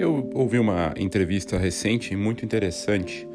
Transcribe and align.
Eu 0.00 0.30
ouvi 0.32 0.58
uma 0.58 0.94
entrevista 0.96 1.58
recente 1.58 2.16
muito 2.16 2.42
interessante 2.42 3.28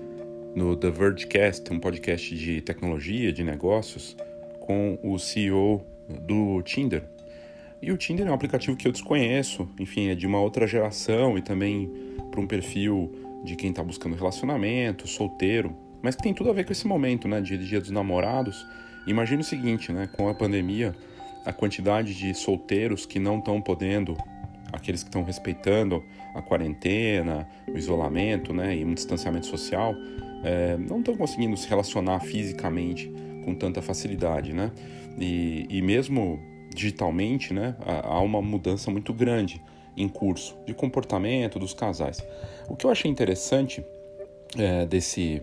no 0.55 0.75
The 0.75 0.89
Vergecast, 0.89 1.71
um 1.71 1.79
podcast 1.79 2.35
de 2.35 2.59
tecnologia, 2.59 3.31
de 3.31 3.43
negócios, 3.43 4.17
com 4.61 4.97
o 5.03 5.19
CEO 5.19 5.85
do 6.09 6.63
Tinder. 6.63 7.03
E 7.79 7.91
o 7.91 7.97
Tinder 7.97 8.25
é 8.25 8.31
um 8.31 8.33
aplicativo 8.33 8.75
que 8.75 8.87
eu 8.87 8.91
desconheço, 8.91 9.69
enfim, 9.79 10.09
é 10.09 10.15
de 10.15 10.25
uma 10.25 10.39
outra 10.39 10.65
geração 10.65 11.37
e 11.37 11.41
também 11.43 11.87
para 12.31 12.41
um 12.41 12.47
perfil 12.47 13.13
de 13.43 13.55
quem 13.55 13.69
está 13.69 13.83
buscando 13.83 14.15
relacionamento, 14.15 15.07
solteiro, 15.07 15.71
mas 16.01 16.15
que 16.15 16.23
tem 16.23 16.33
tudo 16.33 16.49
a 16.49 16.53
ver 16.53 16.65
com 16.65 16.71
esse 16.71 16.87
momento, 16.87 17.27
né, 17.27 17.41
de 17.41 17.59
Dia 17.59 17.79
dos 17.79 17.91
Namorados. 17.91 18.65
Imagina 19.05 19.41
o 19.41 19.45
seguinte, 19.45 19.93
né, 19.93 20.09
com 20.17 20.27
a 20.29 20.33
pandemia, 20.33 20.95
a 21.45 21.53
quantidade 21.53 22.15
de 22.15 22.33
solteiros 22.33 23.05
que 23.05 23.19
não 23.19 23.37
estão 23.37 23.61
podendo 23.61 24.17
aqueles 24.75 25.03
que 25.03 25.09
estão 25.09 25.23
respeitando 25.23 26.03
a 26.33 26.41
quarentena, 26.41 27.47
o 27.67 27.77
isolamento 27.77 28.53
né, 28.53 28.75
e 28.75 28.85
um 28.85 28.93
distanciamento 28.93 29.45
social, 29.45 29.95
é, 30.43 30.77
não 30.77 30.99
estão 30.99 31.15
conseguindo 31.15 31.55
se 31.57 31.67
relacionar 31.67 32.19
fisicamente 32.19 33.11
com 33.43 33.55
tanta 33.55 33.81
facilidade. 33.81 34.53
Né? 34.53 34.71
E, 35.19 35.65
e 35.69 35.81
mesmo 35.81 36.39
digitalmente, 36.73 37.53
né, 37.53 37.75
há 37.85 38.19
uma 38.19 38.41
mudança 38.41 38.91
muito 38.91 39.13
grande 39.13 39.61
em 39.95 40.09
curso 40.09 40.57
de 40.65 40.73
comportamento 40.73 41.57
dos 41.57 41.73
casais. 41.73 42.21
O 42.67 42.75
que 42.75 42.85
eu 42.85 42.91
achei 42.91 43.09
interessante 43.09 43.83
é, 44.57 44.85
desse, 44.85 45.41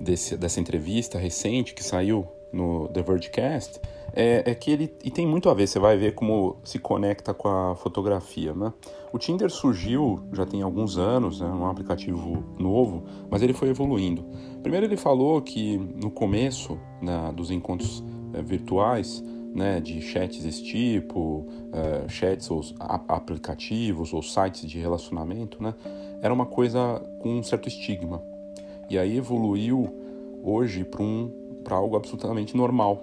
desse, 0.00 0.36
dessa 0.36 0.60
entrevista 0.60 1.18
recente 1.18 1.74
que 1.74 1.84
saiu 1.84 2.26
no 2.52 2.88
The 2.88 3.02
Vergecast 3.02 3.80
é, 4.12 4.50
é, 4.50 4.54
que 4.54 4.70
ele 4.70 4.92
e 5.04 5.10
tem 5.10 5.26
muito 5.26 5.48
a 5.48 5.54
ver, 5.54 5.66
você 5.66 5.78
vai 5.78 5.96
ver 5.96 6.14
como 6.14 6.56
se 6.64 6.78
conecta 6.78 7.32
com 7.32 7.48
a 7.48 7.76
fotografia, 7.76 8.52
né? 8.52 8.72
O 9.12 9.18
Tinder 9.18 9.50
surgiu 9.50 10.20
já 10.32 10.46
tem 10.46 10.62
alguns 10.62 10.96
anos, 10.96 11.40
né, 11.40 11.46
um 11.46 11.66
aplicativo 11.66 12.44
novo, 12.58 13.02
mas 13.28 13.42
ele 13.42 13.52
foi 13.52 13.68
evoluindo. 13.68 14.24
Primeiro 14.62 14.86
ele 14.86 14.96
falou 14.96 15.42
que 15.42 15.78
no 15.78 16.12
começo 16.12 16.78
né, 17.02 17.32
dos 17.34 17.50
encontros 17.50 18.04
é, 18.32 18.40
virtuais, 18.40 19.24
né, 19.52 19.80
de 19.80 20.00
chats 20.00 20.44
desse 20.44 20.62
tipo, 20.62 21.44
é, 21.72 22.08
chats 22.08 22.48
ou 22.52 22.62
aplicativos 22.78 24.12
ou 24.12 24.22
sites 24.22 24.68
de 24.68 24.78
relacionamento, 24.78 25.60
né, 25.60 25.74
era 26.22 26.32
uma 26.32 26.46
coisa 26.46 27.00
com 27.18 27.38
um 27.38 27.42
certo 27.42 27.66
estigma. 27.66 28.22
E 28.88 28.96
aí 28.96 29.16
evoluiu 29.16 29.92
hoje 30.42 30.84
para 30.84 31.02
um, 31.02 31.32
algo 31.76 31.96
absolutamente 31.96 32.56
normal, 32.56 33.02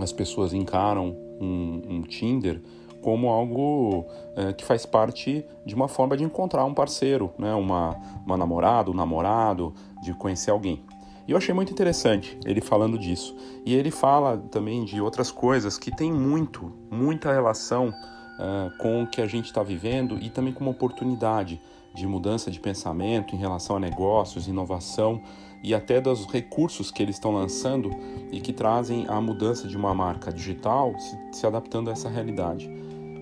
as 0.00 0.12
pessoas 0.12 0.52
encaram 0.52 1.16
um, 1.40 1.82
um 1.88 2.02
Tinder 2.02 2.60
como 3.00 3.28
algo 3.28 4.04
é, 4.36 4.52
que 4.52 4.64
faz 4.64 4.84
parte 4.84 5.44
de 5.64 5.74
uma 5.74 5.88
forma 5.88 6.16
de 6.16 6.24
encontrar 6.24 6.64
um 6.64 6.74
parceiro, 6.74 7.32
né? 7.38 7.54
uma, 7.54 7.96
uma 8.26 8.36
namorada, 8.36 8.90
um 8.90 8.94
namorado, 8.94 9.72
de 10.02 10.12
conhecer 10.14 10.50
alguém. 10.50 10.82
E 11.26 11.32
eu 11.32 11.36
achei 11.36 11.54
muito 11.54 11.72
interessante 11.72 12.38
ele 12.44 12.60
falando 12.60 12.98
disso. 12.98 13.36
E 13.64 13.74
ele 13.74 13.90
fala 13.90 14.38
também 14.50 14.84
de 14.84 15.00
outras 15.00 15.30
coisas 15.30 15.78
que 15.78 15.94
tem 15.94 16.12
muito, 16.12 16.72
muita 16.90 17.32
relação 17.32 17.88
uh, 17.88 18.78
com 18.78 19.02
o 19.02 19.06
que 19.06 19.20
a 19.20 19.26
gente 19.26 19.46
está 19.46 19.62
vivendo 19.62 20.18
e 20.18 20.30
também 20.30 20.52
com 20.52 20.60
uma 20.60 20.70
oportunidade 20.70 21.60
de 21.94 22.06
mudança 22.06 22.50
de 22.50 22.58
pensamento 22.58 23.34
em 23.34 23.38
relação 23.38 23.76
a 23.76 23.80
negócios, 23.80 24.48
inovação 24.48 25.20
e 25.62 25.74
até 25.74 26.00
dos 26.00 26.26
recursos 26.26 26.90
que 26.90 27.02
eles 27.02 27.16
estão 27.16 27.32
lançando 27.32 27.90
e 28.30 28.40
que 28.40 28.52
trazem 28.52 29.06
a 29.08 29.20
mudança 29.20 29.66
de 29.66 29.76
uma 29.76 29.94
marca 29.94 30.32
digital 30.32 30.94
se, 30.98 31.18
se 31.32 31.46
adaptando 31.46 31.88
a 31.88 31.92
essa 31.92 32.08
realidade. 32.08 32.70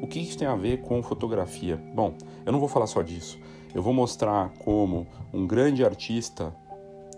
O 0.03 0.06
que 0.06 0.20
isso 0.20 0.37
tem 0.37 0.47
a 0.47 0.55
ver 0.55 0.83
com 0.83 1.03
fotografia? 1.03 1.77
Bom, 1.95 2.15
eu 2.45 2.53
não 2.53 2.61
vou 2.61 2.69
falar 2.69 2.87
só 2.87 3.03
disso. 3.03 3.39
Eu 3.75 3.83
vou 3.83 3.93
mostrar 3.93 4.51
como 4.59 5.06
um 5.33 5.47
grande 5.47 5.84
artista, 5.84 6.55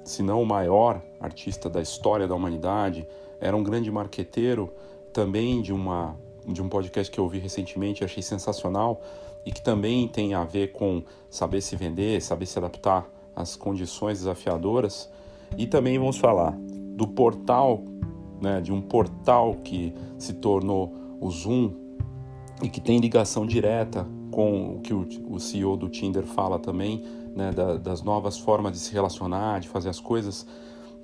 se 0.05 0.23
não 0.23 0.43
o 0.43 0.47
maior 0.47 1.03
artista 1.21 1.69
da 1.69 1.81
história 1.81 2.27
da 2.27 2.35
humanidade, 2.35 3.07
era 3.41 3.57
um 3.57 3.63
grande 3.63 3.91
marqueteiro 3.91 4.73
também 5.13 5.61
de 5.63 5.73
uma 5.73 6.17
de 6.47 6.63
um 6.63 6.69
podcast 6.69 7.13
que 7.13 7.21
eu 7.21 7.25
ouvi 7.25 7.39
recentemente, 7.39 8.03
achei 8.03 8.23
sensacional 8.23 9.03
e 9.45 9.53
que 9.53 9.63
também 9.63 10.09
tem 10.09 10.35
a 10.35 10.45
ver 10.45 10.73
com 10.73 11.03
saber 11.29 11.61
se 11.61 11.77
vender, 11.77 12.23
saber 12.23 12.47
se 12.47 12.59
adaptar 12.59 13.07
às 13.37 13.55
condições 13.55 14.19
desafiadoras. 14.19 15.11
E 15.57 15.67
também 15.67 15.99
vamos 15.99 16.19
falar 16.19 16.57
do 16.95 17.07
portal, 17.07 17.83
né, 18.41 18.61
de 18.61 18.73
um 18.73 18.81
portal 18.81 19.55
que 19.63 19.93
se 20.19 20.35
tornou 20.35 20.93
o 21.21 21.31
Zoom 21.31 21.73
e 22.63 22.69
que 22.69 22.81
tem 22.81 22.99
ligação 22.99 23.47
direta 23.47 24.07
com 24.31 24.77
o 24.77 24.81
que 24.81 24.93
o, 24.93 25.39
CEO 25.41 25.77
do 25.77 25.89
Tinder 25.89 26.25
fala 26.25 26.59
também, 26.59 27.03
né, 27.35 27.51
da, 27.53 27.77
das 27.77 28.03
novas 28.03 28.39
formas 28.39 28.73
de 28.73 28.79
se 28.79 28.93
relacionar, 28.93 29.61
de 29.61 29.69
fazer 29.69 29.89
as 29.89 30.01
coisas. 30.01 30.47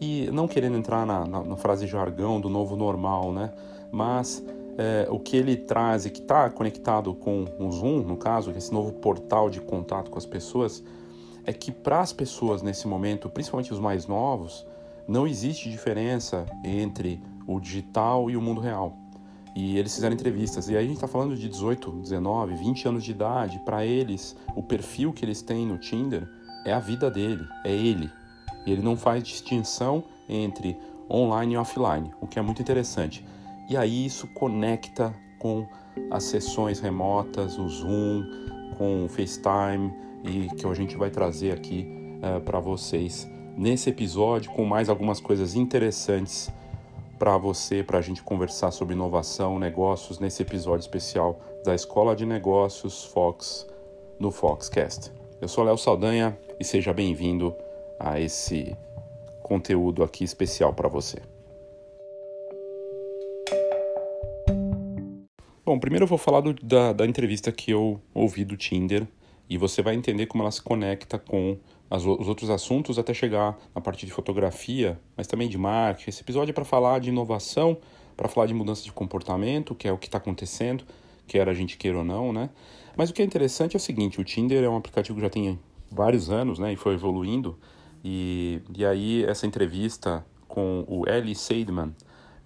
E 0.01 0.29
não 0.33 0.47
querendo 0.47 0.77
entrar 0.77 1.07
na, 1.07 1.25
na, 1.25 1.43
na 1.43 1.57
frase 1.57 1.87
jargão 1.87 2.41
do 2.41 2.49
novo 2.49 2.77
normal, 2.77 3.33
né? 3.33 3.53
Mas 3.93 4.45
é, 4.77 5.07
o 5.11 5.19
que 5.19 5.37
ele 5.37 5.57
traz 5.57 6.05
e 6.05 6.11
que 6.11 6.21
está 6.21 6.51
conectado 6.51 7.15
com 7.15 7.45
o 7.59 7.71
Zoom, 7.71 8.01
no 8.01 8.17
caso, 8.17 8.51
esse 8.51 8.73
novo 8.73 8.93
portal 8.93 9.49
de 9.49 9.61
contato 9.61 10.11
com 10.11 10.19
as 10.19 10.27
pessoas, 10.27 10.83
é 11.47 11.53
que 11.53 11.71
para 11.71 12.01
as 12.01 12.13
pessoas 12.13 12.63
nesse 12.63 12.87
momento, 12.87 13.29
principalmente 13.29 13.73
os 13.73 13.81
mais 13.81 14.07
novos, 14.07 14.67
não 15.07 15.27
existe 15.27 15.71
diferença 15.71 16.47
entre 16.65 17.23
o 17.47 17.61
digital 17.61 18.31
e 18.31 18.37
o 18.37 18.41
mundo 18.41 18.61
real. 18.61 18.97
E 19.55 19.79
eles 19.79 19.95
fizeram 19.95 20.15
entrevistas, 20.15 20.69
e 20.69 20.77
aí 20.77 20.85
a 20.85 20.89
gente 20.89 20.97
está 20.97 21.07
falando 21.07 21.37
de 21.37 21.49
18, 21.49 21.91
19, 21.91 22.55
20 22.55 22.89
anos 22.89 23.05
de 23.05 23.13
idade. 23.13 23.61
Para 23.61 23.85
eles, 23.85 24.37
o 24.57 24.63
perfil 24.63 25.13
que 25.13 25.25
eles 25.25 25.43
têm 25.43 25.67
no 25.67 25.79
Tinder 25.79 26.29
é 26.65 26.73
a 26.73 26.81
vida 26.81 27.11
dele, 27.11 27.47
é 27.65 27.73
ele. 27.73 28.11
E 28.67 28.73
ele 28.73 28.83
não 28.83 28.97
faz 28.97 29.23
distinção 29.23 30.03
entre 30.29 30.77
online 31.09 31.55
e 31.55 31.57
offline, 31.57 32.11
o 32.21 32.27
que 32.27 32.39
é 32.39 32.43
muito 32.43 32.63
interessante. 32.63 33.25
E 33.69 33.77
aí 33.77 34.07
isso 34.07 34.27
conecta 34.35 35.15
com 35.39 35.67
as 36.11 36.25
sessões 36.25 36.81
remotas, 36.81 37.59
o 37.59 37.69
Zoom, 37.69 38.25
com 38.77 39.05
o 39.05 39.09
FaceTime 39.09 40.04
e 40.25 40.49
que 40.57 40.67
a 40.67 40.75
gente 40.75 40.97
vai 40.97 41.11
trazer 41.11 41.53
aqui 41.53 41.87
uh, 42.23 42.37
é, 42.37 42.41
para 42.41 42.59
vocês 42.59 43.29
nesse 43.57 43.91
episódio 43.91 44.51
com 44.53 44.65
mais 44.65 44.89
algumas 44.89 45.21
coisas 45.21 45.55
interessantes 45.55 46.51
para 47.19 47.39
você, 47.39 47.83
para 47.83 47.99
a 47.99 48.03
gente 48.03 48.23
conversar 48.23 48.71
sobre 48.71 48.95
inovação, 48.95 49.59
negócios 49.59 50.19
nesse 50.19 50.43
episódio 50.43 50.81
especial 50.81 51.39
da 51.65 51.75
Escola 51.75 52.17
de 52.17 52.27
Negócios 52.27 53.05
Fox 53.05 53.67
no 54.19 54.31
Foxcast. 54.31 55.13
Eu 55.41 55.47
sou 55.47 55.63
Léo 55.63 55.79
Saldanha 55.79 56.37
e 56.59 56.65
seja 56.65 56.93
bem-vindo 56.93 57.55
a 58.01 58.19
esse 58.19 58.77
conteúdo 59.43 60.03
aqui 60.03 60.25
especial 60.25 60.73
para 60.73 60.89
você. 60.89 61.19
Bom, 65.65 65.79
primeiro 65.79 66.05
eu 66.05 66.09
vou 66.09 66.19
falar 66.19 66.41
do, 66.41 66.53
da, 66.55 66.93
da 66.93 67.07
entrevista 67.07 67.51
que 67.51 67.71
eu 67.71 68.01
ouvi 68.13 68.45
do 68.45 68.57
Tinder 68.57 69.07
e 69.49 69.59
você 69.59 69.83
vai 69.83 69.95
entender 69.95 70.27
como 70.27 70.43
ela 70.43 70.51
se 70.51 70.63
conecta 70.63 71.19
com 71.19 71.59
as, 71.91 72.05
os 72.05 72.29
outros 72.29 72.51
assuntos 72.51 72.99
até 72.99 73.13
chegar 73.13 73.59
na 73.75 73.81
parte 73.81 74.07
de 74.07 74.13
fotografia, 74.13 74.99
mas 75.17 75.27
também 75.27 75.49
de 75.49 75.59
marketing. 75.59 76.11
Esse 76.11 76.23
episódio 76.23 76.51
é 76.51 76.55
para 76.55 76.65
falar 76.65 76.99
de 76.99 77.11
inovação, 77.11 77.77
para 78.17 78.29
falar 78.29 78.47
de 78.47 78.55
mudança 78.55 78.83
de 78.83 78.93
comportamento, 78.93 79.75
que 79.75 79.87
é 79.87 79.93
o 79.93 79.99
que 79.99 80.07
está 80.07 80.19
acontecendo, 80.19 80.85
quer 81.27 81.49
a 81.49 81.55
gente 81.55 81.77
queira 81.77 81.99
ou 81.99 82.05
não, 82.05 82.33
né? 82.33 82.51
Mas 82.97 83.11
o 83.11 83.13
que 83.13 83.23
é 83.23 83.25
interessante 83.25 83.75
é 83.75 83.79
o 83.79 83.81
seguinte, 83.81 84.21
o 84.21 84.25
Tinder 84.25 84.63
é 84.63 84.69
um 84.69 84.77
aplicativo 84.77 85.17
que 85.17 85.23
já 85.23 85.31
tem 85.31 85.59
vários 85.91 86.31
anos, 86.31 86.59
né, 86.59 86.73
e 86.73 86.77
foi 86.77 86.95
evoluindo, 86.95 87.59
e, 88.05 88.61
e 88.77 88.85
aí 88.85 89.25
essa 89.25 89.47
entrevista 89.47 90.25
com 90.47 90.85
o 90.87 91.09
Eli 91.09 91.35
Seidman, 91.35 91.95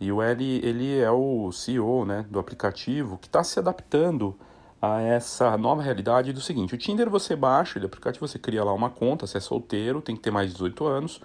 e 0.01 0.13
o 0.13 0.23
Eli, 0.23 0.61
ele 0.65 0.99
é 0.99 1.11
o 1.11 1.51
CEO 1.51 2.05
né, 2.05 2.25
do 2.31 2.39
aplicativo 2.39 3.19
que 3.19 3.27
está 3.27 3.43
se 3.43 3.59
adaptando 3.59 4.39
a 4.81 5.01
essa 5.01 5.57
nova 5.57 5.83
realidade 5.83 6.33
do 6.33 6.41
seguinte: 6.41 6.75
o 6.75 6.79
Tinder 6.79 7.11
você 7.11 7.35
baixa, 7.35 7.79
o 7.79 7.85
aplicativo 7.85 8.27
você 8.27 8.39
cria 8.39 8.65
lá 8.65 8.73
uma 8.73 8.91
conta, 8.91 9.27
se 9.27 9.37
é 9.37 9.41
solteiro, 9.41 10.01
tem 10.01 10.17
que 10.17 10.23
ter 10.23 10.31
mais 10.31 10.49
de 10.49 10.55
18 10.55 10.87
anos, 10.87 11.21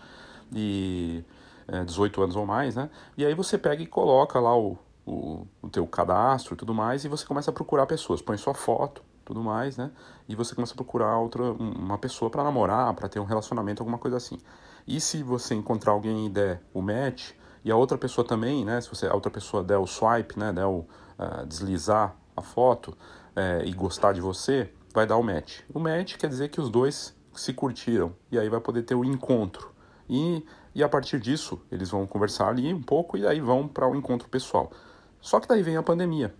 e 0.51 1.23
é, 1.67 1.83
18 1.83 2.21
anos 2.21 2.35
ou 2.35 2.45
mais, 2.45 2.75
né? 2.75 2.89
E 3.17 3.25
aí 3.25 3.33
você 3.33 3.57
pega 3.57 3.81
e 3.81 3.87
coloca 3.87 4.39
lá 4.39 4.57
o, 4.57 4.77
o, 5.05 5.47
o 5.61 5.69
teu 5.69 5.85
cadastro 5.87 6.55
e 6.55 6.57
tudo 6.57 6.73
mais, 6.73 7.05
e 7.05 7.07
você 7.07 7.25
começa 7.25 7.51
a 7.51 7.53
procurar 7.53 7.85
pessoas, 7.85 8.21
põe 8.21 8.37
sua 8.37 8.53
foto, 8.53 9.03
tudo 9.23 9.41
mais, 9.41 9.77
né? 9.77 9.91
E 10.27 10.35
você 10.35 10.55
começa 10.55 10.73
a 10.73 10.75
procurar 10.75 11.17
outra, 11.17 11.43
uma 11.43 11.97
pessoa 11.97 12.29
para 12.29 12.43
namorar, 12.43 12.93
para 12.93 13.07
ter 13.07 13.19
um 13.19 13.25
relacionamento, 13.25 13.81
alguma 13.81 13.97
coisa 13.97 14.17
assim. 14.17 14.37
E 14.85 14.99
se 14.99 15.23
você 15.23 15.55
encontrar 15.55 15.93
alguém 15.93 16.25
e 16.25 16.29
der 16.29 16.61
o 16.73 16.81
match, 16.81 17.31
e 17.63 17.71
a 17.71 17.75
outra 17.75 17.97
pessoa 17.97 18.27
também, 18.27 18.65
né, 18.65 18.81
se 18.81 18.89
você, 18.89 19.07
a 19.07 19.13
outra 19.13 19.31
pessoa 19.31 19.63
der 19.63 19.77
o 19.77 19.87
swipe, 19.87 20.37
né, 20.37 20.51
der 20.51 20.65
o 20.65 20.79
uh, 21.17 21.45
deslizar 21.47 22.13
a 22.35 22.41
foto 22.41 22.97
uh, 23.35 23.65
e 23.65 23.71
gostar 23.73 24.13
de 24.13 24.21
você, 24.21 24.69
vai 24.93 25.05
dar 25.05 25.17
o 25.17 25.23
match. 25.23 25.61
O 25.73 25.79
match 25.79 26.17
quer 26.17 26.27
dizer 26.27 26.49
que 26.49 26.61
os 26.61 26.69
dois 26.69 27.15
se 27.33 27.53
curtiram 27.53 28.13
e 28.31 28.37
aí 28.37 28.49
vai 28.49 28.59
poder 28.59 28.83
ter 28.83 28.95
o 28.95 29.03
encontro. 29.03 29.71
E, 30.09 30.45
e 30.75 30.83
a 30.83 30.89
partir 30.89 31.19
disso, 31.19 31.61
eles 31.71 31.89
vão 31.89 32.05
conversar 32.05 32.49
ali 32.49 32.73
um 32.73 32.81
pouco 32.81 33.17
e 33.17 33.25
aí 33.25 33.39
vão 33.39 33.67
para 33.67 33.87
o 33.87 33.91
um 33.91 33.95
encontro 33.95 34.27
pessoal. 34.29 34.71
Só 35.19 35.39
que 35.39 35.47
daí 35.47 35.63
vem 35.63 35.77
a 35.77 35.83
pandemia. 35.83 36.33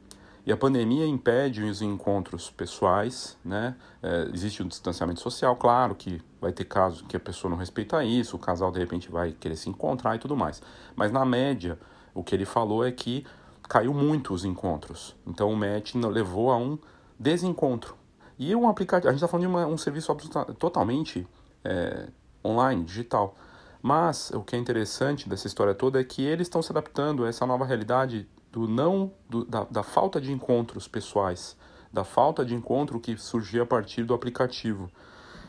E 0.45 0.51
a 0.51 0.57
pandemia 0.57 1.05
impede 1.07 1.63
os 1.63 1.81
encontros 1.81 2.51
pessoais, 2.51 3.37
né? 3.45 3.77
É, 4.01 4.29
existe 4.33 4.61
um 4.61 4.67
distanciamento 4.67 5.21
social, 5.21 5.55
claro 5.55 5.95
que 5.95 6.21
vai 6.41 6.51
ter 6.51 6.65
casos 6.65 7.01
que 7.01 7.15
a 7.15 7.19
pessoa 7.19 7.49
não 7.49 7.57
respeita 7.57 8.03
isso, 8.03 8.35
o 8.35 8.39
casal 8.39 8.69
de 8.69 8.77
repente 8.77 9.09
vai 9.09 9.31
querer 9.31 9.55
se 9.55 9.69
encontrar 9.69 10.17
e 10.17 10.19
tudo 10.19 10.35
mais. 10.35 10.61
Mas 10.97 11.13
na 11.13 11.23
média, 11.23 11.79
o 12.13 12.21
que 12.21 12.35
ele 12.35 12.43
falou 12.43 12.85
é 12.85 12.91
que 12.91 13.25
caiu 13.67 13.93
muito 13.93 14.33
os 14.33 14.45
encontros. 14.45 15.15
Então 15.25 15.51
o 15.51 15.55
match 15.55 15.95
levou 15.95 16.51
a 16.51 16.57
um 16.57 16.77
desencontro. 17.19 17.95
E 18.37 18.55
um 18.55 18.67
aplicativo, 18.67 19.09
a 19.09 19.11
gente 19.11 19.19
está 19.19 19.27
falando 19.27 19.47
de 19.47 19.47
uma, 19.47 19.65
um 19.65 19.77
serviço 19.77 20.13
totalmente 20.57 21.27
é, 21.63 22.07
online, 22.43 22.83
digital. 22.83 23.35
Mas 23.81 24.31
o 24.31 24.41
que 24.41 24.55
é 24.55 24.59
interessante 24.59 25.27
dessa 25.27 25.47
história 25.47 25.73
toda 25.73 25.99
é 25.99 26.03
que 26.03 26.23
eles 26.23 26.47
estão 26.47 26.61
se 26.61 26.71
adaptando 26.71 27.25
a 27.25 27.29
essa 27.29 27.45
nova 27.45 27.65
realidade 27.65 28.27
do 28.51 28.67
não 28.67 29.11
do, 29.29 29.43
da, 29.43 29.63
da 29.65 29.83
falta 29.83 30.21
de 30.21 30.31
encontros 30.31 30.87
pessoais, 30.87 31.57
da 31.91 32.03
falta 32.03 32.45
de 32.45 32.55
encontro 32.55 32.99
que 32.99 33.17
surgiu 33.17 33.63
a 33.63 33.65
partir 33.65 34.03
do 34.03 34.13
aplicativo. 34.13 34.89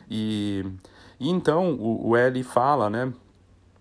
E, 0.09 0.65
e 1.19 1.29
então 1.29 1.73
o, 1.75 2.09
o 2.09 2.17
L 2.17 2.43
fala, 2.43 2.89
né? 2.89 3.13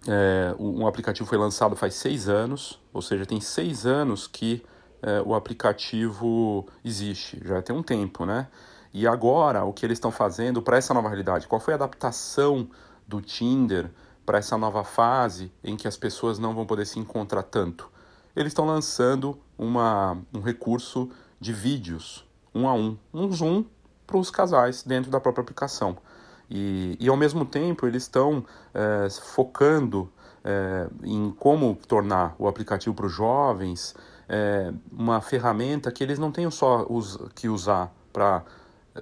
É, 0.06 0.54
um 0.58 0.86
aplicativo 0.86 1.28
foi 1.28 1.38
lançado 1.38 1.74
faz 1.74 1.94
seis 1.94 2.28
anos, 2.28 2.80
ou 2.92 3.00
seja, 3.00 3.24
tem 3.24 3.40
seis 3.40 3.86
anos 3.86 4.26
que 4.26 4.62
é, 5.02 5.22
o 5.22 5.34
aplicativo 5.34 6.66
existe, 6.84 7.40
já 7.44 7.62
tem 7.62 7.74
um 7.74 7.82
tempo, 7.82 8.24
né? 8.26 8.48
E 8.92 9.06
agora, 9.06 9.64
o 9.64 9.72
que 9.72 9.84
eles 9.84 9.96
estão 9.96 10.10
fazendo 10.10 10.62
para 10.62 10.76
essa 10.76 10.94
nova 10.94 11.08
realidade? 11.08 11.48
Qual 11.48 11.60
foi 11.60 11.74
a 11.74 11.76
adaptação 11.76 12.68
do 13.08 13.20
Tinder 13.20 13.90
para 14.24 14.38
essa 14.38 14.56
nova 14.56 14.84
fase 14.84 15.52
em 15.62 15.76
que 15.76 15.88
as 15.88 15.96
pessoas 15.96 16.38
não 16.38 16.54
vão 16.54 16.64
poder 16.64 16.86
se 16.86 16.98
encontrar 16.98 17.42
tanto? 17.42 17.90
eles 18.36 18.50
estão 18.50 18.64
lançando 18.64 19.38
uma, 19.56 20.18
um 20.32 20.40
recurso 20.40 21.10
de 21.40 21.52
vídeos 21.52 22.24
um 22.54 22.68
a 22.68 22.74
um, 22.74 22.96
um 23.12 23.32
zoom 23.32 23.64
para 24.06 24.16
os 24.16 24.30
casais 24.30 24.82
dentro 24.82 25.10
da 25.10 25.20
própria 25.20 25.42
aplicação. 25.42 25.96
E, 26.50 26.96
e 27.00 27.08
ao 27.08 27.16
mesmo 27.16 27.44
tempo 27.44 27.86
eles 27.86 28.04
estão 28.04 28.44
é, 28.72 29.08
focando 29.10 30.10
é, 30.44 30.88
em 31.02 31.30
como 31.38 31.76
tornar 31.88 32.34
o 32.38 32.46
aplicativo 32.46 32.94
para 32.94 33.06
os 33.06 33.12
jovens 33.12 33.94
é, 34.28 34.72
uma 34.92 35.20
ferramenta 35.20 35.90
que 35.90 36.02
eles 36.02 36.18
não 36.18 36.30
tenham 36.30 36.50
só 36.50 36.86
us, 36.88 37.18
que 37.34 37.48
usar 37.48 37.92
para 38.12 38.42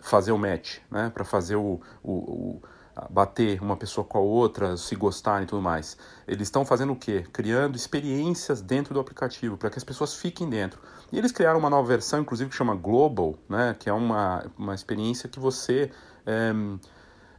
fazer 0.01 0.33
o 0.33 0.39
match, 0.39 0.79
né? 0.91 1.11
para 1.13 1.25
fazer 1.25 1.57
o, 1.57 1.81
o, 2.03 2.13
o 2.13 2.63
bater 3.11 3.61
uma 3.63 3.77
pessoa 3.77 4.05
com 4.05 4.19
a 4.19 4.21
outra, 4.21 4.77
se 4.77 4.95
gostarem 4.97 5.45
e 5.45 5.47
tudo 5.47 5.63
mais. 5.63 5.97
Eles 6.27 6.49
estão 6.49 6.65
fazendo 6.65 6.93
o 6.93 6.97
quê? 6.97 7.25
Criando 7.33 7.77
experiências 7.77 8.61
dentro 8.61 8.93
do 8.95 9.01
aplicativo 9.01 9.57
para 9.57 9.71
que 9.71 9.79
as 9.79 9.85
pessoas 9.85 10.15
fiquem 10.15 10.49
dentro. 10.49 10.81
E 11.11 11.19
eles 11.19 11.33
criaram 11.33 11.59
uma 11.59 11.71
nova 11.71 11.87
versão, 11.87 12.21
inclusive, 12.21 12.51
que 12.51 12.57
chama 12.57 12.75
Global, 12.75 13.35
né? 13.49 13.77
que 13.79 13.89
é 13.89 13.93
uma, 13.93 14.45
uma 14.59 14.75
experiência 14.75 15.29
que 15.29 15.39
você, 15.39 15.91
é, 16.27 16.53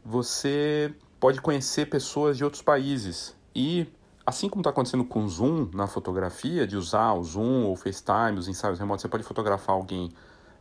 você 0.03 0.93
pode 1.19 1.41
conhecer 1.41 1.89
pessoas 1.89 2.37
de 2.37 2.43
outros 2.43 2.61
países. 2.61 3.35
E 3.55 3.87
assim 4.25 4.49
como 4.49 4.61
está 4.61 4.69
acontecendo 4.69 5.05
com 5.05 5.23
o 5.23 5.29
Zoom 5.29 5.69
na 5.73 5.87
fotografia, 5.87 6.65
de 6.67 6.75
usar 6.75 7.13
o 7.13 7.23
Zoom 7.23 7.63
ou 7.63 7.73
o 7.73 7.75
FaceTime, 7.75 8.37
os 8.37 8.47
ensaios 8.47 8.79
remotos, 8.79 9.01
você 9.01 9.07
pode 9.07 9.23
fotografar 9.23 9.75
alguém 9.75 10.11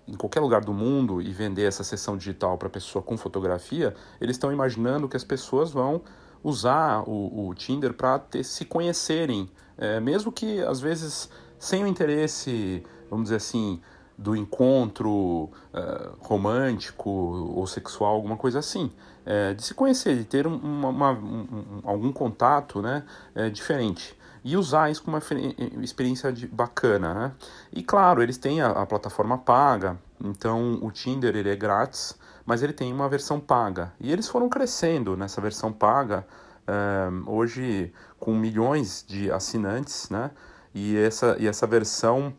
em 0.06 0.14
qualquer 0.14 0.40
lugar 0.40 0.64
do 0.64 0.72
mundo 0.72 1.22
e 1.22 1.32
vender 1.32 1.64
essa 1.64 1.84
sessão 1.84 2.16
digital 2.16 2.58
para 2.58 2.68
pessoa 2.68 3.02
com 3.02 3.16
fotografia, 3.16 3.94
eles 4.20 4.36
estão 4.36 4.52
imaginando 4.52 5.08
que 5.08 5.16
as 5.16 5.24
pessoas 5.24 5.70
vão 5.70 6.02
usar 6.42 7.08
o, 7.08 7.48
o 7.48 7.54
Tinder 7.54 7.94
para 7.94 8.20
se 8.42 8.64
conhecerem, 8.64 9.48
é, 9.78 10.00
mesmo 10.00 10.32
que 10.32 10.60
às 10.60 10.80
vezes 10.80 11.30
sem 11.58 11.84
o 11.84 11.86
interesse, 11.86 12.82
vamos 13.08 13.24
dizer 13.24 13.36
assim, 13.36 13.80
do 14.22 14.36
encontro 14.36 15.10
uh, 15.10 16.16
romântico 16.20 17.10
ou 17.10 17.66
sexual, 17.66 18.14
alguma 18.14 18.36
coisa 18.36 18.60
assim. 18.60 18.90
É, 19.24 19.54
de 19.54 19.62
se 19.62 19.72
conhecer, 19.72 20.16
de 20.16 20.24
ter 20.24 20.48
uma, 20.48 20.88
uma, 20.88 21.12
um, 21.12 21.80
algum 21.84 22.12
contato 22.12 22.82
né, 22.82 23.04
é, 23.36 23.48
diferente 23.48 24.16
e 24.44 24.56
usar 24.56 24.90
isso 24.90 25.02
como 25.04 25.16
uma 25.16 25.84
experiência 25.84 26.32
de, 26.32 26.48
bacana, 26.48 27.14
né? 27.14 27.32
E 27.72 27.82
claro, 27.82 28.20
eles 28.20 28.36
têm 28.36 28.60
a, 28.60 28.70
a, 28.70 28.84
plataforma 28.84 29.38
paga, 29.38 29.96
então 30.20 30.80
o 30.82 30.90
Tinder 30.90 31.36
ele 31.36 31.50
é 31.50 31.54
grátis, 31.54 32.18
mas 32.44 32.62
ele 32.62 32.72
tem 32.72 32.92
uma 32.92 33.08
versão 33.08 33.38
paga. 33.38 33.92
E 34.00 34.10
eles 34.10 34.28
foram 34.28 34.48
crescendo 34.48 35.16
nessa 35.16 35.40
versão 35.40 35.72
paga, 35.72 36.26
um, 36.68 37.30
hoje 37.30 37.92
com 38.18 38.34
milhões 38.34 39.04
de 39.06 39.30
assinantes, 39.30 40.10
né? 40.10 40.32
E 40.74 40.96
essa, 40.96 41.36
e 41.38 41.46
essa 41.46 41.66
versão 41.66 42.34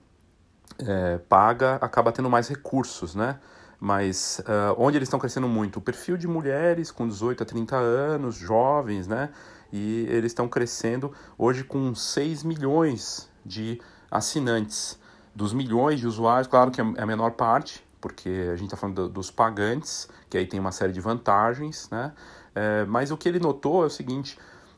é, 0.87 1.17
paga 1.17 1.75
acaba 1.75 2.11
tendo 2.11 2.29
mais 2.29 2.47
recursos, 2.47 3.15
né? 3.15 3.39
Mas 3.79 4.41
uh, 4.41 4.75
onde 4.77 4.97
eles 4.97 5.07
estão 5.07 5.19
crescendo 5.19 5.47
muito? 5.47 5.77
O 5.77 5.81
perfil 5.81 6.15
de 6.15 6.25
mulheres 6.25 6.89
com 6.89 7.05
18 7.05 7.43
a 7.43 7.45
30 7.45 7.75
anos, 7.75 8.35
jovens, 8.35 9.07
né? 9.07 9.29
e 9.73 10.05
eles 10.07 10.31
estão 10.31 10.47
crescendo 10.47 11.11
hoje 11.35 11.63
com 11.63 11.95
6 11.95 12.43
milhões 12.43 13.27
de 13.43 13.81
assinantes. 14.11 14.99
Dos 15.33 15.51
milhões 15.51 15.99
de 15.99 16.05
usuários, 16.05 16.47
claro 16.47 16.69
que 16.69 16.79
é, 16.79 16.83
é 16.95 17.01
a 17.01 17.05
menor 17.07 17.31
parte, 17.31 17.83
porque 17.99 18.29
a 18.53 18.55
gente 18.55 18.65
está 18.65 18.77
falando 18.77 19.09
dos 19.09 19.31
pagantes, 19.31 20.07
que 20.29 20.37
aí 20.37 20.45
tem 20.45 20.59
uma 20.59 20.71
série 20.71 20.93
de 20.93 21.01
vantagens, 21.01 21.89
né? 21.89 22.13
É, 22.53 22.85
mas 22.85 23.09
o 23.09 23.17
que 23.17 23.27
ele 23.27 23.39
notou 23.39 23.81
é 23.81 23.87
o 23.87 23.89
seguinte: 23.89 24.37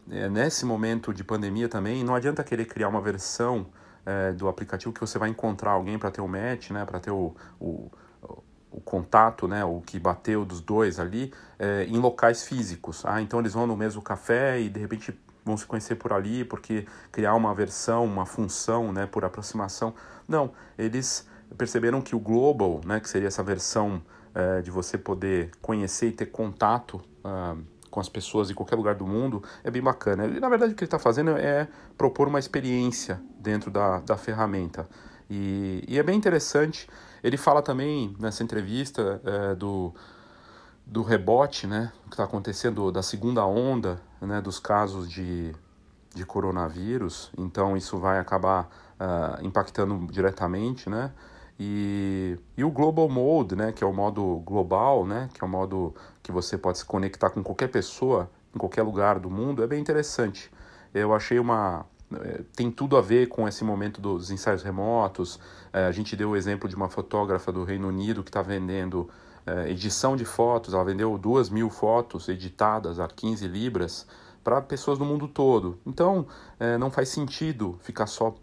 é, 0.10 0.30
nesse 0.30 0.66
momento 0.66 1.14
de 1.14 1.26
pandemia 1.26 1.68
também, 1.68 2.06
não 2.06 2.16
adianta 2.16 2.42
querer 2.42 2.64
criar 2.64 2.88
uma 2.88 3.02
versão 3.02 3.68
é, 4.06 4.32
do 4.34 4.48
aplicativo 4.48 4.94
que 4.94 5.00
você 5.00 5.18
vai 5.18 5.30
encontrar 5.30 5.72
alguém 5.72 5.98
para 5.98 6.12
ter 6.12 6.22
o 6.22 6.28
match, 6.28 6.72
né? 6.72 6.86
Para 6.86 7.00
ter 7.00 7.12
o, 7.12 7.36
o 7.60 7.90
o 8.76 8.82
contato, 8.82 9.48
né, 9.48 9.64
o 9.64 9.80
que 9.80 9.98
bateu 9.98 10.44
dos 10.44 10.60
dois 10.60 11.00
ali, 11.00 11.34
é, 11.58 11.86
em 11.86 11.98
locais 11.98 12.44
físicos. 12.44 13.06
Ah, 13.06 13.22
então 13.22 13.40
eles 13.40 13.54
vão 13.54 13.66
no 13.66 13.78
mesmo 13.78 14.02
café 14.02 14.60
e 14.60 14.68
de 14.68 14.82
repente 14.82 15.18
vão 15.46 15.56
se 15.56 15.66
conhecer 15.66 15.96
por 15.96 16.12
ali, 16.12 16.44
porque 16.44 16.86
criar 17.10 17.36
uma 17.36 17.54
versão, 17.56 18.04
uma 18.04 18.26
função, 18.26 18.92
né, 18.92 19.06
por 19.06 19.24
aproximação. 19.24 19.94
Não, 20.28 20.52
eles 20.78 21.26
perceberam 21.58 22.02
que 22.02 22.16
o 22.16 22.20
global, 22.20 22.82
né, 22.86 23.00
que 23.00 23.08
seria 23.08 23.30
essa 23.30 23.44
versão 23.44 24.02
é, 24.34 24.62
de 24.62 24.72
você 24.72 24.98
poder 24.98 25.52
conhecer 25.62 26.08
e 26.08 26.12
ter 26.12 26.26
contato 26.26 27.02
ah, 27.24 27.56
com 27.96 28.02
as 28.02 28.10
pessoas 28.10 28.52
em 28.52 28.54
qualquer 28.54 28.76
lugar 28.76 28.96
do 28.96 29.08
mundo, 29.08 29.42
é 29.64 29.72
bem 29.72 29.82
bacana. 29.82 30.26
E, 30.26 30.38
na 30.38 30.50
verdade, 30.50 30.74
o 30.74 30.76
que 30.76 30.84
ele 30.84 30.88
está 30.88 31.00
fazendo 31.00 31.32
é 31.32 31.66
propor 31.98 32.28
uma 32.28 32.40
experiência 32.40 33.22
dentro 33.40 33.72
da, 33.72 34.02
da 34.02 34.18
ferramenta. 34.18 34.86
E, 35.30 35.82
e 35.88 35.98
é 35.98 36.04
bem 36.04 36.18
interessante 36.18 36.90
ele 37.24 37.38
fala 37.38 37.62
também 37.62 38.16
nessa 38.20 38.44
entrevista 38.44 39.22
é, 39.24 39.56
do, 39.56 39.94
do 40.86 41.02
rebote, 41.04 41.66
né, 41.66 41.92
que 42.04 42.12
está 42.12 42.26
acontecendo 42.26 42.92
da 42.92 43.02
segunda 43.02 43.46
onda, 43.46 44.00
né, 44.22 44.42
dos 44.42 44.60
casos 44.60 45.10
de, 45.10 45.56
de 46.14 46.26
coronavírus. 46.26 47.32
Então 47.38 47.78
isso 47.78 47.98
vai 47.98 48.20
acabar 48.20 48.70
uh, 49.00 49.44
impactando 49.44 50.06
diretamente, 50.12 50.88
né? 50.88 51.12
E, 51.60 52.38
e 52.58 52.64
o 52.64 52.70
Global 52.70 53.08
Mode, 53.08 53.56
né, 53.56 53.72
que 53.72 53.84
é 53.84 53.88
o 53.88 53.94
modo 53.94 54.42
global, 54.46 55.06
né, 55.06 55.30
que 55.34 55.44
é 55.44 55.48
o 55.48 55.50
modo 55.50 55.96
que 56.22 56.32
você 56.32 56.58
pode 56.58 56.80
se 56.80 56.86
conectar 56.86 57.30
com 57.30 57.42
qualquer 57.42 57.70
pessoa 57.70 58.30
em 58.54 58.58
qualquer 58.58 58.84
lugar 58.84 59.20
do 59.20 59.30
mundo, 59.30 59.64
é 59.64 59.68
bem 59.68 59.80
interessante. 59.80 60.52
Eu 60.94 61.14
achei 61.14 61.40
uma, 61.40 61.86
é, 62.14 62.42
tem 62.56 62.72
tudo 62.72 62.96
a 62.98 63.02
ver 63.02 63.28
com 63.28 63.48
esse 63.48 63.64
momento 63.64 64.00
dos 64.00 64.30
ensaios 64.32 64.64
remotos. 64.64 65.40
É, 65.74 65.86
a 65.86 65.92
gente 65.92 66.16
deu 66.16 66.32
o 66.32 66.36
exemplo 66.36 66.70
de 66.70 66.76
uma 66.76 66.90
fotógrafa 66.90 67.52
do 67.52 67.64
Reino 67.64 67.88
Unido 67.88 68.24
que 68.24 68.30
está 68.30 68.42
vendendo 68.42 69.10
é, 69.46 69.70
edição 69.70 70.16
de 70.16 70.26
fotos. 70.26 70.74
Ela 70.74 70.86
vendeu 70.86 71.18
duas 71.18 71.50
mil 71.50 71.70
fotos 71.70 72.30
editadas 72.30 73.00
a 73.00 73.08
15 73.08 73.48
libras 73.48 74.08
para 74.44 74.62
pessoas 74.62 75.00
do 75.00 75.06
mundo 75.06 75.28
todo. 75.28 75.80
Então, 75.84 76.28
não 76.80 76.92
faz 76.92 77.10
sentido 77.10 77.80
ficar 77.82 78.06
só 78.06 78.36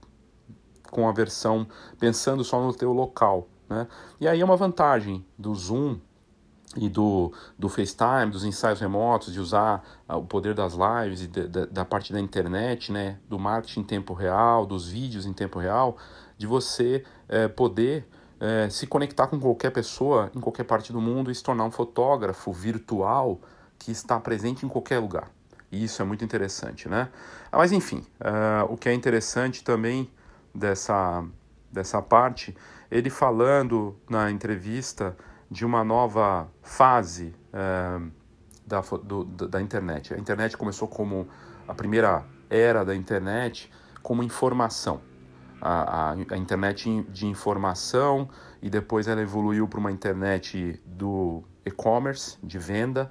com 0.93 1.09
a 1.09 1.13
versão 1.13 1.67
pensando 1.99 2.45
só 2.45 2.63
no 2.63 2.73
teu 2.75 2.93
local. 2.93 3.49
Né? 3.69 3.89
E 4.21 4.29
aí 4.29 4.41
é 4.41 4.45
uma 4.45 4.57
vantagem 4.57 5.25
do 5.39 5.55
Zoom 5.55 5.99
e 6.77 6.89
do, 6.89 7.33
do 7.59 7.69
FaceTime, 7.69 8.31
dos 8.31 8.45
ensaios 8.45 8.79
remotos, 8.79 9.33
de 9.33 9.41
usar 9.41 9.83
uh, 10.09 10.17
o 10.17 10.25
poder 10.25 10.55
das 10.55 10.75
lives 10.75 11.23
e 11.23 11.27
de, 11.27 11.49
de, 11.49 11.67
da 11.67 11.85
parte 11.85 12.13
da 12.13 12.21
internet, 12.21 12.93
né, 12.93 13.19
do 13.29 13.39
marketing 13.39 13.81
em 13.81 13.85
tempo 13.85 14.13
real, 14.13 14.67
dos 14.67 14.89
vídeos 14.89 15.25
em 15.27 15.33
tempo 15.33 15.59
real, 15.59 15.97
de 16.37 16.47
você 16.47 17.05
eh, 17.29 17.47
poder 17.47 18.09
eh, 18.41 18.69
se 18.69 18.87
conectar 18.87 19.29
com 19.29 19.39
qualquer 19.39 19.71
pessoa 19.71 20.29
em 20.35 20.41
qualquer 20.41 20.65
parte 20.65 20.93
do 20.93 21.01
mundo 21.01 21.31
e 21.31 21.35
se 21.35 21.43
tornar 21.43 21.65
um 21.65 21.71
fotógrafo 21.71 22.53
virtual 22.53 23.39
que 23.79 23.93
está 23.93 24.19
presente 24.19 24.67
em 24.67 24.69
qualquer 24.69 24.99
lugar. 24.99 25.31
E 25.71 25.85
isso 25.85 26.03
é 26.03 26.05
muito 26.05 26.25
interessante, 26.25 26.89
né? 26.89 27.09
Ah, 27.51 27.59
mas 27.59 27.71
enfim, 27.71 28.05
uh, 28.21 28.73
o 28.73 28.77
que 28.77 28.89
é 28.89 28.95
interessante 28.95 29.63
também 29.63 30.11
dessa, 30.55 31.25
dessa 31.71 32.01
parte, 32.03 32.57
ele 32.91 33.11
falando 33.11 33.97
na 34.09 34.31
entrevista 34.31 35.17
de 35.51 35.65
uma 35.65 35.85
nova 35.85 36.49
fase 36.63 37.35
uh, 37.53 38.11
da, 38.67 38.81
do, 38.81 39.25
da 39.25 39.61
internet. 39.61 40.15
A 40.15 40.19
internet 40.19 40.57
começou 40.57 40.89
como 40.89 41.29
a 41.67 41.75
primeira 41.75 42.25
era 42.49 42.85
da 42.85 42.95
internet 42.95 43.71
como 44.03 44.23
informação. 44.23 45.01
a, 45.61 46.11
a, 46.11 46.13
a 46.13 46.37
internet 46.37 47.07
de 47.09 47.27
informação 47.27 48.29
e 48.61 48.69
depois 48.69 49.07
ela 49.07 49.23
evoluiu 49.23 49.69
para 49.69 49.79
uma 49.79 49.93
internet 49.93 50.83
do 50.85 51.45
e-commerce, 51.65 52.37
de 52.43 52.59
venda. 52.59 53.11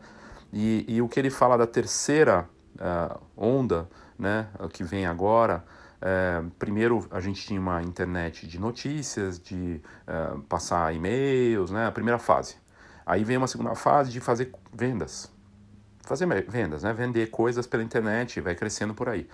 E, 0.52 0.86
e, 0.88 1.02
o 1.02 1.08
que 1.08 1.18
ele 1.18 1.30
fala 1.30 1.58
da 1.58 1.66
terceira 1.66 2.48
uh, 2.76 3.22
onda, 3.38 3.90
né, 4.20 4.48
que 4.74 4.84
vem 4.84 5.06
agora, 5.06 5.64
é, 6.02 6.44
primeiro 6.58 7.08
a 7.12 7.20
gente 7.20 7.46
tinha 7.46 7.60
uma 7.60 7.82
internet 7.84 8.48
de 8.48 8.60
notícias, 8.60 9.40
de 9.40 9.80
uh, 10.08 10.40
passar 10.42 10.94
e-mails, 10.96 11.70
né, 11.70 11.86
a 11.86 11.92
primeira 11.92 12.18
fase. 12.18 12.56
Aí 13.06 13.24
vem 13.24 13.38
uma 13.38 13.48
segunda 13.48 13.76
fase 13.76 14.12
de 14.12 14.20
fazer 14.20 14.52
vendas, 14.74 15.32
fazer 16.04 16.26
vendas, 16.50 16.82
né, 16.82 16.92
vender 16.92 17.30
coisas 17.30 17.68
pela 17.68 17.84
internet, 17.84 18.42
vai 18.42 18.56
crescendo 18.56 18.96
por 18.96 19.08
aí. 19.08 19.30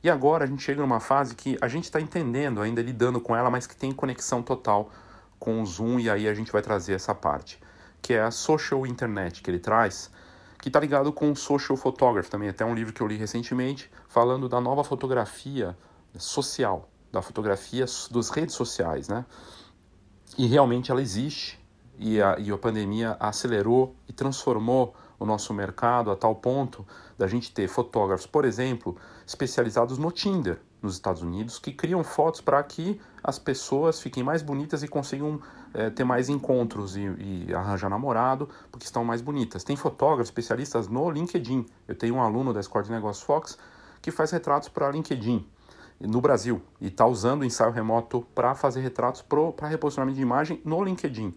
E 0.00 0.08
agora 0.08 0.44
a 0.44 0.46
gente 0.46 0.62
chega 0.62 0.80
numa 0.80 1.00
fase 1.00 1.34
que 1.34 1.58
a 1.60 1.66
gente 1.66 1.84
está 1.84 2.00
entendendo, 2.00 2.60
ainda 2.60 2.80
lidando 2.80 3.20
com 3.20 3.34
ela, 3.34 3.50
mas 3.50 3.66
que 3.66 3.74
tem 3.74 3.90
conexão 3.90 4.42
total 4.42 4.92
com 5.40 5.60
o 5.60 5.66
Zoom, 5.66 5.98
e 5.98 6.08
aí 6.08 6.28
a 6.28 6.34
gente 6.34 6.52
vai 6.52 6.62
trazer 6.62 6.92
essa 6.94 7.14
parte, 7.14 7.60
que 8.00 8.14
é 8.14 8.20
a 8.20 8.30
social 8.30 8.86
internet 8.86 9.42
que 9.42 9.50
ele 9.50 9.58
traz, 9.58 10.08
que 10.60 10.68
está 10.68 10.78
ligado 10.78 11.12
com 11.12 11.32
o 11.32 11.36
social 11.36 11.76
photography 11.76 12.30
também, 12.30 12.48
até 12.48 12.64
um 12.64 12.74
livro 12.74 12.92
que 12.92 13.00
eu 13.00 13.06
li 13.08 13.16
recentemente, 13.16 13.90
falando 14.08 14.48
da 14.48 14.60
nova 14.60 14.84
fotografia 14.84 15.76
social, 16.18 16.88
da 17.10 17.20
fotografia 17.20 17.84
das 18.10 18.30
redes 18.30 18.54
sociais, 18.54 19.08
né? 19.08 19.24
E 20.36 20.46
realmente 20.46 20.90
ela 20.90 21.02
existe, 21.02 21.60
e 21.98 22.20
a, 22.20 22.38
e 22.38 22.50
a 22.50 22.56
pandemia 22.56 23.16
acelerou 23.20 23.94
e 24.08 24.12
transformou 24.12 24.94
o 25.18 25.26
nosso 25.26 25.52
mercado 25.54 26.10
a 26.10 26.16
tal 26.16 26.34
ponto 26.34 26.86
da 27.16 27.26
gente 27.26 27.52
ter 27.52 27.68
fotógrafos, 27.68 28.26
por 28.26 28.44
exemplo, 28.44 28.96
especializados 29.26 29.98
no 29.98 30.10
Tinder 30.10 30.58
nos 30.80 30.94
Estados 30.94 31.22
Unidos, 31.22 31.60
que 31.60 31.70
criam 31.70 32.02
fotos 32.02 32.40
para 32.40 32.60
que 32.64 33.00
as 33.22 33.38
pessoas 33.38 34.00
fiquem 34.00 34.24
mais 34.24 34.42
bonitas 34.42 34.82
e 34.82 34.88
consigam 34.88 35.40
é, 35.72 35.90
ter 35.90 36.02
mais 36.02 36.28
encontros 36.28 36.96
e, 36.96 37.02
e, 37.46 37.54
arranjar 37.54 37.88
namorado, 37.88 38.48
porque 38.70 38.84
estão 38.84 39.04
mais 39.04 39.20
bonitas. 39.20 39.62
Tem 39.62 39.76
fotógrafos 39.76 40.26
especialistas 40.26 40.88
no 40.88 41.08
LinkedIn. 41.08 41.64
Eu 41.86 41.94
tenho 41.94 42.16
um 42.16 42.22
aluno 42.22 42.52
da 42.52 42.58
Escola 42.58 42.84
de 42.84 42.90
Negócios 42.90 43.24
Fox 43.24 43.56
que 44.00 44.10
faz 44.10 44.32
retratos 44.32 44.68
para 44.68 44.90
LinkedIn 44.90 45.46
no 46.06 46.20
Brasil 46.20 46.62
e 46.80 46.88
está 46.88 47.06
usando 47.06 47.42
o 47.42 47.44
ensaio 47.44 47.70
remoto 47.70 48.26
para 48.34 48.54
fazer 48.54 48.80
retratos 48.80 49.22
para 49.22 49.68
reposicionamento 49.68 50.16
de 50.16 50.22
imagem 50.22 50.60
no 50.64 50.82
LinkedIn. 50.82 51.34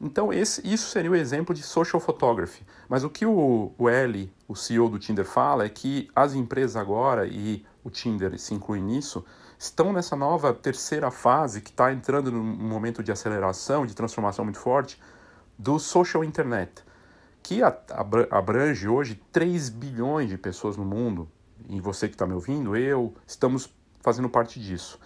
Então, 0.00 0.32
esse, 0.32 0.66
isso 0.66 0.88
seria 0.88 1.10
o 1.10 1.16
exemplo 1.16 1.54
de 1.54 1.62
social 1.62 2.00
photography. 2.00 2.64
Mas 2.88 3.04
o 3.04 3.10
que 3.10 3.26
o, 3.26 3.72
o 3.76 3.88
L, 3.88 4.32
o 4.48 4.56
CEO 4.56 4.88
do 4.88 4.98
Tinder, 4.98 5.26
fala 5.26 5.64
é 5.64 5.68
que 5.68 6.10
as 6.16 6.34
empresas 6.34 6.74
agora, 6.74 7.26
e 7.26 7.66
o 7.84 7.90
Tinder 7.90 8.38
se 8.38 8.54
inclui 8.54 8.80
nisso, 8.80 9.22
estão 9.58 9.92
nessa 9.92 10.16
nova 10.16 10.54
terceira 10.54 11.10
fase 11.10 11.60
que 11.60 11.68
está 11.68 11.92
entrando 11.92 12.32
num 12.32 12.42
momento 12.42 13.02
de 13.02 13.12
aceleração, 13.12 13.84
de 13.84 13.94
transformação 13.94 14.42
muito 14.42 14.58
forte, 14.58 14.98
do 15.58 15.78
social 15.78 16.24
internet, 16.24 16.82
que 17.42 17.60
abrange 18.30 18.88
hoje 18.88 19.20
3 19.30 19.68
bilhões 19.68 20.30
de 20.30 20.38
pessoas 20.38 20.78
no 20.78 20.84
mundo. 20.84 21.28
E 21.68 21.78
você 21.78 22.08
que 22.08 22.14
está 22.14 22.26
me 22.26 22.32
ouvindo, 22.32 22.74
eu, 22.74 23.14
estamos 23.26 23.70
fazendo 24.00 24.28
parte 24.28 24.60
disso. 24.60 24.98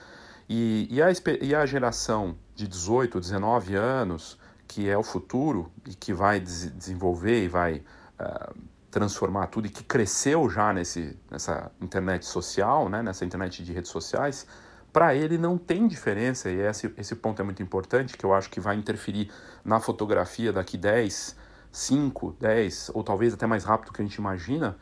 E, 0.48 0.88
e, 0.90 1.02
a, 1.02 1.08
e 1.40 1.54
a 1.54 1.66
geração 1.66 2.36
de 2.54 2.68
18, 2.68 3.18
19 3.20 3.74
anos 3.74 4.38
que 4.66 4.88
é 4.88 4.96
o 4.96 5.02
futuro 5.02 5.70
e 5.86 5.94
que 5.94 6.12
vai 6.12 6.40
des 6.40 6.70
desenvolver 6.70 7.44
e 7.44 7.48
vai 7.48 7.82
uh, 8.18 8.54
transformar 8.90 9.48
tudo 9.48 9.66
e 9.66 9.70
que 9.70 9.84
cresceu 9.84 10.48
já 10.48 10.72
nesse, 10.72 11.18
nessa 11.30 11.70
internet 11.80 12.24
social, 12.24 12.88
né, 12.88 13.02
nessa 13.02 13.24
internet 13.24 13.62
de 13.62 13.72
redes 13.72 13.90
sociais, 13.90 14.46
para 14.92 15.14
ele 15.14 15.36
não 15.36 15.58
tem 15.58 15.88
diferença, 15.88 16.48
e 16.48 16.60
esse, 16.60 16.94
esse 16.96 17.16
ponto 17.16 17.42
é 17.42 17.44
muito 17.44 17.62
importante, 17.62 18.16
que 18.16 18.24
eu 18.24 18.32
acho 18.32 18.48
que 18.48 18.60
vai 18.60 18.76
interferir 18.76 19.30
na 19.64 19.80
fotografia 19.80 20.52
daqui 20.52 20.78
10, 20.78 21.36
5, 21.72 22.36
10, 22.38 22.90
ou 22.94 23.02
talvez 23.02 23.34
até 23.34 23.46
mais 23.46 23.64
rápido 23.64 23.88
do 23.88 23.92
que 23.92 24.00
a 24.00 24.04
gente 24.04 24.14
imagina. 24.14 24.76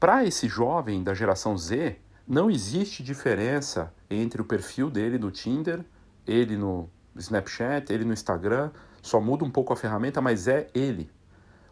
Para 0.00 0.24
esse 0.24 0.48
jovem 0.48 1.04
da 1.04 1.14
geração 1.14 1.56
Z, 1.56 1.96
não 2.26 2.50
existe 2.50 3.02
diferença 3.02 3.92
entre 4.08 4.40
o 4.40 4.44
perfil 4.44 4.90
dele 4.90 5.18
no 5.18 5.30
Tinder, 5.30 5.84
ele 6.26 6.56
no 6.56 6.88
Snapchat, 7.16 7.92
ele 7.92 8.04
no 8.04 8.12
Instagram, 8.12 8.70
só 9.02 9.20
muda 9.20 9.44
um 9.44 9.50
pouco 9.50 9.72
a 9.72 9.76
ferramenta, 9.76 10.20
mas 10.20 10.48
é 10.48 10.68
ele. 10.74 11.10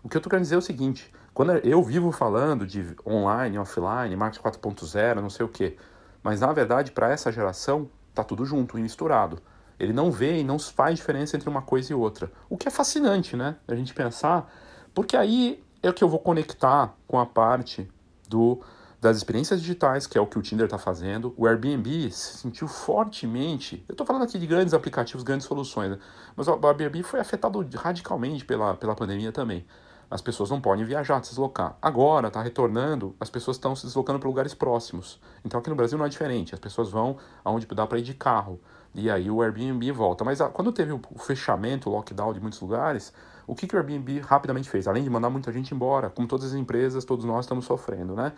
O 0.03 0.09
que 0.09 0.17
eu 0.17 0.19
estou 0.19 0.31
querendo 0.31 0.45
dizer 0.45 0.57
é 0.57 0.59
o 0.59 0.63
seguinte: 0.63 1.13
quando 1.33 1.53
eu 1.53 1.83
vivo 1.83 2.13
falando 2.13 2.67
de 2.67 2.95
online, 3.07 3.59
offline, 3.59 4.15
marketing 4.17 4.45
4.0, 4.45 5.21
não 5.21 5.31
sei 5.31 5.47
o 5.47 5.49
quê, 5.49 5.77
mas 6.23 6.41
na 6.41 6.53
verdade 6.53 6.93
para 6.93 7.11
essa 7.11 7.33
geração 7.33 7.89
tá 8.15 8.23
tudo 8.23 8.45
junto 8.45 8.79
e 8.79 8.83
misturado. 8.83 9.39
Ele 9.79 9.93
não 9.93 10.13
vê 10.13 10.39
e 10.39 10.45
não 10.45 10.59
faz 10.59 10.97
diferença 10.97 11.37
entre 11.37 11.49
uma 11.49 11.63
coisa 11.63 11.93
e 11.93 11.97
outra. 11.97 12.31
O 12.49 12.57
que 12.57 12.69
é 12.69 12.71
fascinante, 12.71 13.37
né? 13.37 13.57
A 13.67 13.75
gente 13.75 13.95
pensar, 13.95 14.53
porque 14.95 15.17
aí 15.17 15.65
é 15.83 15.89
o 15.89 15.93
que 15.93 16.05
eu 16.05 16.09
vou 16.09 16.21
conectar 16.21 16.95
com 17.09 17.19
a 17.19 17.27
parte 17.27 17.91
do 18.29 18.63
das 19.03 19.17
experiências 19.17 19.61
digitais, 19.61 20.07
que 20.07 20.17
é 20.17 20.21
o 20.21 20.27
que 20.29 20.39
o 20.39 20.43
Tinder 20.43 20.67
está 20.67 20.79
fazendo. 20.79 21.35
O 21.37 21.45
Airbnb 21.45 22.09
se 22.13 22.39
sentiu 22.39 22.69
fortemente. 22.69 23.85
Eu 23.89 23.95
estou 23.95 24.07
falando 24.07 24.23
aqui 24.23 24.39
de 24.39 24.47
grandes 24.47 24.73
aplicativos, 24.73 25.25
grandes 25.25 25.45
soluções, 25.45 25.91
né? 25.91 25.99
mas 26.37 26.47
o 26.47 26.53
Airbnb 26.65 27.03
foi 27.03 27.19
afetado 27.19 27.69
radicalmente 27.75 28.45
pela, 28.45 28.75
pela 28.75 28.95
pandemia 28.95 29.33
também. 29.33 29.67
As 30.09 30.21
pessoas 30.21 30.51
não 30.51 30.61
podem 30.61 30.85
viajar, 30.85 31.21
se 31.25 31.31
deslocar. 31.31 31.77
Agora 31.83 32.29
está 32.29 32.41
retornando, 32.41 33.17
as 33.19 33.29
pessoas 33.29 33.57
estão 33.57 33.75
se 33.75 33.85
deslocando 33.87 34.21
para 34.21 34.29
lugares 34.29 34.55
próximos. 34.55 35.21
Então 35.45 35.59
aqui 35.59 35.69
no 35.69 35.75
Brasil 35.75 35.99
não 35.99 36.07
é 36.07 36.09
diferente. 36.09 36.55
As 36.55 36.61
pessoas 36.61 36.89
vão 36.89 37.17
aonde 37.45 37.67
dá 37.67 37.85
para 37.85 37.99
ir 37.99 38.03
de 38.03 38.15
carro. 38.15 38.61
E 38.95 39.11
aí 39.11 39.29
o 39.29 39.43
Airbnb 39.43 39.91
volta. 39.91 40.23
Mas 40.23 40.41
a, 40.41 40.49
quando 40.49 40.71
teve 40.71 40.93
o, 40.93 41.01
o 41.11 41.19
fechamento, 41.19 41.91
o 41.91 41.93
lockdown 41.93 42.33
de 42.33 42.41
muitos 42.41 42.61
lugares, 42.61 43.13
o 43.49 43.55
que, 43.57 43.67
que 43.67 43.75
o 43.75 43.79
Airbnb 43.79 44.21
rapidamente 44.21 44.71
fez? 44.71 44.87
Além 44.87 45.03
de 45.03 45.11
mandar 45.11 45.29
muita 45.29 45.51
gente 45.51 45.75
embora, 45.75 46.09
como 46.09 46.29
todas 46.29 46.47
as 46.47 46.55
empresas, 46.55 47.05
todos 47.05 47.25
nós 47.25 47.47
estamos 47.47 47.65
sofrendo, 47.65 48.15
né? 48.15 48.33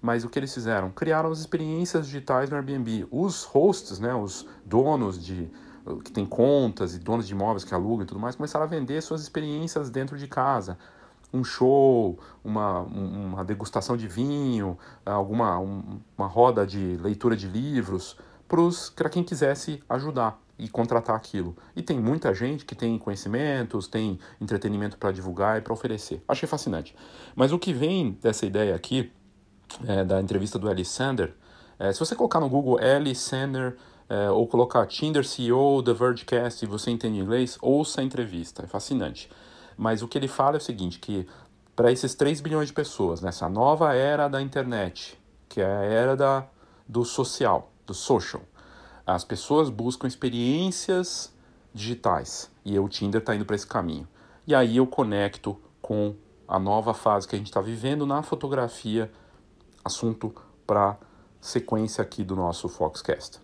Mas 0.00 0.24
o 0.24 0.28
que 0.28 0.38
eles 0.38 0.52
fizeram? 0.54 0.90
Criaram 0.90 1.30
as 1.30 1.40
experiências 1.40 2.06
digitais 2.06 2.48
no 2.48 2.56
Airbnb. 2.56 3.06
Os 3.10 3.44
hosts, 3.44 3.98
né, 3.98 4.14
os 4.14 4.46
donos 4.64 5.22
de 5.22 5.50
que 6.04 6.12
tem 6.12 6.26
contas 6.26 6.94
e 6.94 6.98
donos 6.98 7.26
de 7.26 7.32
imóveis 7.32 7.64
que 7.64 7.72
alugam 7.72 8.02
e 8.02 8.06
tudo 8.06 8.20
mais, 8.20 8.36
começaram 8.36 8.64
a 8.64 8.68
vender 8.68 9.00
suas 9.00 9.22
experiências 9.22 9.88
dentro 9.88 10.18
de 10.18 10.26
casa. 10.26 10.78
Um 11.32 11.44
show, 11.44 12.18
uma, 12.44 12.80
uma 12.80 13.44
degustação 13.44 13.96
de 13.96 14.06
vinho, 14.06 14.78
alguma 15.04 15.58
um, 15.58 16.00
uma 16.16 16.26
roda 16.26 16.66
de 16.66 16.98
leitura 17.00 17.36
de 17.36 17.46
livros, 17.46 18.16
para 18.94 19.08
quem 19.10 19.22
quisesse 19.22 19.82
ajudar 19.88 20.38
e 20.58 20.68
contratar 20.68 21.14
aquilo. 21.14 21.56
E 21.76 21.82
tem 21.82 22.00
muita 22.00 22.34
gente 22.34 22.64
que 22.64 22.74
tem 22.74 22.98
conhecimentos, 22.98 23.86
tem 23.86 24.18
entretenimento 24.40 24.96
para 24.98 25.12
divulgar 25.12 25.58
e 25.58 25.60
para 25.60 25.72
oferecer. 25.72 26.22
Achei 26.26 26.48
fascinante. 26.48 26.96
Mas 27.36 27.52
o 27.52 27.58
que 27.58 27.72
vem 27.72 28.18
dessa 28.20 28.44
ideia 28.44 28.74
aqui 28.74 29.12
é, 29.86 30.04
da 30.04 30.20
entrevista 30.20 30.58
do 30.58 30.70
Ellie 30.70 30.84
Sander, 30.84 31.34
é, 31.78 31.92
se 31.92 32.00
você 32.00 32.16
colocar 32.16 32.40
no 32.40 32.48
Google 32.48 32.80
Ellie 32.80 33.14
Sander 33.14 33.76
é, 34.08 34.30
ou 34.30 34.46
colocar 34.46 34.86
Tinder 34.86 35.24
CEO, 35.24 35.82
The 35.82 35.92
Vergecast 35.92 36.64
e 36.64 36.68
você 36.68 36.90
entende 36.90 37.20
inglês, 37.20 37.58
ouça 37.60 38.00
a 38.00 38.04
entrevista, 38.04 38.64
é 38.64 38.66
fascinante. 38.66 39.30
Mas 39.76 40.02
o 40.02 40.08
que 40.08 40.18
ele 40.18 40.28
fala 40.28 40.56
é 40.56 40.58
o 40.58 40.60
seguinte, 40.60 40.98
que 40.98 41.26
para 41.76 41.92
esses 41.92 42.14
3 42.14 42.40
bilhões 42.40 42.68
de 42.68 42.74
pessoas, 42.74 43.20
nessa 43.20 43.48
nova 43.48 43.94
era 43.94 44.26
da 44.26 44.42
internet, 44.42 45.16
que 45.48 45.60
é 45.60 45.64
a 45.64 45.82
era 45.84 46.16
da, 46.16 46.44
do 46.88 47.04
social, 47.04 47.70
do 47.86 47.94
social, 47.94 48.42
as 49.06 49.24
pessoas 49.24 49.70
buscam 49.70 50.08
experiências 50.08 51.32
digitais 51.72 52.50
e 52.64 52.78
o 52.78 52.88
Tinder 52.88 53.20
está 53.20 53.34
indo 53.34 53.44
para 53.44 53.54
esse 53.54 53.66
caminho. 53.66 54.08
E 54.46 54.54
aí 54.54 54.78
eu 54.78 54.86
conecto 54.86 55.56
com 55.80 56.14
a 56.48 56.58
nova 56.58 56.92
fase 56.92 57.28
que 57.28 57.36
a 57.36 57.38
gente 57.38 57.48
está 57.48 57.60
vivendo 57.60 58.04
na 58.04 58.22
fotografia 58.22 59.10
assunto 59.84 60.34
para 60.66 60.98
sequência 61.40 62.02
aqui 62.02 62.24
do 62.24 62.36
nosso 62.36 62.68
Foxcast. 62.68 63.40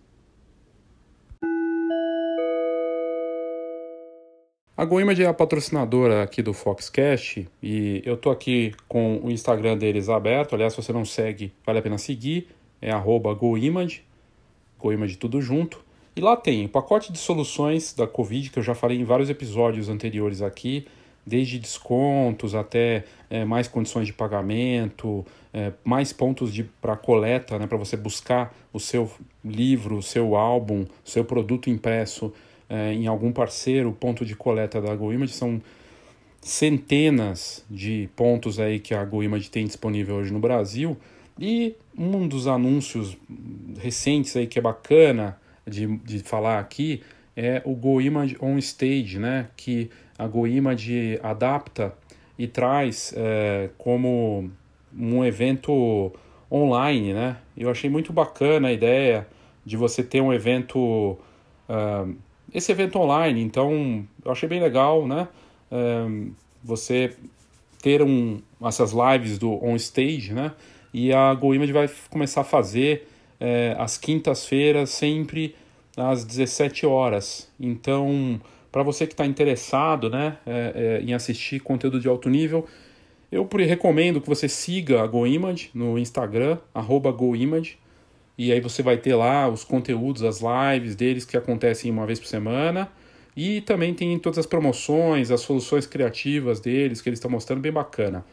A 4.77 4.85
GoImage 4.85 5.23
é 5.23 5.27
a 5.27 5.33
patrocinadora 5.33 6.25
aqui 6.25 6.43
do 6.43 6.53
Foxcast 6.53 7.49
e 7.63 8.03
eu 8.05 8.17
tô 8.17 8.29
aqui 8.31 8.75
com 8.89 9.21
o 9.23 9.31
Instagram 9.31 9.79
deles 9.79 10.09
aberto. 10.09 10.55
Aliás, 10.55 10.73
se 10.73 10.83
você 10.83 10.93
não 10.93 11.05
segue, 11.05 11.53
vale 11.65 11.79
a 11.79 11.83
pena 11.83 11.97
seguir. 11.97 12.49
É 12.83 12.91
GoImage, 13.35 14.05
GoImage 14.79 15.17
tudo 15.17 15.41
junto. 15.41 15.81
E 16.17 16.21
lá 16.21 16.37
tem 16.37 16.67
o 16.67 16.69
pacote 16.69 17.13
de 17.13 17.19
soluções 17.19 17.95
da 17.95 18.07
Covid, 18.07 18.51
que 18.51 18.59
eu 18.59 18.63
já 18.63 18.75
falei 18.75 18.99
em 18.99 19.05
vários 19.05 19.31
episódios 19.31 19.89
anteriores 19.89 20.43
aqui 20.43 20.87
desde 21.27 21.59
descontos 21.59 22.55
até 22.55 23.05
é, 23.31 23.45
mais 23.45 23.69
condições 23.69 24.07
de 24.07 24.13
pagamento, 24.13 25.25
é, 25.53 25.73
mais 25.83 26.13
pontos 26.13 26.53
para 26.81 26.97
coleta, 26.97 27.59
né, 27.59 27.67
para 27.67 27.79
você 27.79 27.97
buscar 27.97 28.55
o 28.73 28.81
seu 28.81 29.11
livro, 29.45 29.97
o 29.97 30.03
seu 30.03 30.37
álbum, 30.37 30.83
o 30.83 31.09
seu 31.09 31.25
produto 31.25 31.71
impresso 31.71 32.33
é, 32.69 32.93
em 32.93 33.07
algum 33.07 33.33
parceiro, 33.33 33.93
ponto 33.93 34.25
de 34.25 34.35
coleta 34.35 34.81
da 34.81 34.95
GoImage. 34.95 35.33
São 35.33 35.61
centenas 36.41 37.65
de 37.71 38.09
pontos 38.15 38.61
aí 38.61 38.79
que 38.79 38.95
a 38.95 39.05
GoImage 39.05 39.51
tem 39.51 39.65
disponível 39.65 40.17
hoje 40.17 40.33
no 40.33 40.39
Brasil. 40.39 40.97
E 41.39 41.75
um 41.97 42.29
dos 42.29 42.47
anúncios 42.47 43.17
recentes 43.79 44.37
aí 44.37 44.47
que 44.47 44.59
é 44.59 44.63
bacana 44.63 45.39
de, 45.67 45.87
de 45.99 46.19
falar 46.21 46.59
aqui 46.59 47.03
é 47.37 47.63
o 47.65 47.75
GoImage 47.75 48.37
On 48.41 48.59
Stage, 48.59 49.19
né? 49.19 49.49
Que 49.57 49.91
a 50.19 50.27
GoImage 50.27 51.19
adapta 51.23 51.95
e 52.39 52.47
traz 52.47 53.13
é, 53.17 53.71
como 53.79 54.51
um 54.97 55.25
evento 55.25 56.13
online, 56.51 57.13
né? 57.13 57.37
Eu 57.57 57.71
achei 57.71 57.91
muito 57.91 58.13
bacana 58.13 58.69
a 58.69 58.73
ideia 58.73 59.27
de 59.65 59.77
você 59.77 60.03
ter 60.03 60.21
um 60.21 60.33
evento, 60.33 61.17
uh, 61.69 62.15
esse 62.53 62.71
evento 62.71 62.99
online. 62.99 63.43
Então, 63.43 64.07
eu 64.25 64.31
achei 64.31 64.49
bem 64.49 64.61
legal, 64.61 65.07
né? 65.07 65.29
Uh, 65.71 66.33
você 66.63 67.17
ter 67.83 68.03
um, 68.03 68.41
essas 68.63 68.93
lives 68.93 69.39
do 69.39 69.53
on 69.65 69.75
stage, 69.77 70.33
né? 70.33 70.53
E 70.93 71.13
a 71.13 71.35
GoImage 71.35 71.73
vai 71.73 71.91
começar 72.09 72.43
a 72.43 72.45
fazer 72.45 73.09
uh, 73.41 73.83
às 73.83 73.99
quintas-feiras 73.99 74.91
sempre 74.91 75.57
às 75.97 76.25
17 76.25 76.87
horas. 76.87 77.51
Então, 77.59 78.41
para 78.75 78.83
você 78.83 79.07
que 79.07 79.13
está 79.13 79.25
interessado 79.25 80.11
né, 80.11 80.37
é, 80.45 80.99
é, 81.01 81.05
em 81.05 81.15
assistir 81.15 81.61
conteúdo 81.61 82.01
de 82.01 82.09
alto 82.09 82.29
nível, 82.29 82.67
eu 83.31 83.49
recomendo 83.65 84.21
que 84.21 84.29
você 84.29 84.49
siga 84.49 85.01
a 85.01 85.07
GoImage 85.07 85.71
no 85.73 85.97
Instagram, 85.97 86.59
GoImage, 87.13 87.79
e 88.37 88.51
aí 88.51 88.61
você 88.61 88.83
vai 88.83 88.97
ter 88.97 89.15
lá 89.15 89.49
os 89.49 89.63
conteúdos, 89.63 90.25
as 90.25 90.41
lives 90.41 90.97
deles 90.97 91.25
que 91.25 91.37
acontecem 91.37 91.89
uma 91.89 92.05
vez 92.05 92.19
por 92.19 92.27
semana. 92.27 92.91
E 93.37 93.61
também 93.61 93.95
tem 93.95 94.19
todas 94.19 94.41
as 94.41 94.47
promoções, 94.47 95.31
as 95.31 95.41
soluções 95.41 95.87
criativas 95.87 96.59
deles 96.59 97.01
que 97.01 97.09
eles 97.09 97.19
estão 97.21 97.31
mostrando, 97.31 97.61
bem 97.61 97.71
bacana. 97.71 98.25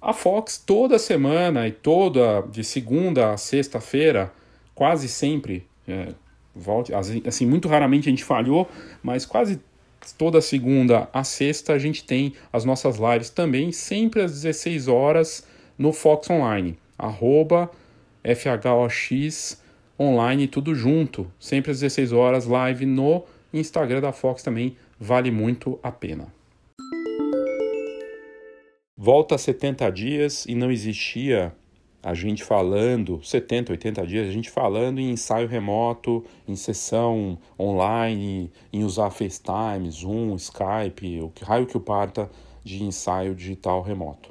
A 0.00 0.12
Fox 0.12 0.56
toda 0.56 1.00
semana 1.00 1.66
e 1.66 1.72
toda 1.72 2.42
de 2.42 2.62
segunda 2.62 3.32
a 3.32 3.36
sexta-feira, 3.36 4.32
quase 4.72 5.08
sempre, 5.08 5.66
é, 5.88 6.14
volte, 6.54 6.92
assim, 6.94 7.46
muito 7.46 7.68
raramente 7.68 8.08
a 8.08 8.12
gente 8.12 8.24
falhou, 8.24 8.68
mas 9.02 9.26
quase 9.26 9.60
toda 10.18 10.40
segunda 10.40 11.08
a 11.12 11.24
sexta 11.24 11.72
a 11.72 11.78
gente 11.78 12.04
tem 12.04 12.34
as 12.52 12.64
nossas 12.64 12.98
lives 12.98 13.30
também, 13.30 13.72
sempre 13.72 14.22
às 14.22 14.32
16 14.32 14.88
horas 14.88 15.46
no 15.78 15.92
Fox 15.92 16.28
Online, 16.30 16.78
arroba 16.98 17.70
FHOX 18.22 19.62
online, 19.98 20.46
tudo 20.46 20.74
junto, 20.74 21.30
sempre 21.38 21.70
às 21.70 21.80
16 21.80 22.12
horas, 22.12 22.46
live 22.46 22.86
no 22.86 23.24
Instagram 23.52 24.00
da 24.00 24.12
Fox 24.12 24.42
também, 24.42 24.76
vale 24.98 25.30
muito 25.30 25.78
a 25.82 25.90
pena. 25.90 26.32
Volta 28.96 29.34
a 29.34 29.38
70 29.38 29.90
dias 29.90 30.46
e 30.46 30.54
não 30.54 30.70
existia 30.70 31.52
a 32.04 32.12
gente 32.12 32.44
falando, 32.44 33.18
70, 33.24 33.72
80 33.72 34.06
dias, 34.06 34.28
a 34.28 34.30
gente 34.30 34.50
falando 34.50 34.98
em 35.00 35.12
ensaio 35.12 35.48
remoto, 35.48 36.22
em 36.46 36.54
sessão 36.54 37.38
online, 37.58 38.52
em 38.70 38.84
usar 38.84 39.08
FaceTime, 39.08 39.90
Zoom, 39.90 40.36
Skype, 40.36 41.22
o 41.22 41.32
raio 41.42 41.66
que 41.66 41.78
o 41.78 41.80
parta 41.80 42.30
de 42.62 42.84
ensaio 42.84 43.34
digital 43.34 43.80
remoto. 43.80 44.28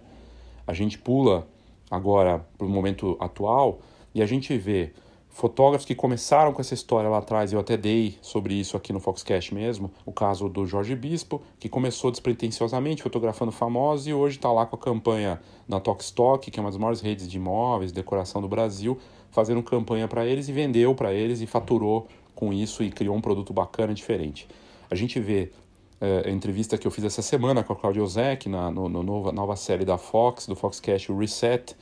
A 0.68 0.74
gente 0.74 1.00
pula 1.00 1.48
agora 1.90 2.46
para 2.60 2.68
o 2.68 2.70
momento 2.70 3.18
atual 3.20 3.82
e 4.14 4.22
a 4.22 4.26
gente 4.28 4.56
vê 4.56 4.92
fotógrafos 5.34 5.86
que 5.86 5.96
começaram 5.96 6.54
com 6.54 6.62
essa 6.62 6.76
história 6.76 7.10
lá 7.10 7.18
atrás, 7.18 7.52
eu 7.52 7.60
até 7.60 7.76
dei 7.76 8.18
sobre 8.22 8.54
isso 8.54 8.78
aqui 8.78 8.94
no 8.94 9.00
Foxcast 9.00 9.54
mesmo, 9.54 9.92
o 10.06 10.12
caso 10.12 10.48
do 10.48 10.64
Jorge 10.66 10.96
Bispo, 10.96 11.42
que 11.60 11.68
começou 11.68 12.12
despretensiosamente 12.12 13.02
fotografando 13.02 13.52
famosos 13.52 14.08
e 14.08 14.14
hoje 14.14 14.38
está 14.38 14.52
lá 14.52 14.66
com 14.68 14.76
a 14.76 14.80
campanha 14.80 15.42
na 15.68 15.80
Tokstok, 15.80 16.52
que 16.52 16.60
é 16.60 16.62
uma 16.62 16.70
das 16.70 16.78
maiores 16.78 17.02
redes 17.02 17.28
de 17.28 17.38
imóveis, 17.38 17.92
decoração 17.92 18.42
do 18.42 18.48
Brasil, 18.48 18.98
fazendo 19.32 19.64
campanha 19.64 20.08
para 20.08 20.24
eles 20.24 20.48
e 20.48 20.52
vendeu 20.52 20.94
para 20.94 21.12
eles 21.12 21.42
e 21.42 21.48
faturou 21.48 22.08
com 22.36 22.54
isso 22.54 22.84
e 22.84 22.92
criou 22.92 23.16
um 23.16 23.22
produto 23.22 23.52
bacana, 23.52 23.92
diferente. 23.92 24.48
A 24.90 24.94
gente 24.94 25.20
vê 25.20 25.52
é, 26.00 26.30
a 26.30 26.30
entrevista 26.30 26.78
que 26.78 26.86
eu 26.86 26.92
fiz 26.92 27.04
essa 27.04 27.24
semana 27.24 27.64
com 27.64 27.74
a 27.74 27.76
Claudia 27.76 28.04
Ozek 28.04 28.48
na 28.48 28.70
no, 28.70 28.88
no 28.88 29.02
nova, 29.02 29.32
nova 29.32 29.56
série 29.56 29.84
da 29.84 29.98
Fox, 29.98 30.46
do 30.46 30.56
Foxcast, 30.56 31.12
Reset, 31.12 31.76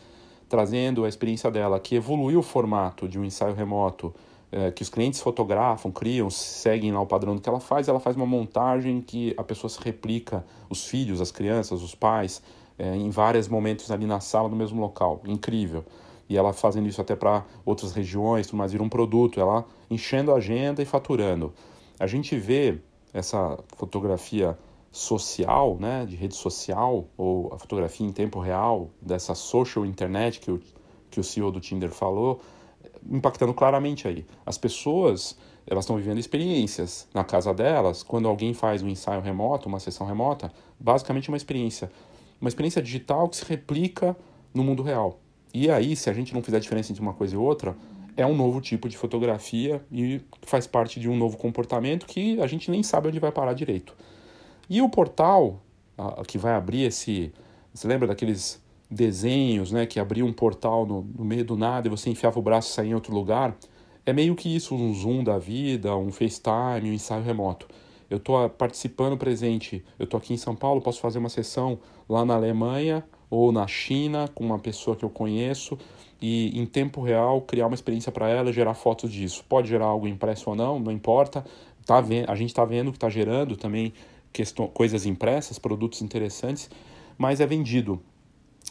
trazendo 0.52 1.06
a 1.06 1.10
experiência 1.10 1.50
dela, 1.50 1.80
que 1.80 1.96
evoluiu 1.96 2.40
o 2.40 2.44
formato 2.44 3.08
de 3.08 3.18
um 3.18 3.24
ensaio 3.24 3.56
remoto, 3.56 4.14
é, 4.52 4.70
que 4.70 4.82
os 4.82 4.90
clientes 4.90 5.22
fotografam, 5.22 5.90
criam, 5.90 6.30
seguem 6.30 6.92
lá 6.92 7.00
o 7.00 7.06
padrão 7.06 7.34
do 7.34 7.42
que 7.42 7.48
ela 7.48 7.62
faz, 7.62 7.88
ela 7.88 8.02
faz 8.02 8.18
uma 8.18 8.26
montagem 8.26 9.00
que 9.00 9.34
a 9.38 9.44
pessoa 9.44 9.70
se 9.70 9.80
replica, 9.82 10.46
os 10.70 10.86
filhos, 10.86 11.22
as 11.22 11.32
crianças, 11.32 11.82
os 11.82 11.96
pais, 11.96 12.42
é, 12.78 12.94
em 12.94 13.10
vários 13.10 13.48
momentos 13.48 13.90
ali 13.92 14.06
na 14.06 14.20
sala, 14.20 14.50
no 14.50 14.56
mesmo 14.58 14.82
local. 14.82 15.22
Incrível. 15.26 15.86
E 16.28 16.36
ela 16.36 16.52
fazendo 16.52 16.90
isso 16.90 17.00
até 17.00 17.16
para 17.16 17.46
outras 17.66 17.94
regiões, 17.94 18.52
mas 18.52 18.74
vira 18.74 18.84
um 18.84 18.90
produto, 18.90 19.40
ela 19.40 19.66
enchendo 19.90 20.34
a 20.34 20.36
agenda 20.36 20.82
e 20.82 20.86
faturando. 20.86 21.54
A 21.98 22.08
gente 22.08 22.36
vê 22.36 22.78
essa 23.14 23.58
fotografia 23.78 24.58
social, 24.92 25.78
né, 25.80 26.06
de 26.06 26.16
rede 26.16 26.36
social, 26.36 27.08
ou 27.18 27.54
a 27.54 27.58
fotografia 27.58 28.06
em 28.06 28.12
tempo 28.12 28.40
real, 28.40 28.90
dessa 29.02 29.34
social 29.34 29.86
internet 29.86 30.40
que 30.40 30.52
o, 30.52 30.60
que 31.10 31.20
o 31.20 31.24
CEO 31.24 31.52
do 31.52 31.62
Tinder 31.62 31.90
falou, 31.90 32.42
impactando 33.10 33.54
claramente 33.54 34.08
aí. 34.08 34.26
As 34.46 34.58
pessoas, 34.58 35.38
elas 35.66 35.86
estão 35.86 35.96
vivendo 35.96 36.20
experiências 36.20 37.08
na 37.14 37.24
casa 37.24 37.54
delas, 37.54 38.04
quando 38.04 38.28
alguém 38.28 38.54
faz 38.54 38.84
um 38.84 38.90
ensaio 38.90 39.22
remoto, 39.22 39.70
uma 39.70 39.80
sessão 39.80 40.06
remota, 40.06 40.52
basicamente 40.80 41.30
uma 41.30 41.38
experiência. 41.38 41.90
Uma 42.40 42.50
experiência 42.50 42.82
digital 42.82 43.30
que 43.30 43.38
se 43.38 43.46
replica 43.46 44.16
no 44.54 44.64
mundo 44.64 44.84
real. 44.84 45.20
E 45.54 45.70
aí, 45.70 45.96
se 45.96 46.10
a 46.10 46.14
gente 46.14 46.34
não 46.34 46.42
fizer 46.42 46.60
diferença 46.60 46.92
entre 46.92 47.02
uma 47.02 47.14
coisa 47.14 47.36
e 47.36 47.38
outra, 47.38 47.76
é 48.18 48.26
um 48.26 48.36
novo 48.36 48.60
tipo 48.60 48.90
de 48.90 48.98
fotografia 48.98 49.84
e 49.92 50.22
faz 50.42 50.68
parte 50.68 51.00
de 51.00 51.10
um 51.10 51.16
novo 51.16 51.38
comportamento 51.38 52.06
que 52.06 52.42
a 52.42 52.48
gente 52.48 52.70
nem 52.70 52.84
sabe 52.84 53.08
onde 53.08 53.20
vai 53.20 53.32
parar 53.32 53.54
direito. 53.54 53.96
E 54.70 54.82
o 54.82 54.90
portal 54.90 55.62
a, 55.98 56.24
que 56.26 56.38
vai 56.38 56.54
abrir 56.54 56.84
esse. 56.84 57.32
Você 57.74 57.88
lembra 57.88 58.08
daqueles 58.08 58.62
desenhos, 58.90 59.72
né? 59.72 59.86
Que 59.86 60.00
abria 60.00 60.26
um 60.26 60.34
portal 60.34 60.86
no, 60.86 61.02
no 61.18 61.24
meio 61.24 61.46
do 61.46 61.56
nada 61.56 61.88
e 61.88 61.90
você 61.90 62.10
enfiava 62.10 62.40
o 62.40 62.42
braço 62.42 62.70
e 62.70 62.74
saía 62.74 62.92
em 62.92 62.94
outro 62.94 63.14
lugar. 63.14 63.56
É 64.06 64.12
meio 64.12 64.36
que 64.36 64.54
isso, 64.54 64.74
um 64.76 64.94
Zoom 64.94 65.24
da 65.24 65.38
vida, 65.38 65.96
um 65.96 66.12
FaceTime, 66.12 66.90
um 66.90 66.94
ensaio 66.94 67.24
remoto. 67.24 67.68
Eu 68.10 68.18
estou 68.18 68.50
participando 68.50 69.16
presente, 69.16 69.86
eu 69.98 70.04
estou 70.04 70.18
aqui 70.18 70.34
em 70.34 70.38
São 70.38 70.54
Paulo, 70.54 70.82
posso 70.82 71.00
fazer 71.00 71.18
uma 71.18 71.30
sessão 71.30 71.80
lá 72.10 72.26
na 72.26 72.36
Alemanha 72.36 73.06
ou 73.30 73.54
na 73.54 73.66
China 73.68 74.30
com 74.36 74.44
uma 74.44 74.60
pessoa 74.60 74.98
que 74.98 75.06
eu 75.06 75.10
conheço 75.10 75.78
e 76.22 76.60
em 76.60 76.66
tempo 76.66 77.02
real 77.02 77.42
criar 77.42 77.68
uma 77.68 77.74
experiência 77.74 78.12
para 78.12 78.28
ela, 78.28 78.52
gerar 78.52 78.74
fotos 78.74 79.10
disso. 79.12 79.46
Pode 79.48 79.70
gerar 79.70 79.86
algo 79.86 80.08
impresso 80.08 80.50
ou 80.50 80.56
não, 80.56 80.78
não 80.78 80.92
importa. 80.92 81.46
Tá 81.86 82.02
vendo, 82.02 82.30
a 82.30 82.36
gente 82.36 82.50
está 82.50 82.66
vendo 82.66 82.92
que 82.92 82.98
está 82.98 83.10
gerando 83.10 83.56
também 83.56 83.94
coisas 84.74 85.06
impressas, 85.06 85.60
produtos 85.60 86.02
interessantes, 86.02 86.70
mas 87.18 87.40
é 87.40 87.46
vendido. 87.46 88.02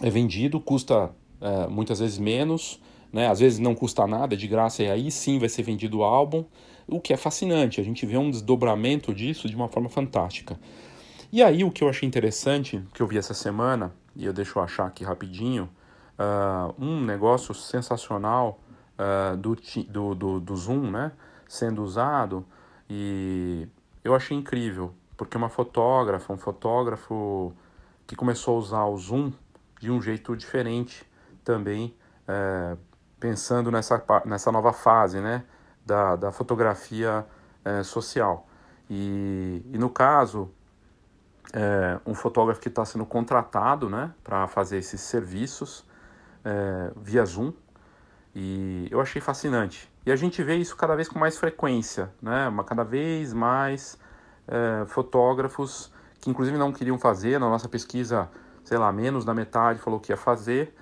É 0.01 0.11
vendido, 0.11 0.61
custa 0.61 1.11
é, 1.41 1.67
muitas 1.67 2.01
vezes 2.01 2.19
menos, 2.19 2.81
né? 3.13 3.29
às 3.29 3.41
vezes 3.41 3.59
não 3.59 3.75
custa 3.75 4.07
nada, 4.07 4.35
é 4.35 4.37
de 4.37 4.47
graça, 4.47 4.83
e 4.83 4.91
aí 4.91 5.11
sim 5.11 5.39
vai 5.39 5.49
ser 5.49 5.63
vendido 5.63 5.99
o 5.99 6.03
álbum, 6.03 6.45
o 6.87 7.01
que 7.01 7.13
é 7.13 7.17
fascinante. 7.17 7.81
A 7.81 7.85
gente 7.85 8.05
vê 8.07 8.17
um 8.17 8.31
desdobramento 8.31 9.15
disso 9.15 9.49
de 9.49 9.57
uma 9.57 9.69
forma 9.69 9.89
fantástica. 9.89 10.59
E 11.33 11.43
aí 11.43 11.63
o 11.63 11.71
que 11.71 11.85
eu 11.85 11.89
achei 11.89 12.07
interessante, 12.09 12.83
que 12.93 13.01
eu 13.01 13.07
vi 13.07 13.17
essa 13.17 13.35
semana, 13.35 13.93
e 14.17 14.25
eu 14.25 14.33
deixo 14.33 14.59
eu 14.59 14.63
achar 14.63 14.87
aqui 14.87 15.05
rapidinho, 15.05 15.69
uh, 16.19 16.75
um 16.83 17.01
negócio 17.01 17.55
sensacional 17.55 18.61
uh, 18.99 19.37
do, 19.37 19.57
do, 19.89 20.15
do, 20.15 20.41
do 20.41 20.57
Zoom, 20.57 20.91
né? 20.91 21.13
Sendo 21.49 21.83
usado, 21.83 22.45
e 22.89 23.67
eu 24.05 24.15
achei 24.15 24.37
incrível 24.37 24.95
porque 25.21 25.37
uma 25.37 25.51
fotógrafa, 25.51 26.33
um 26.33 26.39
fotógrafo 26.39 27.53
que 28.07 28.17
começou 28.17 28.57
a 28.57 28.59
usar 28.59 28.85
o 28.87 28.97
zoom 28.97 29.31
de 29.79 29.91
um 29.91 30.01
jeito 30.01 30.35
diferente 30.35 31.07
também, 31.45 31.95
é, 32.27 32.75
pensando 33.21 33.71
nessa, 33.71 34.03
nessa 34.25 34.51
nova 34.51 34.73
fase 34.73 35.21
né, 35.21 35.45
da, 35.85 36.17
da 36.17 36.33
fotografia 36.33 37.27
é, 37.63 37.83
social. 37.83 38.49
E, 38.89 39.63
e 39.71 39.77
no 39.77 39.91
caso, 39.91 40.51
é, 41.53 42.01
um 42.07 42.15
fotógrafo 42.15 42.59
que 42.59 42.69
está 42.69 42.87
sendo 42.87 43.05
contratado 43.05 43.91
né, 43.91 44.15
para 44.25 44.47
fazer 44.47 44.79
esses 44.79 45.03
serviços 45.03 45.85
é, 46.43 46.93
via 46.97 47.27
Zoom, 47.27 47.53
e 48.35 48.89
eu 48.91 48.99
achei 49.03 49.21
fascinante. 49.21 49.87
E 50.07 50.11
a 50.11 50.17
gente 50.17 50.43
vê 50.43 50.57
isso 50.57 50.75
cada 50.79 50.97
vez 50.97 51.11
com 51.11 51.19
mais 51.19 51.37
frequência, 51.37 52.11
né? 52.23 52.49
Uma, 52.49 52.65
cada 52.65 52.85
vez 52.85 53.35
mais 53.35 53.99
é, 54.51 54.85
fotógrafos 54.87 55.93
que 56.21 56.29
inclusive 56.29 56.59
não 56.59 56.73
queriam 56.73 56.99
fazer, 56.99 57.41
na 57.41 57.49
nossa 57.49 57.69
pesquisa, 57.69 58.29
sei 58.63 58.77
lá, 58.77 58.93
menos 58.93 59.25
da 59.25 59.33
metade 59.33 59.79
falou 59.79 59.99
que 59.99 60.13
ia 60.13 60.17
fazer, 60.17 60.75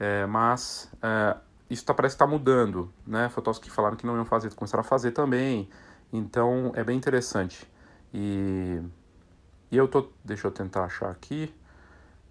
é, 0.00 0.26
mas 0.26 0.90
é, 1.00 1.36
isso 1.68 1.84
tá, 1.84 1.94
parece 1.94 2.16
que 2.16 2.22
está 2.22 2.26
mudando, 2.26 2.92
né? 3.06 3.28
Fotógrafos 3.28 3.62
que 3.62 3.70
falaram 3.70 3.96
que 3.96 4.04
não 4.04 4.16
iam 4.16 4.24
fazer, 4.24 4.52
começaram 4.54 4.80
a 4.80 4.84
fazer 4.84 5.12
também, 5.12 5.68
então 6.12 6.72
é 6.74 6.82
bem 6.82 6.96
interessante. 6.96 7.70
E, 8.12 8.82
e 9.70 9.76
eu 9.76 9.86
tô, 9.86 10.08
deixa 10.24 10.48
eu 10.48 10.50
tentar 10.50 10.84
achar 10.84 11.10
aqui 11.10 11.54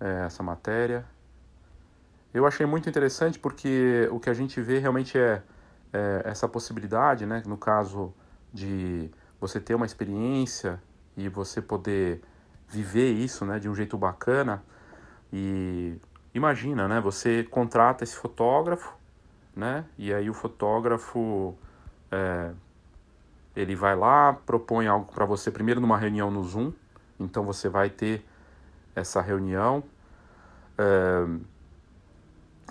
é, 0.02 0.25
essa 0.25 0.43
matéria. 0.43 1.06
Eu 2.34 2.45
achei 2.45 2.65
muito 2.65 2.89
interessante 2.89 3.39
porque 3.39 4.10
o 4.12 4.19
que 4.19 4.30
a 4.30 4.34
gente 4.34 4.60
vê 4.60 4.80
realmente 4.80 5.17
é 5.17 5.41
é, 5.93 6.21
essa 6.25 6.47
possibilidade, 6.47 7.25
né, 7.25 7.43
no 7.45 7.58
caso 7.58 8.13
de 8.54 9.10
você 9.39 9.60
ter 9.60 9.75
uma 9.75 9.86
experiência 9.86 10.82
e 11.15 11.30
você 11.30 11.62
poder 11.62 12.21
viver 12.67 13.12
isso, 13.12 13.45
né, 13.45 13.60
de 13.60 13.69
um 13.69 13.75
jeito 13.75 13.97
bacana. 13.97 14.63
E 15.32 15.95
imagina, 16.34 16.88
né, 16.88 16.99
você 16.99 17.43
contrata 17.43 18.04
esse 18.04 18.15
fotógrafo, 18.15 18.93
né, 19.56 19.86
e 19.97 20.13
aí 20.13 20.30
o 20.30 20.34
fotógrafo 20.34 21.56
é, 22.12 22.52
ele 23.56 23.75
vai 23.75 23.95
lá, 23.95 24.34
propõe 24.45 24.88
algo 24.88 25.12
para 25.12 25.25
você 25.25 25.52
primeiro 25.52 25.82
numa 25.82 25.97
reunião 25.97 26.30
no 26.32 26.43
Zoom, 26.43 26.71
então 27.19 27.43
você 27.43 27.67
vai 27.67 27.89
ter 27.89 28.25
essa 28.95 29.21
reunião. 29.21 29.84
É, 30.78 31.25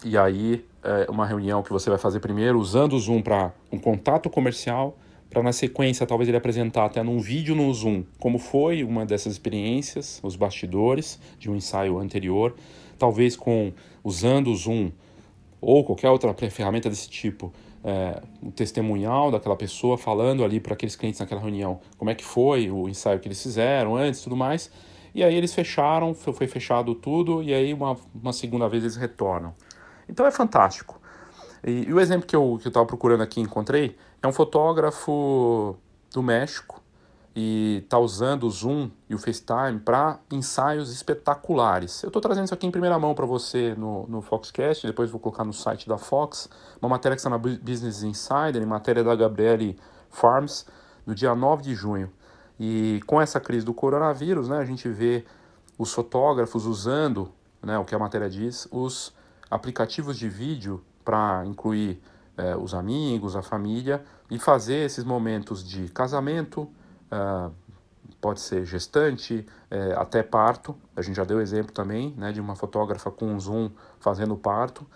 e 0.05 0.17
aí, 0.17 0.65
é 0.83 1.11
uma 1.11 1.27
reunião 1.27 1.63
que 1.63 1.73
você 1.73 1.91
vai 1.91 1.99
fazer 1.99 2.21
primeiro 2.21 2.59
usando 2.59 2.93
o 2.95 2.99
Zoom 2.99 3.21
para 3.21 3.53
um 3.71 3.79
contato 3.79 4.31
comercial, 4.31 4.97
para 5.31 5.43
na 5.43 5.53
sequência 5.53 6.07
talvez 6.07 6.29
ele 6.29 6.37
apresentar 6.37 6.87
até 6.87 7.03
num 7.03 7.19
vídeo 7.19 7.55
no 7.55 7.73
Zoom 7.73 8.05
como 8.19 8.39
foi 8.39 8.83
uma 8.83 9.05
dessas 9.05 9.33
experiências, 9.35 10.21
os 10.23 10.37
bastidores 10.37 11.21
de 11.39 11.51
um 11.51 11.57
ensaio 11.57 11.99
anterior, 11.99 12.55
talvez 12.99 13.37
com 13.37 13.73
usando 14.03 14.51
o 14.51 14.57
Zoom 14.57 14.91
ou 15.61 15.85
qualquer 15.85 16.11
outra 16.11 16.33
ferramenta 16.51 16.89
desse 16.89 17.11
tipo, 17.11 17.53
é, 17.85 18.23
um 18.43 18.51
testemunhal 18.51 19.31
daquela 19.31 19.57
pessoa 19.57 19.99
falando 19.99 20.45
ali 20.45 20.61
para 20.61 20.75
aqueles 20.75 20.97
clientes 20.97 21.21
naquela 21.21 21.41
reunião 21.41 21.81
como 21.97 22.11
é 22.11 22.15
que 22.15 22.25
foi 22.25 22.71
o 22.71 22.89
ensaio 22.89 23.21
que 23.21 23.29
eles 23.29 23.43
fizeram 23.43 23.97
antes 23.97 24.21
tudo 24.21 24.37
mais. 24.37 24.71
E 25.15 25.25
aí 25.25 25.35
eles 25.35 25.53
fecharam, 25.55 26.15
foi 26.15 26.47
fechado 26.47 26.95
tudo, 26.95 27.43
e 27.43 27.53
aí 27.53 27.73
uma, 27.73 27.97
uma 28.15 28.33
segunda 28.33 28.69
vez 28.69 28.85
eles 28.85 28.95
retornam. 28.95 29.55
Então 30.09 30.27
é 30.27 30.31
fantástico. 30.31 31.01
E, 31.67 31.89
e 31.89 31.93
o 31.93 31.99
exemplo 31.99 32.27
que 32.27 32.37
eu 32.37 32.57
estava 32.65 32.87
procurando 32.87 33.23
aqui 33.23 33.41
encontrei 33.41 33.97
é 34.23 34.27
um 34.27 34.33
fotógrafo 34.33 35.77
do 36.13 36.23
México 36.23 36.83
e 37.35 37.83
está 37.85 37.99
usando 37.99 38.45
o 38.45 38.51
Zoom 38.51 38.91
e 39.09 39.15
o 39.15 39.19
FaceTime 39.19 39.79
para 39.79 40.19
ensaios 40.31 40.93
espetaculares. 40.93 42.03
Eu 42.03 42.09
estou 42.09 42.21
trazendo 42.21 42.47
isso 42.47 42.55
aqui 42.55 42.67
em 42.67 42.71
primeira 42.71 42.99
mão 42.99 43.15
para 43.15 43.27
você 43.27 43.75
no, 43.77 44.09
no 44.09 44.21
Foxcast, 44.21 44.87
depois 44.87 45.09
vou 45.11 45.21
colocar 45.21 45.45
no 45.45 45.53
site 45.53 45.89
da 45.89 45.97
Fox, 45.97 46.49
uma 46.83 46.89
matéria 46.89 47.15
que 47.15 47.21
está 47.21 47.31
na 47.31 47.39
Business 47.39 48.03
Insider, 48.03 48.67
matéria 48.67 49.05
da 49.05 49.15
Gabriele 49.15 49.79
Farms, 50.11 50.67
no 51.07 51.15
dia 51.15 51.35
9 51.35 51.63
de 51.63 51.75
junho. 51.75 52.11
E 52.59 53.01
com 53.07 53.21
essa 53.21 53.39
crise 53.39 53.65
do 53.65 53.73
coronavírus, 53.73 54.49
né, 54.49 54.59
a 54.59 54.65
gente 54.65 54.89
vê 54.89 55.25
os 55.79 55.93
fotógrafos 55.93 56.67
usando, 56.67 57.31
né, 57.63 57.79
o 57.79 57.85
que 57.85 57.95
a 57.95 57.99
matéria 58.01 58.29
diz, 58.29 58.67
os 58.73 59.15
aplicativos 59.49 60.19
de 60.19 60.29
vídeo 60.29 60.83
para 61.05 61.45
incluir 61.47 62.03
é, 62.39 62.57
os 62.57 62.73
amigos, 62.73 63.37
a 63.37 63.43
família 63.43 64.03
e 64.31 64.39
fazer 64.39 64.87
esses 64.87 65.05
momentos 65.05 65.63
de 65.67 65.89
casamento, 65.89 66.63
uh, 67.11 67.53
pode 68.21 68.41
ser 68.41 68.65
gestante, 68.65 69.45
é, 69.71 69.93
até 69.95 70.23
parto. 70.23 70.77
A 70.97 71.03
gente 71.03 71.17
já 71.17 71.25
deu 71.25 71.41
exemplo 71.41 71.73
também 71.73 72.15
né, 72.17 72.33
de 72.33 72.41
uma 72.41 72.55
fotógrafa 72.55 73.11
com 73.11 73.27
um 73.27 73.41
zoom 73.41 73.71
fazendo 73.99 74.37
parto. 74.37 74.87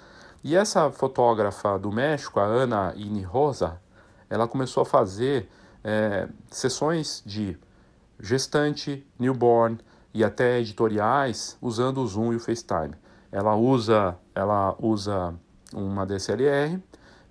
E 0.44 0.56
essa 0.56 0.90
fotógrafa 0.90 1.78
do 1.78 1.92
México, 1.92 2.40
a 2.40 2.44
Ana 2.44 2.94
Rosa, 3.26 3.80
ela 4.28 4.48
começou 4.48 4.82
a 4.82 4.86
fazer 4.86 5.48
é, 5.84 6.28
sessões 6.50 7.22
de 7.24 7.56
gestante, 8.18 9.06
newborn 9.18 9.78
e 10.14 10.24
até 10.24 10.60
editoriais 10.60 11.56
usando 11.60 11.98
o 11.98 12.06
Zoom 12.06 12.32
e 12.32 12.36
o 12.36 12.40
FaceTime. 12.40 12.94
Ela 13.30 13.54
usa, 13.56 14.16
ela 14.34 14.74
usa 14.78 15.34
uma 15.72 16.04
DSLR 16.04 16.80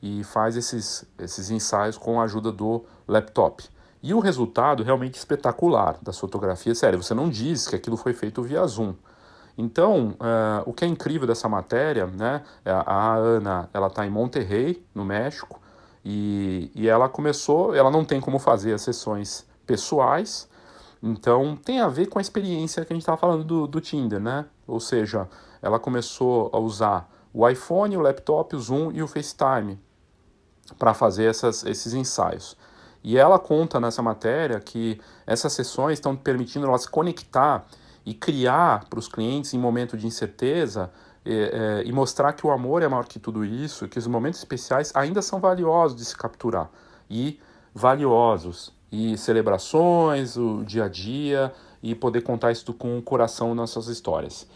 e 0.01 0.23
faz 0.23 0.57
esses, 0.57 1.05
esses 1.19 1.51
ensaios 1.51 1.97
com 1.97 2.19
a 2.19 2.23
ajuda 2.23 2.51
do 2.51 2.83
laptop. 3.07 3.63
E 4.01 4.13
o 4.13 4.19
resultado 4.19 4.81
realmente 4.81 5.15
espetacular 5.15 5.97
das 6.01 6.17
fotografias. 6.17 6.79
Sério, 6.79 7.01
você 7.01 7.13
não 7.13 7.29
diz 7.29 7.67
que 7.67 7.75
aquilo 7.75 7.95
foi 7.95 8.13
feito 8.13 8.41
via 8.41 8.65
Zoom. 8.65 8.95
Então, 9.55 10.15
uh, 10.19 10.63
o 10.65 10.73
que 10.73 10.83
é 10.83 10.87
incrível 10.87 11.27
dessa 11.27 11.47
matéria, 11.47 12.07
né? 12.07 12.41
É, 12.65 12.71
a 12.71 13.13
Ana, 13.13 13.69
ela 13.73 13.87
está 13.87 14.05
em 14.05 14.09
Monterrey, 14.09 14.83
no 14.95 15.05
México, 15.05 15.59
e, 16.03 16.71
e 16.73 16.87
ela 16.87 17.07
começou, 17.07 17.75
ela 17.75 17.91
não 17.91 18.03
tem 18.03 18.19
como 18.19 18.39
fazer 18.39 18.73
as 18.73 18.81
sessões 18.81 19.45
pessoais, 19.67 20.49
então 21.03 21.55
tem 21.55 21.79
a 21.79 21.87
ver 21.87 22.07
com 22.07 22.17
a 22.17 22.21
experiência 22.21 22.83
que 22.83 22.91
a 22.91 22.95
gente 22.95 23.03
estava 23.03 23.17
falando 23.17 23.43
do, 23.43 23.67
do 23.67 23.79
Tinder, 23.79 24.19
né? 24.19 24.45
Ou 24.65 24.79
seja, 24.79 25.29
ela 25.61 25.77
começou 25.77 26.49
a 26.53 26.57
usar 26.57 27.07
o 27.31 27.47
iPhone, 27.47 27.95
o 27.97 28.01
laptop, 28.01 28.55
o 28.55 28.59
Zoom 28.59 28.91
e 28.93 29.03
o 29.03 29.07
FaceTime 29.07 29.77
para 30.77 30.93
fazer 30.93 31.25
essas, 31.25 31.63
esses 31.65 31.93
ensaios. 31.93 32.57
E 33.03 33.17
ela 33.17 33.39
conta 33.39 33.79
nessa 33.79 34.01
matéria 34.01 34.59
que 34.59 34.99
essas 35.25 35.53
sessões 35.53 35.93
estão 35.93 36.15
permitindo 36.15 36.67
ela 36.67 36.77
se 36.77 36.89
conectar 36.89 37.65
e 38.05 38.13
criar 38.13 38.85
para 38.89 38.99
os 38.99 39.07
clientes 39.07 39.53
em 39.53 39.59
momento 39.59 39.97
de 39.97 40.05
incerteza 40.05 40.91
é, 41.25 41.81
é, 41.83 41.87
e 41.87 41.91
mostrar 41.91 42.33
que 42.33 42.45
o 42.45 42.51
amor 42.51 42.81
é 42.81 42.87
maior 42.87 43.05
que 43.05 43.19
tudo 43.19 43.45
isso, 43.45 43.87
que 43.87 43.99
os 43.99 44.07
momentos 44.07 44.39
especiais 44.39 44.91
ainda 44.95 45.21
são 45.21 45.39
valiosos 45.39 45.95
de 45.95 46.05
se 46.05 46.15
capturar 46.15 46.69
e 47.09 47.39
valiosos 47.73 48.73
e 48.91 49.17
celebrações, 49.17 50.35
o 50.35 50.63
dia 50.63 50.85
a 50.85 50.87
dia 50.87 51.53
e 51.81 51.95
poder 51.95 52.21
contar 52.21 52.51
isso 52.51 52.73
com 52.73 52.97
o 52.97 53.01
coração 53.01 53.55
nas 53.55 53.69
suas 53.69 53.87
histórias. 53.87 54.47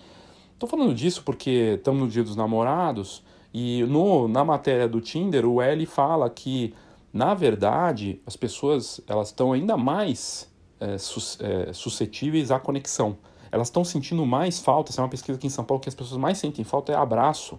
Estou 0.54 0.69
falando 0.69 0.93
disso 0.93 1.23
porque 1.23 1.75
estamos 1.78 2.01
no 2.01 2.08
Dia 2.08 2.23
dos 2.23 2.36
Namorados 2.36 3.23
e 3.58 3.84
no, 3.84 4.28
na 4.28 4.44
matéria 4.44 4.88
do 4.88 5.00
Tinder 5.00 5.46
o 5.46 5.62
L 5.62 5.86
fala 5.86 6.30
que 6.30 6.74
na 7.13 7.34
verdade 7.34 8.20
as 8.26 8.36
pessoas 8.36 9.00
elas 9.08 9.30
estão 9.30 9.54
ainda 9.54 9.78
mais 9.78 10.52
é, 10.80 10.98
sus, 10.98 11.39
é, 11.39 11.72
suscetíveis 11.72 12.52
à 12.52 12.60
conexão 12.60 13.18
elas 13.56 13.68
estão 13.68 13.86
sentindo 13.86 14.26
mais 14.26 14.60
falta. 14.60 14.91
Essa 14.91 15.00
é 15.00 15.04
uma 15.04 15.10
pesquisa 15.10 15.38
aqui 15.38 15.48
em 15.48 15.50
São 15.50 15.63
Paulo 15.63 15.82
que 15.82 15.88
as 15.88 15.96
pessoas 15.96 16.20
mais 16.20 16.38
sentem 16.38 16.65
falta 16.65 16.91
é 16.91 16.96
abraço. 16.96 17.58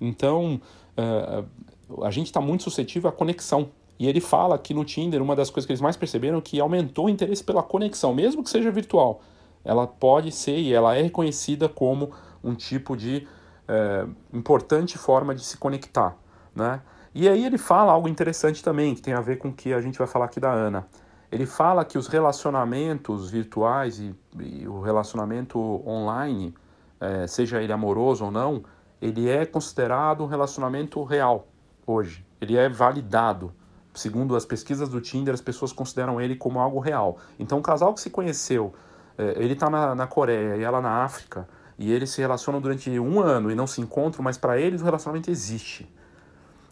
Então, 0.00 0.58
uh, 0.96 2.02
a 2.02 2.10
gente 2.10 2.26
está 2.26 2.40
muito 2.40 2.62
suscetível 2.62 3.10
à 3.10 3.12
conexão. 3.12 3.68
E 3.98 4.06
ele 4.06 4.20
fala 4.20 4.58
que 4.58 4.72
no 4.72 4.82
Tinder, 4.82 5.22
uma 5.22 5.36
das 5.36 5.50
coisas 5.50 5.66
que 5.66 5.72
eles 5.72 5.80
mais 5.82 5.94
perceberam 5.94 6.38
é 6.38 6.40
que 6.40 6.58
aumentou 6.58 7.04
o 7.04 7.08
interesse 7.10 7.44
pela 7.44 7.62
conexão, 7.62 8.14
mesmo 8.14 8.42
que 8.42 8.48
seja 8.48 8.70
virtual. 8.70 9.20
Ela 9.62 9.86
pode 9.86 10.32
ser 10.32 10.56
e 10.58 10.72
ela 10.72 10.96
é 10.96 11.02
reconhecida 11.02 11.68
como 11.68 12.12
um 12.42 12.54
tipo 12.54 12.96
de 12.96 13.26
uh, 13.68 14.10
importante 14.32 14.98
forma 14.98 15.34
de 15.34 15.44
se 15.44 15.56
conectar. 15.56 16.16
Né? 16.54 16.80
E 17.14 17.28
aí 17.28 17.44
ele 17.44 17.58
fala 17.58 17.92
algo 17.92 18.08
interessante 18.08 18.62
também, 18.62 18.94
que 18.94 19.02
tem 19.02 19.14
a 19.14 19.20
ver 19.20 19.38
com 19.38 19.48
o 19.48 19.52
que 19.52 19.72
a 19.72 19.80
gente 19.80 19.98
vai 19.98 20.06
falar 20.06 20.26
aqui 20.26 20.40
da 20.40 20.52
Ana. 20.52 20.86
Ele 21.30 21.46
fala 21.46 21.84
que 21.84 21.98
os 21.98 22.06
relacionamentos 22.06 23.30
virtuais 23.30 23.98
e, 23.98 24.14
e 24.38 24.68
o 24.68 24.80
relacionamento 24.80 25.58
online, 25.86 26.54
é, 27.00 27.26
seja 27.26 27.60
ele 27.62 27.72
amoroso 27.72 28.24
ou 28.24 28.30
não, 28.30 28.62
ele 29.00 29.28
é 29.28 29.44
considerado 29.44 30.22
um 30.22 30.26
relacionamento 30.26 31.02
real 31.02 31.46
hoje. 31.86 32.24
Ele 32.40 32.56
é 32.56 32.68
validado. 32.68 33.52
Segundo 33.92 34.36
as 34.36 34.44
pesquisas 34.44 34.88
do 34.88 35.00
Tinder, 35.00 35.32
as 35.32 35.40
pessoas 35.40 35.72
consideram 35.72 36.20
ele 36.20 36.36
como 36.36 36.60
algo 36.60 36.78
real. 36.78 37.18
Então, 37.38 37.58
um 37.58 37.62
casal 37.62 37.94
que 37.94 38.00
se 38.00 38.10
conheceu, 38.10 38.74
é, 39.16 39.42
ele 39.42 39.54
está 39.54 39.70
na, 39.70 39.94
na 39.94 40.06
Coreia 40.06 40.56
e 40.56 40.62
ela 40.62 40.80
na 40.80 41.02
África, 41.02 41.48
e 41.78 41.92
eles 41.92 42.10
se 42.10 42.20
relacionam 42.20 42.60
durante 42.60 42.90
um 42.98 43.20
ano 43.20 43.50
e 43.50 43.54
não 43.54 43.66
se 43.66 43.80
encontram, 43.80 44.22
mas 44.22 44.38
para 44.38 44.58
eles 44.58 44.80
o 44.80 44.84
relacionamento 44.84 45.30
existe. 45.30 45.88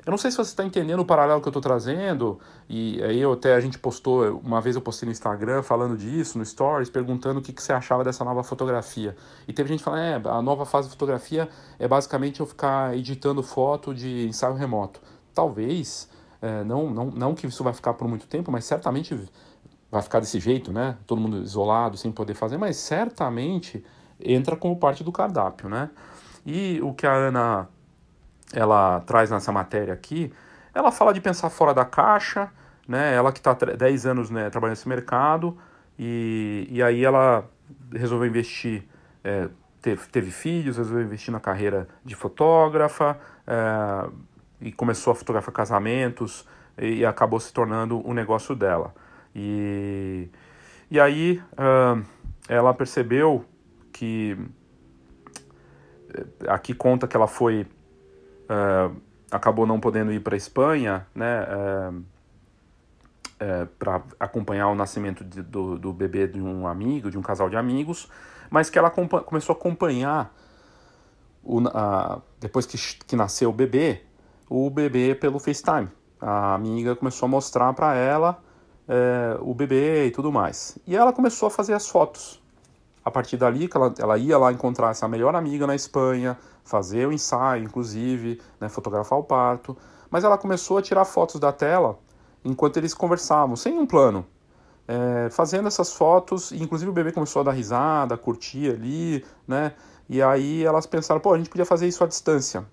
Eu 0.06 0.10
não 0.10 0.18
sei 0.18 0.30
se 0.30 0.36
você 0.36 0.50
está 0.50 0.62
entendendo 0.62 1.00
o 1.00 1.04
paralelo 1.04 1.40
que 1.40 1.48
eu 1.48 1.50
estou 1.50 1.62
trazendo, 1.62 2.38
e 2.68 3.02
aí 3.02 3.18
eu 3.18 3.32
até 3.32 3.54
a 3.54 3.60
gente 3.60 3.78
postou, 3.78 4.38
uma 4.44 4.60
vez 4.60 4.76
eu 4.76 4.82
postei 4.82 5.06
no 5.06 5.12
Instagram 5.12 5.62
falando 5.62 5.96
disso, 5.96 6.36
no 6.36 6.44
Stories, 6.44 6.90
perguntando 6.90 7.40
o 7.40 7.42
que, 7.42 7.54
que 7.54 7.62
você 7.62 7.72
achava 7.72 8.04
dessa 8.04 8.22
nova 8.22 8.42
fotografia. 8.42 9.16
E 9.48 9.52
teve 9.52 9.70
gente 9.70 9.82
falando, 9.82 10.26
é, 10.26 10.30
a 10.30 10.42
nova 10.42 10.66
fase 10.66 10.88
de 10.88 10.92
fotografia 10.92 11.48
é 11.78 11.88
basicamente 11.88 12.40
eu 12.40 12.46
ficar 12.46 12.94
editando 12.94 13.42
foto 13.42 13.94
de 13.94 14.26
ensaio 14.28 14.54
remoto. 14.54 15.00
Talvez, 15.32 16.06
é, 16.42 16.62
não, 16.64 16.90
não, 16.90 17.06
não 17.06 17.34
que 17.34 17.46
isso 17.46 17.64
vai 17.64 17.72
ficar 17.72 17.94
por 17.94 18.06
muito 18.06 18.26
tempo, 18.26 18.52
mas 18.52 18.66
certamente 18.66 19.18
vai 19.90 20.02
ficar 20.02 20.20
desse 20.20 20.38
jeito, 20.38 20.70
né? 20.70 20.98
Todo 21.06 21.18
mundo 21.18 21.38
isolado, 21.38 21.96
sem 21.96 22.12
poder 22.12 22.34
fazer, 22.34 22.58
mas 22.58 22.76
certamente 22.76 23.82
entra 24.20 24.56
como 24.56 24.76
parte 24.76 25.02
do 25.02 25.12
cardápio, 25.12 25.68
né? 25.68 25.90
E 26.44 26.80
o 26.82 26.92
que 26.92 27.06
a 27.06 27.12
Ana 27.12 27.68
ela 28.52 29.00
traz 29.00 29.30
nessa 29.30 29.50
matéria 29.50 29.94
aqui, 29.94 30.32
ela 30.74 30.90
fala 30.90 31.12
de 31.12 31.20
pensar 31.20 31.50
fora 31.50 31.72
da 31.72 31.84
caixa, 31.84 32.50
né? 32.86 33.14
Ela 33.14 33.32
que 33.32 33.38
está 33.38 33.52
10 33.52 34.06
anos 34.06 34.30
né, 34.30 34.50
trabalhando 34.50 34.76
nesse 34.76 34.88
mercado, 34.88 35.56
e, 35.98 36.66
e 36.70 36.82
aí 36.82 37.04
ela 37.04 37.48
resolveu 37.92 38.28
investir, 38.28 38.84
é, 39.22 39.48
teve, 39.80 40.06
teve, 40.08 40.30
filhos, 40.30 40.76
resolveu 40.76 41.04
investir 41.04 41.32
na 41.32 41.40
carreira 41.40 41.88
de 42.04 42.14
fotógrafa, 42.14 43.18
é, 43.46 44.08
e 44.60 44.72
começou 44.72 45.12
a 45.12 45.14
fotografar 45.14 45.52
casamentos, 45.52 46.46
e, 46.78 46.98
e, 46.98 47.06
acabou 47.06 47.38
se 47.38 47.52
tornando 47.52 48.06
um 48.06 48.12
negócio 48.12 48.54
dela. 48.54 48.94
E, 49.34 50.28
e 50.90 51.00
aí 51.00 51.42
uh, 51.52 52.04
ela 52.48 52.72
percebeu 52.74 53.44
que 53.94 54.36
aqui 56.48 56.74
conta 56.74 57.06
que 57.06 57.16
ela 57.16 57.28
foi 57.28 57.62
uh, 57.62 58.94
acabou 59.30 59.66
não 59.66 59.80
podendo 59.80 60.12
ir 60.12 60.20
para 60.20 60.34
a 60.34 60.36
Espanha, 60.36 61.06
né? 61.14 61.46
É, 63.40 63.66
para 63.78 64.00
acompanhar 64.20 64.68
o 64.68 64.76
nascimento 64.76 65.24
de, 65.24 65.42
do, 65.42 65.76
do 65.76 65.92
bebê 65.92 66.28
de 66.28 66.40
um 66.40 66.68
amigo, 66.68 67.10
de 67.10 67.18
um 67.18 67.20
casal 67.20 67.50
de 67.50 67.56
amigos, 67.56 68.08
mas 68.48 68.70
que 68.70 68.78
ela 68.78 68.88
começou 68.90 69.54
a 69.54 69.58
acompanhar 69.58 70.32
o, 71.42 71.60
a, 71.66 72.22
depois 72.38 72.64
que, 72.64 72.78
que 73.04 73.16
nasceu 73.16 73.50
o 73.50 73.52
bebê, 73.52 74.02
o 74.48 74.70
bebê 74.70 75.16
pelo 75.16 75.40
FaceTime. 75.40 75.88
A 76.20 76.54
amiga 76.54 76.94
começou 76.94 77.26
a 77.26 77.28
mostrar 77.28 77.72
para 77.74 77.96
ela 77.96 78.40
o 79.40 79.52
bebê 79.52 80.06
e 80.06 80.10
tudo 80.12 80.30
mais. 80.30 80.78
E 80.86 80.94
ela 80.94 81.12
começou 81.12 81.48
a 81.48 81.50
fazer 81.50 81.74
as 81.74 81.88
fotos. 81.88 82.43
A 83.04 83.10
partir 83.10 83.36
dali, 83.36 83.68
que 83.68 83.76
ela, 83.76 83.92
ela 83.98 84.18
ia 84.18 84.38
lá 84.38 84.50
encontrar 84.52 84.90
essa 84.90 85.06
melhor 85.06 85.34
amiga 85.34 85.66
na 85.66 85.74
Espanha, 85.74 86.38
fazer 86.64 87.06
o 87.06 87.12
ensaio, 87.12 87.64
inclusive, 87.64 88.40
né, 88.58 88.68
fotografar 88.68 89.18
o 89.18 89.22
parto. 89.22 89.76
Mas 90.10 90.24
ela 90.24 90.38
começou 90.38 90.78
a 90.78 90.82
tirar 90.82 91.04
fotos 91.04 91.38
da 91.38 91.52
tela 91.52 91.98
enquanto 92.44 92.76
eles 92.76 92.94
conversavam, 92.94 93.56
sem 93.56 93.78
um 93.78 93.86
plano. 93.86 94.24
É, 94.86 95.28
fazendo 95.30 95.66
essas 95.66 95.92
fotos, 95.92 96.52
inclusive 96.52 96.90
o 96.90 96.94
bebê 96.94 97.10
começou 97.10 97.40
a 97.40 97.44
dar 97.44 97.52
risada, 97.52 98.14
a 98.14 98.18
curtir 98.18 98.70
ali, 98.70 99.24
né? 99.48 99.72
E 100.08 100.22
aí 100.22 100.62
elas 100.62 100.86
pensaram, 100.86 101.20
pô, 101.20 101.32
a 101.32 101.38
gente 101.38 101.48
podia 101.48 101.64
fazer 101.64 101.88
isso 101.88 102.04
à 102.04 102.06
distância. 102.06 102.64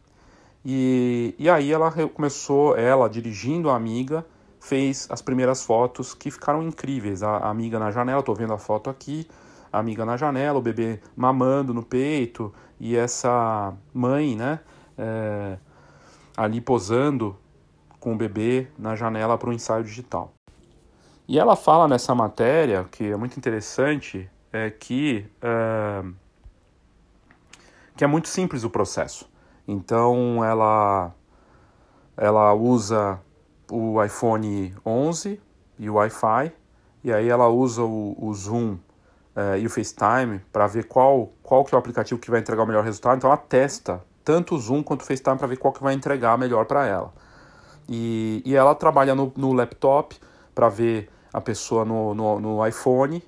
E, 0.64 1.34
e 1.40 1.50
aí 1.50 1.72
ela 1.72 1.92
começou, 2.14 2.78
ela 2.78 3.10
dirigindo 3.10 3.70
a 3.70 3.76
amiga, 3.76 4.26
fez 4.60 5.08
as 5.10 5.22
primeiras 5.22 5.64
fotos 5.64 6.14
que 6.14 6.30
ficaram 6.30 6.62
incríveis. 6.62 7.24
A, 7.24 7.38
a 7.38 7.50
amiga 7.50 7.80
na 7.80 7.92
janela, 7.92 8.22
tô 8.22 8.34
vendo 8.34 8.54
a 8.54 8.58
foto 8.58 8.90
aqui, 8.90 9.28
a 9.72 9.80
amiga 9.80 10.06
na 10.06 10.18
janela, 10.18 10.60
o 10.60 10.62
bebê 10.62 11.00
mamando 11.16 11.74
no 11.74 11.84
peito 11.84 12.54
e 12.80 12.96
essa 12.96 13.74
mãe, 13.94 14.36
né, 14.36 14.60
é, 14.98 15.58
ali 16.36 16.60
posando 16.60 17.38
com 18.00 18.14
o 18.14 18.18
bebê 18.18 18.68
na 18.78 18.96
janela 18.96 19.38
para 19.38 19.50
o 19.50 19.54
ensaio 19.54 19.84
digital. 19.84 20.34
E 21.28 21.40
ela 21.40 21.56
fala 21.56 21.88
nessa 21.88 22.14
matéria, 22.14 22.86
que 22.92 23.06
é 23.06 23.16
muito 23.16 23.38
interessante, 23.38 24.30
é 24.52 24.70
que, 24.70 25.26
é, 25.42 26.04
que 27.96 28.04
é 28.04 28.08
muito 28.08 28.28
simples 28.28 28.64
o 28.64 28.70
processo. 28.70 29.30
Então 29.68 30.44
ela, 30.44 31.14
ela 32.18 32.54
usa 32.54 33.22
o 33.72 34.04
iPhone 34.04 34.76
11 34.86 35.40
e 35.80 35.90
o 35.90 35.94
Wi-Fi, 35.94 36.52
e 37.04 37.14
aí 37.14 37.30
ela 37.30 37.48
usa 37.48 37.84
o, 37.84 38.16
o 38.20 38.34
Zoom 38.34 38.78
é, 39.36 39.60
e 39.60 39.66
o 39.66 39.70
FaceTime 39.70 40.42
para 40.52 40.68
ver 40.68 40.86
qual, 40.86 41.32
qual 41.42 41.64
que 41.64 41.74
é 41.74 41.78
o 41.78 41.80
aplicativo 41.80 42.20
que 42.20 42.30
vai 42.30 42.40
entregar 42.40 42.64
o 42.64 42.68
melhor 42.68 42.84
resultado. 42.84 43.18
Então 43.18 43.30
ela 43.30 43.38
testa 43.38 44.02
tanto 44.24 44.56
o 44.56 44.60
Zoom 44.60 44.84
quanto 44.84 45.02
o 45.02 45.06
FaceTime 45.06 45.38
para 45.38 45.48
ver 45.48 45.58
qual 45.58 45.74
que 45.74 45.82
vai 45.82 45.94
entregar 45.94 46.38
melhor 46.38 46.66
para 46.66 46.86
ela. 46.86 47.14
E, 47.90 48.42
e 48.46 48.56
ela 48.56 48.76
trabalha 48.76 49.16
no, 49.16 49.32
no 49.36 49.54
laptop 49.54 50.16
para 50.54 50.70
ver 50.70 51.10
a 51.34 51.42
pessoa 51.42 51.86
no, 51.86 52.14
no, 52.14 52.40
no 52.40 52.68
iPhone 52.68 53.24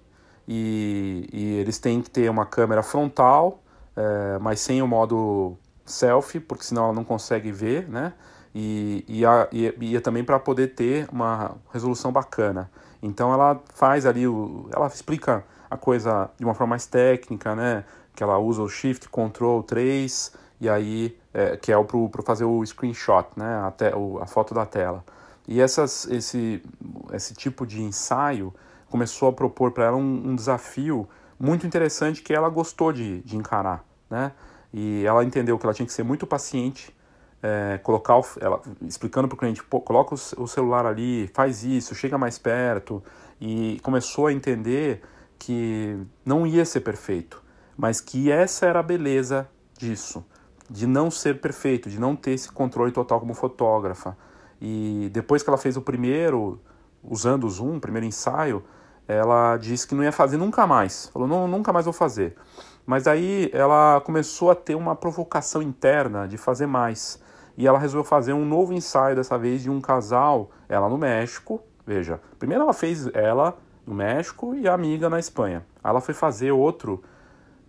e, 0.47 1.29
e, 1.31 1.53
eles 1.55 1.79
têm 1.79 2.01
que 2.01 2.09
ter 2.09 2.29
uma 2.29 2.45
câmera 2.45 2.83
frontal, 2.83 3.61
é, 3.95 4.37
mas 4.39 4.59
sem 4.59 4.81
o 4.81 4.87
modo 4.87 5.57
selfie, 5.85 6.39
porque 6.39 6.63
senão 6.65 6.85
ela 6.85 6.93
não 6.93 7.03
consegue 7.03 7.51
ver, 7.51 7.87
né? 7.89 8.13
E, 8.53 9.03
e, 9.07 9.25
a, 9.25 9.47
e, 9.51 9.73
e 9.79 9.95
é 9.95 9.99
também 9.99 10.23
para 10.23 10.39
poder 10.39 10.75
ter 10.75 11.07
uma 11.11 11.55
resolução 11.71 12.11
bacana. 12.11 12.69
Então 13.01 13.33
ela 13.33 13.61
faz 13.73 14.05
ali, 14.05 14.27
o, 14.27 14.69
ela 14.71 14.87
explica 14.87 15.43
a 15.73 15.77
coisa 15.77 16.29
de 16.37 16.45
uma 16.45 16.53
forma 16.53 16.71
mais 16.71 16.85
técnica, 16.85 17.55
né? 17.55 17.83
Que 18.15 18.23
ela 18.23 18.37
usa 18.37 18.61
o 18.61 18.69
Shift 18.69 19.09
Control 19.09 19.63
3 19.63 20.33
e 20.61 20.69
aí 20.69 21.17
é, 21.33 21.57
que 21.57 21.71
é 21.71 21.83
para 21.83 22.21
fazer 22.21 22.45
o 22.45 22.63
screenshot, 22.65 23.27
né? 23.35 23.63
A, 23.65 23.71
te, 23.71 23.91
o, 23.95 24.19
a 24.21 24.27
foto 24.27 24.53
da 24.53 24.65
tela. 24.65 25.03
E 25.47 25.59
essas, 25.59 26.05
esse, 26.05 26.63
esse 27.11 27.33
tipo 27.33 27.65
de 27.65 27.81
ensaio 27.81 28.53
começou 28.89 29.29
a 29.29 29.33
propor 29.33 29.71
para 29.71 29.85
ela 29.85 29.97
um, 29.97 30.29
um, 30.29 30.35
desafio 30.35 31.09
muito 31.39 31.65
interessante 31.65 32.21
que 32.21 32.33
ela 32.33 32.47
gostou 32.47 32.93
de, 32.93 33.21
de 33.21 33.35
encarar, 33.35 33.83
né? 34.09 34.31
E 34.71 35.03
ela 35.05 35.23
entendeu 35.23 35.57
que 35.57 35.65
ela 35.65 35.73
tinha 35.73 35.85
que 35.85 35.91
ser 35.91 36.03
muito 36.03 36.25
paciente, 36.27 36.95
é, 37.41 37.79
colocar 37.79 38.17
o, 38.17 38.25
ela, 38.39 38.61
explicando 38.83 39.27
para 39.27 39.35
o 39.35 39.37
cliente, 39.37 39.61
coloca 39.63 40.15
o, 40.15 40.43
o 40.43 40.47
celular 40.47 40.85
ali, 40.85 41.27
faz 41.33 41.63
isso, 41.63 41.95
chega 41.95 42.17
mais 42.17 42.37
perto, 42.37 43.03
e 43.41 43.79
começou 43.83 44.27
a 44.27 44.33
entender 44.33 45.01
que 45.45 45.97
não 46.25 46.47
ia 46.47 46.63
ser 46.63 46.79
perfeito, 46.81 47.43
mas 47.75 47.99
que 47.99 48.31
essa 48.31 48.65
era 48.65 48.79
a 48.79 48.83
beleza 48.83 49.49
disso, 49.77 50.25
de 50.69 50.87
não 50.87 51.11
ser 51.11 51.41
perfeito, 51.41 51.89
de 51.89 51.99
não 51.99 52.15
ter 52.15 52.31
esse 52.31 52.49
controle 52.49 52.93
total 52.93 53.19
como 53.19 53.33
fotógrafa. 53.33 54.17
E 54.61 55.09
depois 55.11 55.43
que 55.43 55.49
ela 55.49 55.57
fez 55.57 55.75
o 55.75 55.81
primeiro, 55.81 56.61
usando 57.03 57.45
o 57.45 57.49
Zoom, 57.49 57.75
o 57.75 57.81
primeiro 57.81 58.05
ensaio, 58.05 58.63
ela 59.05 59.57
disse 59.57 59.85
que 59.85 59.93
não 59.93 60.01
ia 60.01 60.13
fazer 60.13 60.37
nunca 60.37 60.65
mais. 60.65 61.09
Falou, 61.09 61.27
não, 61.27 61.45
nunca 61.45 61.73
mais 61.73 61.85
vou 61.85 61.93
fazer. 61.93 62.37
Mas 62.85 63.05
aí 63.05 63.49
ela 63.51 64.01
começou 64.05 64.49
a 64.49 64.55
ter 64.55 64.75
uma 64.75 64.95
provocação 64.95 65.61
interna 65.61 66.25
de 66.25 66.37
fazer 66.37 66.67
mais. 66.67 67.21
E 67.57 67.67
ela 67.67 67.77
resolveu 67.77 68.05
fazer 68.05 68.31
um 68.31 68.45
novo 68.45 68.71
ensaio, 68.71 69.17
dessa 69.17 69.37
vez 69.37 69.61
de 69.61 69.69
um 69.69 69.81
casal, 69.81 70.51
ela 70.69 70.87
no 70.87 70.97
México. 70.97 71.61
Veja, 71.85 72.21
primeiro 72.39 72.63
ela 72.63 72.73
fez 72.73 73.07
ela 73.13 73.57
no 73.85 73.93
México 73.93 74.55
e 74.55 74.67
a 74.67 74.73
amiga 74.73 75.09
na 75.09 75.19
Espanha. 75.19 75.65
Ela 75.83 76.01
foi 76.01 76.13
fazer 76.13 76.51
outro 76.51 77.03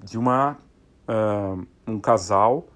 de 0.03 0.19
uma 0.19 0.57
uh, 1.09 1.67
um 1.87 1.99
casal 1.99 2.67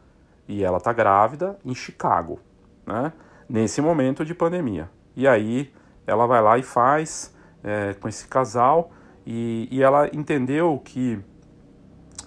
e 0.47 0.65
ela 0.65 0.81
tá 0.81 0.93
grávida 0.93 1.59
em 1.65 1.75
Chicago, 1.75 2.41
né? 2.87 3.13
Nesse 3.49 3.81
momento 3.81 4.25
de 4.25 4.35
pandemia. 4.35 4.91
E 5.17 5.27
aí 5.27 5.73
ela 6.07 6.27
vai 6.27 6.43
lá 6.43 6.59
e 6.59 6.63
faz 6.63 7.35
é, 7.63 7.95
com 7.95 8.09
esse 8.09 8.27
casal 8.29 8.91
e, 9.27 9.69
e 9.71 9.83
ela 9.83 10.09
entendeu 10.15 10.81
que 10.85 11.19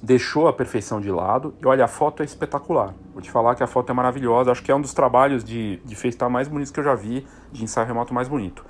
deixou 0.02 0.48
a 0.48 0.54
perfeição 0.54 1.00
de 1.00 1.12
lado. 1.12 1.54
E 1.62 1.66
olha, 1.66 1.86
a 1.86 1.88
foto 1.88 2.22
é 2.22 2.26
espetacular. 2.26 2.94
Vou 3.14 3.22
te 3.22 3.30
falar 3.30 3.56
que 3.56 3.64
a 3.64 3.68
foto 3.68 3.92
é 3.92 3.94
maravilhosa. 3.94 4.52
Acho 4.52 4.64
que 4.64 4.72
é 4.72 4.76
um 4.76 4.82
dos 4.82 4.94
trabalhos 4.94 5.44
de, 5.44 5.78
de 5.86 5.96
FaceTime 5.96 6.32
mais 6.32 6.48
bonitos 6.48 6.72
que 6.72 6.80
eu 6.80 6.84
já 6.84 6.96
vi, 6.96 7.26
de 7.52 7.64
ensaio 7.64 7.88
remoto 7.88 8.14
mais 8.14 8.28
bonito. 8.28 8.66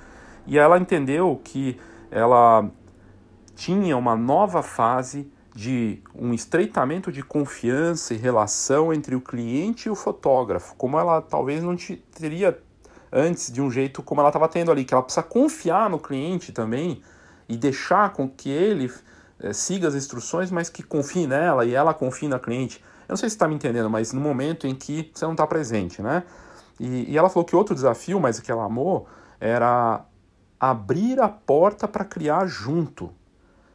E 0.46 0.58
ela 0.58 0.78
entendeu 0.78 1.40
que 1.42 1.78
ela 2.12 2.70
tinha 3.56 3.96
uma 3.96 4.14
nova 4.14 4.62
fase 4.62 5.32
de 5.54 6.02
um 6.14 6.32
estreitamento 6.32 7.10
de 7.10 7.22
confiança 7.22 8.14
e 8.14 8.16
relação 8.16 8.92
entre 8.92 9.14
o 9.14 9.20
cliente 9.20 9.88
e 9.88 9.90
o 9.90 9.94
fotógrafo, 9.94 10.74
como 10.76 10.98
ela 10.98 11.20
talvez 11.20 11.62
não 11.62 11.74
teria 12.14 12.58
antes 13.10 13.52
de 13.52 13.60
um 13.60 13.70
jeito 13.70 14.02
como 14.02 14.20
ela 14.20 14.30
estava 14.30 14.48
tendo 14.48 14.70
ali, 14.70 14.84
que 14.84 14.94
ela 14.94 15.02
precisa 15.02 15.22
confiar 15.22 15.90
no 15.90 15.98
cliente 15.98 16.52
também 16.52 17.02
e 17.48 17.56
deixar 17.56 18.12
com 18.12 18.28
que 18.28 18.48
ele 18.48 18.90
é, 19.40 19.52
siga 19.52 19.88
as 19.88 19.94
instruções, 19.94 20.50
mas 20.50 20.70
que 20.70 20.82
confie 20.82 21.26
nela 21.26 21.64
e 21.64 21.74
ela 21.74 21.92
confie 21.92 22.28
na 22.28 22.38
cliente. 22.38 22.82
Eu 23.08 23.12
não 23.12 23.16
sei 23.16 23.28
se 23.28 23.34
está 23.34 23.46
me 23.46 23.54
entendendo, 23.54 23.90
mas 23.90 24.12
no 24.12 24.20
momento 24.20 24.66
em 24.66 24.74
que 24.74 25.10
você 25.12 25.24
não 25.24 25.32
está 25.32 25.46
presente, 25.46 26.00
né? 26.00 26.22
E, 26.80 27.12
e 27.12 27.18
ela 27.18 27.28
falou 27.28 27.44
que 27.44 27.54
outro 27.54 27.74
desafio, 27.74 28.18
mas 28.18 28.40
que 28.40 28.50
ela 28.50 28.64
amou, 28.64 29.06
era 29.38 30.02
abrir 30.62 31.20
a 31.20 31.28
porta 31.28 31.88
para 31.88 32.04
criar 32.04 32.46
junto. 32.46 33.10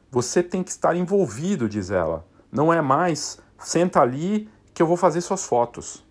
Você 0.10 0.41
tem 0.41 0.63
que 0.63 0.69
estar 0.69 0.95
envolvido, 0.95 1.67
diz 1.67 1.91
ela. 1.91 2.26
Não 2.50 2.71
é 2.71 2.82
mais 2.82 3.39
senta 3.60 4.00
ali 4.00 4.50
que 4.73 4.82
eu 4.82 4.88
vou 4.88 4.95
fazer 4.95 5.19
suas 5.19 5.43
fotos. 5.43 6.08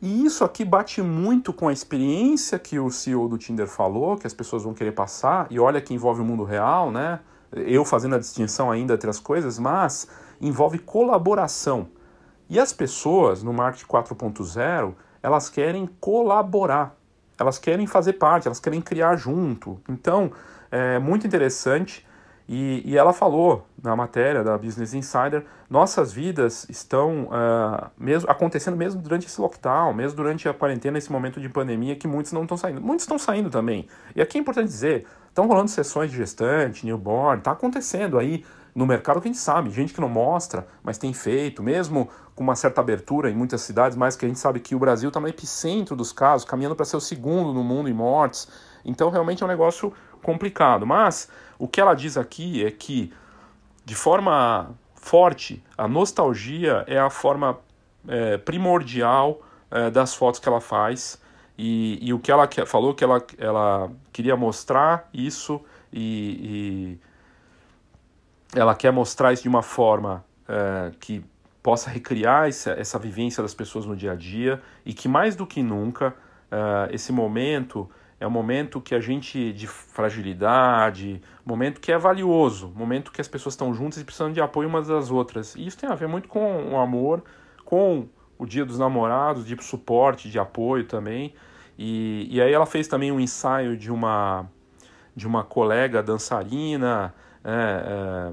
E 0.00 0.24
isso 0.24 0.44
aqui 0.44 0.64
bate 0.64 1.02
muito 1.02 1.52
com 1.52 1.68
a 1.68 1.74
experiência 1.74 2.58
que 2.58 2.78
o 2.78 2.90
CEO 2.90 3.28
do 3.28 3.36
Tinder 3.36 3.68
falou, 3.68 4.16
que 4.16 4.26
as 4.26 4.32
pessoas 4.32 4.62
vão 4.62 4.72
querer 4.72 4.92
passar, 4.92 5.46
e 5.50 5.60
olha 5.60 5.78
que 5.78 5.92
envolve 5.92 6.22
o 6.22 6.24
mundo 6.24 6.42
real, 6.42 6.90
né? 6.90 7.20
Eu 7.52 7.84
fazendo 7.84 8.14
a 8.14 8.18
distinção 8.18 8.70
ainda 8.70 8.94
entre 8.94 9.10
as 9.10 9.20
coisas, 9.20 9.58
mas 9.58 10.08
envolve 10.40 10.78
colaboração. 10.78 11.86
E 12.48 12.58
as 12.58 12.72
pessoas 12.72 13.42
no 13.42 13.52
marketing 13.52 13.84
4.0, 13.84 14.94
elas 15.22 15.50
querem 15.50 15.86
colaborar 16.00 16.97
elas 17.38 17.58
querem 17.58 17.86
fazer 17.86 18.14
parte, 18.14 18.48
elas 18.48 18.60
querem 18.60 18.80
criar 18.80 19.16
junto. 19.16 19.80
Então, 19.88 20.32
é 20.70 20.98
muito 20.98 21.26
interessante. 21.26 22.06
E, 22.50 22.82
e 22.82 22.96
ela 22.96 23.12
falou 23.12 23.66
na 23.82 23.94
matéria 23.94 24.42
da 24.42 24.56
Business 24.56 24.94
Insider: 24.94 25.44
nossas 25.68 26.10
vidas 26.10 26.66
estão 26.70 27.24
uh, 27.24 27.90
mesmo 27.98 28.30
acontecendo 28.30 28.74
mesmo 28.76 29.02
durante 29.02 29.26
esse 29.26 29.38
lockdown, 29.38 29.92
mesmo 29.92 30.16
durante 30.16 30.48
a 30.48 30.54
quarentena, 30.54 30.96
esse 30.96 31.12
momento 31.12 31.40
de 31.40 31.48
pandemia, 31.48 31.94
que 31.94 32.08
muitos 32.08 32.32
não 32.32 32.42
estão 32.42 32.56
saindo. 32.56 32.80
Muitos 32.80 33.04
estão 33.04 33.18
saindo 33.18 33.50
também. 33.50 33.86
E 34.16 34.22
aqui 34.22 34.38
é 34.38 34.40
importante 34.40 34.66
dizer: 34.66 35.06
estão 35.28 35.46
rolando 35.46 35.68
sessões 35.68 36.10
de 36.10 36.16
gestante, 36.16 36.86
newborn, 36.86 37.38
está 37.38 37.52
acontecendo 37.52 38.18
aí 38.18 38.42
no 38.74 38.86
mercado 38.86 39.20
que 39.20 39.28
a 39.28 39.32
gente 39.32 39.40
sabe, 39.40 39.70
gente 39.70 39.92
que 39.92 40.00
não 40.00 40.08
mostra, 40.08 40.66
mas 40.82 40.98
tem 40.98 41.12
feito, 41.12 41.62
mesmo 41.62 42.08
com 42.34 42.44
uma 42.44 42.54
certa 42.54 42.80
abertura 42.80 43.30
em 43.30 43.34
muitas 43.34 43.62
cidades, 43.62 43.96
mas 43.96 44.14
que 44.14 44.24
a 44.24 44.28
gente 44.28 44.38
sabe 44.38 44.60
que 44.60 44.74
o 44.74 44.78
Brasil 44.78 45.08
está 45.08 45.18
no 45.18 45.26
epicentro 45.26 45.96
dos 45.96 46.12
casos, 46.12 46.48
caminhando 46.48 46.76
para 46.76 46.84
ser 46.84 46.96
o 46.96 47.00
segundo 47.00 47.52
no 47.52 47.64
mundo 47.64 47.88
em 47.88 47.92
mortes. 47.92 48.48
Então, 48.84 49.10
realmente 49.10 49.42
é 49.42 49.46
um 49.46 49.48
negócio 49.48 49.92
complicado. 50.22 50.86
Mas 50.86 51.28
o 51.58 51.66
que 51.66 51.80
ela 51.80 51.94
diz 51.94 52.16
aqui 52.16 52.64
é 52.64 52.70
que, 52.70 53.12
de 53.84 53.94
forma 53.94 54.70
forte, 54.94 55.62
a 55.76 55.88
nostalgia 55.88 56.84
é 56.86 56.98
a 56.98 57.10
forma 57.10 57.58
é, 58.06 58.36
primordial 58.38 59.40
é, 59.70 59.90
das 59.90 60.14
fotos 60.14 60.38
que 60.38 60.48
ela 60.48 60.60
faz. 60.60 61.20
E, 61.56 61.98
e 62.00 62.14
o 62.14 62.20
que 62.20 62.30
ela 62.30 62.48
falou 62.66 62.94
que 62.94 63.02
ela, 63.02 63.20
ela 63.36 63.90
queria 64.12 64.36
mostrar 64.36 65.08
isso 65.12 65.60
e 65.92 66.98
ela 68.54 68.74
quer 68.74 68.92
mostrar 68.92 69.32
isso 69.32 69.42
de 69.42 69.48
uma 69.48 69.62
forma 69.62 70.24
é, 70.48 70.90
que 70.98 71.24
possa 71.62 71.90
recriar 71.90 72.48
essa, 72.48 72.70
essa 72.70 72.98
vivência 72.98 73.42
das 73.42 73.52
pessoas 73.52 73.84
no 73.84 73.94
dia 73.94 74.12
a 74.12 74.14
dia 74.14 74.60
e 74.86 74.94
que 74.94 75.08
mais 75.08 75.36
do 75.36 75.46
que 75.46 75.62
nunca 75.62 76.14
uh, 76.50 76.88
esse 76.90 77.12
momento 77.12 77.88
é 78.20 78.26
um 78.26 78.30
momento 78.30 78.80
que 78.80 78.94
a 78.94 79.00
gente 79.00 79.52
de 79.52 79.66
fragilidade, 79.66 81.22
momento 81.44 81.80
que 81.80 81.92
é 81.92 81.98
valioso, 81.98 82.72
momento 82.74 83.12
que 83.12 83.20
as 83.20 83.28
pessoas 83.28 83.52
estão 83.52 83.72
juntas 83.72 84.00
e 84.00 84.04
precisam 84.04 84.32
de 84.32 84.40
apoio 84.40 84.68
umas 84.68 84.88
das 84.88 85.10
outras. 85.10 85.54
E 85.54 85.66
isso 85.66 85.78
tem 85.78 85.88
a 85.88 85.94
ver 85.94 86.08
muito 86.08 86.26
com 86.26 86.72
o 86.72 86.78
amor, 86.78 87.22
com 87.64 88.08
o 88.36 88.46
Dia 88.46 88.64
dos 88.64 88.78
Namorados, 88.78 89.46
de 89.46 89.62
suporte, 89.62 90.30
de 90.30 90.38
apoio 90.38 90.84
também. 90.84 91.34
E, 91.78 92.26
e 92.30 92.40
aí 92.40 92.52
ela 92.52 92.66
fez 92.66 92.88
também 92.88 93.12
um 93.12 93.20
ensaio 93.20 93.76
de 93.76 93.90
uma 93.90 94.46
de 95.14 95.26
uma 95.26 95.42
colega 95.42 96.00
dançarina 96.00 97.12
é, 97.44 98.32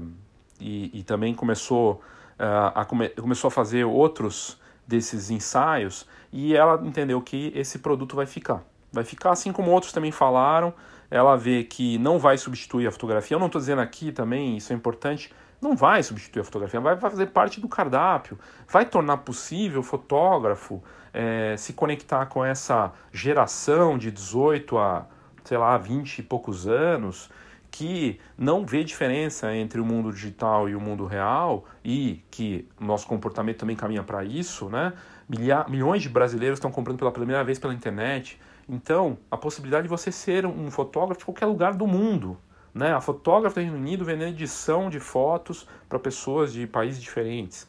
e, 0.60 1.00
e, 1.00 1.02
também 1.02 1.34
começou 1.34 2.02
é, 2.38 2.44
a, 2.74 2.84
come, 2.84 3.08
começou 3.10 3.48
a 3.48 3.50
fazer 3.50 3.84
outros 3.84 4.60
desses 4.86 5.30
ensaios 5.30 6.06
e 6.32 6.54
ela 6.54 6.80
entendeu 6.84 7.20
que 7.20 7.52
esse 7.54 7.78
produto 7.78 8.16
vai 8.16 8.26
ficar. 8.26 8.62
Vai 8.92 9.04
ficar 9.04 9.30
assim 9.30 9.52
como 9.52 9.70
outros 9.70 9.92
também 9.92 10.12
falaram. 10.12 10.72
Ela 11.10 11.36
vê 11.36 11.64
que 11.64 11.98
não 11.98 12.18
vai 12.18 12.36
substituir 12.36 12.86
a 12.86 12.90
fotografia. 12.90 13.34
Eu 13.34 13.38
não 13.38 13.46
estou 13.46 13.60
dizendo 13.60 13.80
aqui 13.80 14.10
também, 14.10 14.56
isso 14.56 14.72
é 14.72 14.76
importante, 14.76 15.32
não 15.60 15.76
vai 15.76 16.02
substituir 16.02 16.40
a 16.40 16.44
fotografia, 16.44 16.80
vai 16.80 16.96
fazer 16.96 17.26
parte 17.26 17.60
do 17.60 17.68
cardápio, 17.68 18.38
vai 18.68 18.84
tornar 18.84 19.18
possível 19.18 19.80
o 19.80 19.82
fotógrafo 19.82 20.82
é, 21.12 21.56
se 21.56 21.72
conectar 21.72 22.26
com 22.26 22.44
essa 22.44 22.92
geração 23.12 23.96
de 23.96 24.10
18 24.10 24.76
a, 24.76 25.06
sei 25.44 25.56
lá, 25.56 25.76
20 25.78 26.18
e 26.18 26.22
poucos 26.22 26.66
anos, 26.66 27.30
que 27.70 28.20
não 28.36 28.64
vê 28.64 28.84
diferença 28.84 29.54
entre 29.54 29.80
o 29.80 29.84
mundo 29.84 30.12
digital 30.12 30.68
e 30.68 30.74
o 30.74 30.80
mundo 30.80 31.06
real 31.06 31.64
e 31.84 32.22
que 32.30 32.68
nosso 32.80 33.06
comportamento 33.06 33.58
também 33.58 33.76
caminha 33.76 34.02
para 34.02 34.24
isso, 34.24 34.68
né? 34.68 34.92
Milha 35.28 35.66
milhões 35.68 36.02
de 36.02 36.08
brasileiros 36.08 36.58
estão 36.58 36.70
comprando 36.70 36.98
pela 36.98 37.12
primeira 37.12 37.42
vez 37.42 37.58
pela 37.58 37.74
internet. 37.74 38.40
Então, 38.68 39.18
a 39.30 39.36
possibilidade 39.36 39.84
de 39.84 39.88
você 39.88 40.10
ser 40.10 40.46
um 40.46 40.70
fotógrafo 40.70 41.22
em 41.22 41.24
qualquer 41.24 41.46
lugar 41.46 41.74
do 41.74 41.86
mundo, 41.86 42.36
né? 42.74 42.92
A 42.92 43.00
fotógrafa 43.00 43.60
do 43.60 43.62
Reino 43.62 43.76
Unido 43.76 44.04
vendendo 44.04 44.30
edição 44.30 44.90
de 44.90 45.00
fotos 45.00 45.66
para 45.88 45.98
pessoas 45.98 46.52
de 46.52 46.66
países 46.66 47.00
diferentes. 47.00 47.68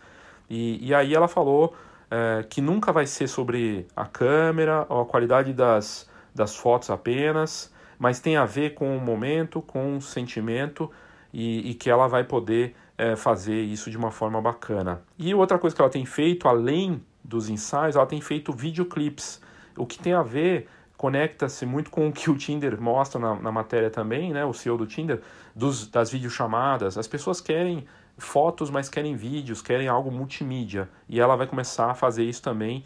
E, 0.49 0.87
e 0.87 0.93
aí 0.93 1.13
ela 1.13 1.27
falou 1.27 1.75
é, 2.09 2.45
que 2.49 2.61
nunca 2.61 2.91
vai 2.91 3.05
ser 3.05 3.27
sobre 3.27 3.87
a 3.95 4.05
câmera 4.05 4.85
ou 4.89 5.01
a 5.01 5.05
qualidade 5.05 5.53
das, 5.53 6.09
das 6.33 6.55
fotos 6.55 6.89
apenas, 6.89 7.73
mas 7.97 8.19
tem 8.19 8.37
a 8.37 8.45
ver 8.45 8.73
com 8.73 8.95
o 8.95 8.99
momento, 8.99 9.61
com 9.61 9.97
o 9.97 10.01
sentimento 10.01 10.91
e, 11.33 11.71
e 11.71 11.73
que 11.73 11.89
ela 11.89 12.07
vai 12.07 12.23
poder 12.23 12.75
é, 12.97 13.15
fazer 13.15 13.61
isso 13.61 13.89
de 13.89 13.97
uma 13.97 14.11
forma 14.11 14.41
bacana. 14.41 15.01
E 15.17 15.33
outra 15.33 15.57
coisa 15.57 15.75
que 15.75 15.81
ela 15.81 15.91
tem 15.91 16.05
feito, 16.05 16.47
além 16.47 17.03
dos 17.23 17.49
ensaios, 17.49 17.95
ela 17.95 18.05
tem 18.05 18.21
feito 18.21 18.51
videoclips, 18.51 19.41
o 19.75 19.85
que 19.85 19.99
tem 19.99 20.13
a 20.13 20.23
ver 20.23 20.67
conecta-se 20.97 21.65
muito 21.65 21.91
com 21.91 22.07
o 22.07 22.11
que 22.11 22.29
o 22.29 22.35
Tinder 22.35 22.81
mostra 22.81 23.19
na, 23.19 23.35
na 23.35 23.51
matéria 23.51 23.89
também, 23.89 24.33
né? 24.33 24.43
O 24.43 24.51
CEO 24.51 24.77
do 24.77 24.87
Tinder, 24.87 25.21
dos, 25.55 25.87
das 25.87 26.11
videochamadas. 26.11 26.97
As 26.97 27.07
pessoas 27.07 27.39
querem 27.39 27.85
fotos, 28.17 28.71
mas 28.71 28.89
querem 28.89 29.15
vídeos, 29.15 29.61
querem 29.61 29.87
algo 29.87 30.11
multimídia. 30.11 30.89
E 31.07 31.19
ela 31.19 31.35
vai 31.35 31.45
começar 31.45 31.91
a 31.91 31.93
fazer 31.93 32.23
isso 32.23 32.41
também. 32.41 32.83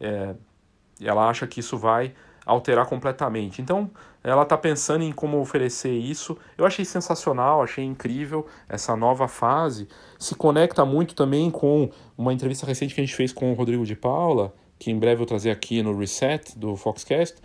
É, 0.00 0.34
ela 1.00 1.28
acha 1.28 1.46
que 1.46 1.60
isso 1.60 1.76
vai 1.76 2.14
alterar 2.44 2.86
completamente. 2.86 3.62
Então, 3.62 3.90
ela 4.22 4.42
está 4.42 4.56
pensando 4.56 5.04
em 5.04 5.12
como 5.12 5.40
oferecer 5.40 5.92
isso. 5.92 6.36
Eu 6.56 6.64
achei 6.64 6.84
sensacional, 6.84 7.62
achei 7.62 7.84
incrível 7.84 8.46
essa 8.68 8.96
nova 8.96 9.28
fase. 9.28 9.88
Se 10.18 10.34
conecta 10.34 10.84
muito 10.84 11.14
também 11.14 11.50
com 11.50 11.90
uma 12.16 12.32
entrevista 12.32 12.66
recente 12.66 12.94
que 12.94 13.00
a 13.00 13.04
gente 13.04 13.16
fez 13.16 13.32
com 13.32 13.52
o 13.52 13.54
Rodrigo 13.54 13.84
de 13.84 13.96
Paula, 13.96 14.54
que 14.78 14.90
em 14.90 14.98
breve 14.98 15.22
eu 15.22 15.26
trazer 15.26 15.50
aqui 15.50 15.82
no 15.82 15.96
Reset 15.96 16.58
do 16.58 16.76
Foxcast, 16.76 17.40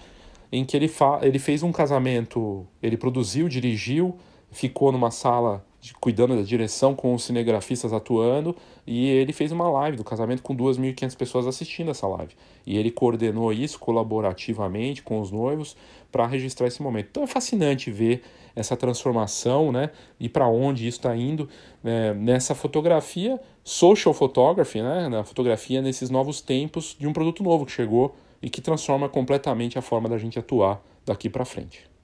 em 0.51 0.65
que 0.65 0.75
ele, 0.75 0.88
fa 0.88 1.19
ele 1.21 1.39
fez 1.39 1.62
um 1.62 1.71
casamento, 1.71 2.65
ele 2.81 2.97
produziu, 2.97 3.47
dirigiu, 3.47 4.17
ficou 4.51 4.91
numa 4.91 5.12
sala 5.12 5.65
de, 5.79 5.93
cuidando 5.93 6.35
da 6.35 6.41
direção 6.41 6.95
com 6.95 7.13
os 7.13 7.23
cinegrafistas 7.23 7.93
atuando 7.93 8.55
e 8.85 9.09
ele 9.09 9.31
fez 9.33 9.51
uma 9.51 9.69
live 9.69 9.97
do 9.97 10.03
casamento 10.03 10.41
com 10.41 10.55
2.500 10.55 11.15
pessoas 11.15 11.47
assistindo 11.47 11.91
essa 11.91 12.07
live. 12.07 12.33
E 12.65 12.77
ele 12.77 12.91
coordenou 12.91 13.53
isso 13.53 13.79
colaborativamente 13.79 15.03
com 15.03 15.19
os 15.19 15.31
noivos 15.31 15.75
para 16.11 16.25
registrar 16.25 16.67
esse 16.67 16.81
momento. 16.81 17.07
Então 17.11 17.23
é 17.23 17.27
fascinante 17.27 17.91
ver 17.91 18.23
essa 18.55 18.75
transformação, 18.75 19.71
né? 19.71 19.91
E 20.19 20.27
para 20.27 20.47
onde 20.47 20.87
isso 20.87 20.97
está 20.97 21.15
indo 21.15 21.47
né, 21.83 22.13
nessa 22.13 22.55
fotografia, 22.55 23.39
social 23.63 24.13
photography, 24.13 24.81
né? 24.81 25.07
Na 25.09 25.23
fotografia 25.23 25.81
nesses 25.81 26.09
novos 26.09 26.41
tempos 26.41 26.95
de 26.99 27.07
um 27.07 27.13
produto 27.13 27.43
novo 27.43 27.65
que 27.65 27.71
chegou 27.71 28.15
e 28.41 28.49
que 28.49 28.61
transforma 28.61 29.07
completamente 29.07 29.77
a 29.77 29.81
forma 29.81 30.09
da 30.09 30.17
gente 30.17 30.39
atuar 30.39 30.81
daqui 31.05 31.29
para 31.29 31.45
frente. 31.45 31.96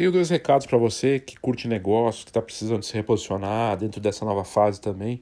Tenho 0.00 0.10
dois 0.10 0.30
recados 0.30 0.66
para 0.66 0.78
você 0.78 1.20
que 1.20 1.38
curte 1.38 1.68
negócios, 1.68 2.24
que 2.24 2.30
está 2.30 2.40
precisando 2.40 2.82
se 2.82 2.94
reposicionar 2.94 3.76
dentro 3.76 4.00
dessa 4.00 4.24
nova 4.24 4.44
fase 4.44 4.80
também. 4.80 5.20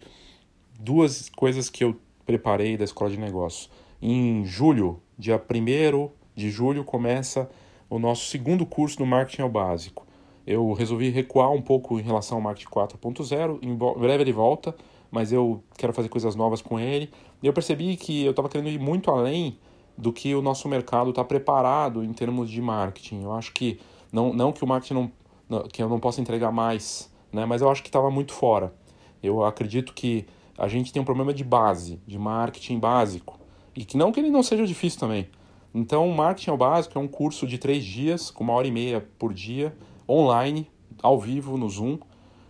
Duas 0.79 1.29
coisas 1.31 1.69
que 1.69 1.83
eu 1.83 1.97
preparei 2.25 2.77
da 2.77 2.85
Escola 2.85 3.11
de 3.11 3.17
Negócios. 3.17 3.69
Em 4.01 4.45
julho, 4.45 5.03
dia 5.19 5.35
1 5.37 6.11
de 6.33 6.49
julho, 6.49 6.85
começa 6.85 7.51
o 7.91 7.99
nosso 7.99 8.27
segundo 8.27 8.65
curso 8.65 9.01
no 9.01 9.07
Marketing 9.07 9.43
ao 9.43 9.49
Básico. 9.49 10.07
Eu 10.47 10.73
resolvi 10.75 11.11
recuar 11.11 11.51
um 11.51 11.61
pouco 11.61 11.99
em 11.99 12.03
relação 12.05 12.37
ao 12.37 12.41
Marketing 12.41 12.71
4.0. 12.71 13.59
Em 13.61 13.75
breve 13.75 14.23
ele 14.23 14.33
volta, 14.33 14.73
mas 15.11 15.33
eu 15.33 15.61
quero 15.77 15.93
fazer 15.93 16.09
coisas 16.09 16.37
novas 16.37 16.63
com 16.63 16.79
ele. 16.79 17.11
Eu 17.43 17.53
percebi 17.53 17.97
que 17.97 18.25
eu 18.25 18.31
estava 18.31 18.49
querendo 18.49 18.69
ir 18.69 18.79
muito 18.79 19.11
além 19.11 19.59
do 19.97 20.13
que 20.13 20.33
o 20.37 20.41
nosso 20.41 20.69
mercado 20.69 21.11
está 21.11 21.25
preparado 21.25 22.05
em 22.05 22.13
termos 22.13 22.49
de 22.49 22.63
marketing. 22.63 23.25
Eu 23.25 23.33
acho 23.33 23.53
que 23.53 23.81
não, 24.13 24.33
não 24.33 24.53
que 24.53 24.65
o 24.65 24.67
marketing 24.67 25.11
não, 25.49 25.63
que 25.63 25.83
eu 25.83 25.89
não 25.89 26.01
possa 26.01 26.21
entregar 26.21 26.51
mais, 26.53 27.13
né? 27.33 27.47
mas 27.47 27.63
eu 27.63 27.71
acho 27.71 27.83
que 27.83 27.89
estava 27.89 28.11
muito 28.11 28.33
fora. 28.33 28.75
Eu 29.23 29.45
acredito 29.45 29.93
que 29.93 30.27
a 30.57 30.69
gente 30.69 30.93
tem 30.93 31.01
um 31.01 31.05
problema 31.05 31.33
de 31.33 31.45
base, 31.45 32.01
de 32.07 32.19
marketing 32.19 32.79
básico. 32.79 33.39
E 33.75 33.85
que 33.85 33.97
não 33.97 34.11
que 34.11 34.19
ele 34.19 34.31
não 34.31 34.43
seja 34.43 34.67
difícil 34.67 34.99
também. 34.99 35.29
Então, 35.75 36.09
Marketing 36.09 36.51
ao 36.51 36.57
Básico 36.57 36.99
é 36.99 37.01
um 37.01 37.07
curso 37.07 37.47
de 37.47 37.59
três 37.59 37.85
dias, 37.85 38.31
com 38.31 38.43
uma 38.43 38.53
hora 38.55 38.67
e 38.67 38.71
meia 38.71 39.07
por 39.19 39.35
dia, 39.35 39.77
online, 40.09 40.69
ao 41.03 41.21
vivo, 41.21 41.57
no 41.57 41.69
Zoom, 41.69 41.99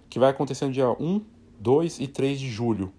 que 0.08 0.18
vai 0.18 0.30
acontecer 0.30 0.64
no 0.64 0.72
dia 0.72 0.88
1, 0.88 1.20
2 1.58 2.00
e 2.00 2.06
3 2.06 2.38
de 2.38 2.48
julho. 2.48 2.92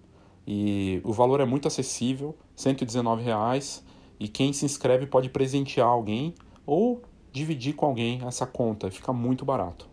E 0.46 1.00
o 1.04 1.12
valor 1.12 1.40
é 1.40 1.44
muito 1.44 1.66
acessível, 1.66 2.36
R$ 2.56 2.72
119,00, 2.72 3.82
e 4.18 4.28
quem 4.28 4.52
se 4.52 4.64
inscreve 4.64 5.06
pode 5.06 5.30
presentear 5.30 5.88
alguém 5.88 6.34
ou 6.66 7.02
dividir 7.32 7.74
com 7.74 7.86
alguém 7.86 8.20
essa 8.26 8.46
conta, 8.46 8.90
fica 8.90 9.12
muito 9.12 9.44
barato. 9.44 9.88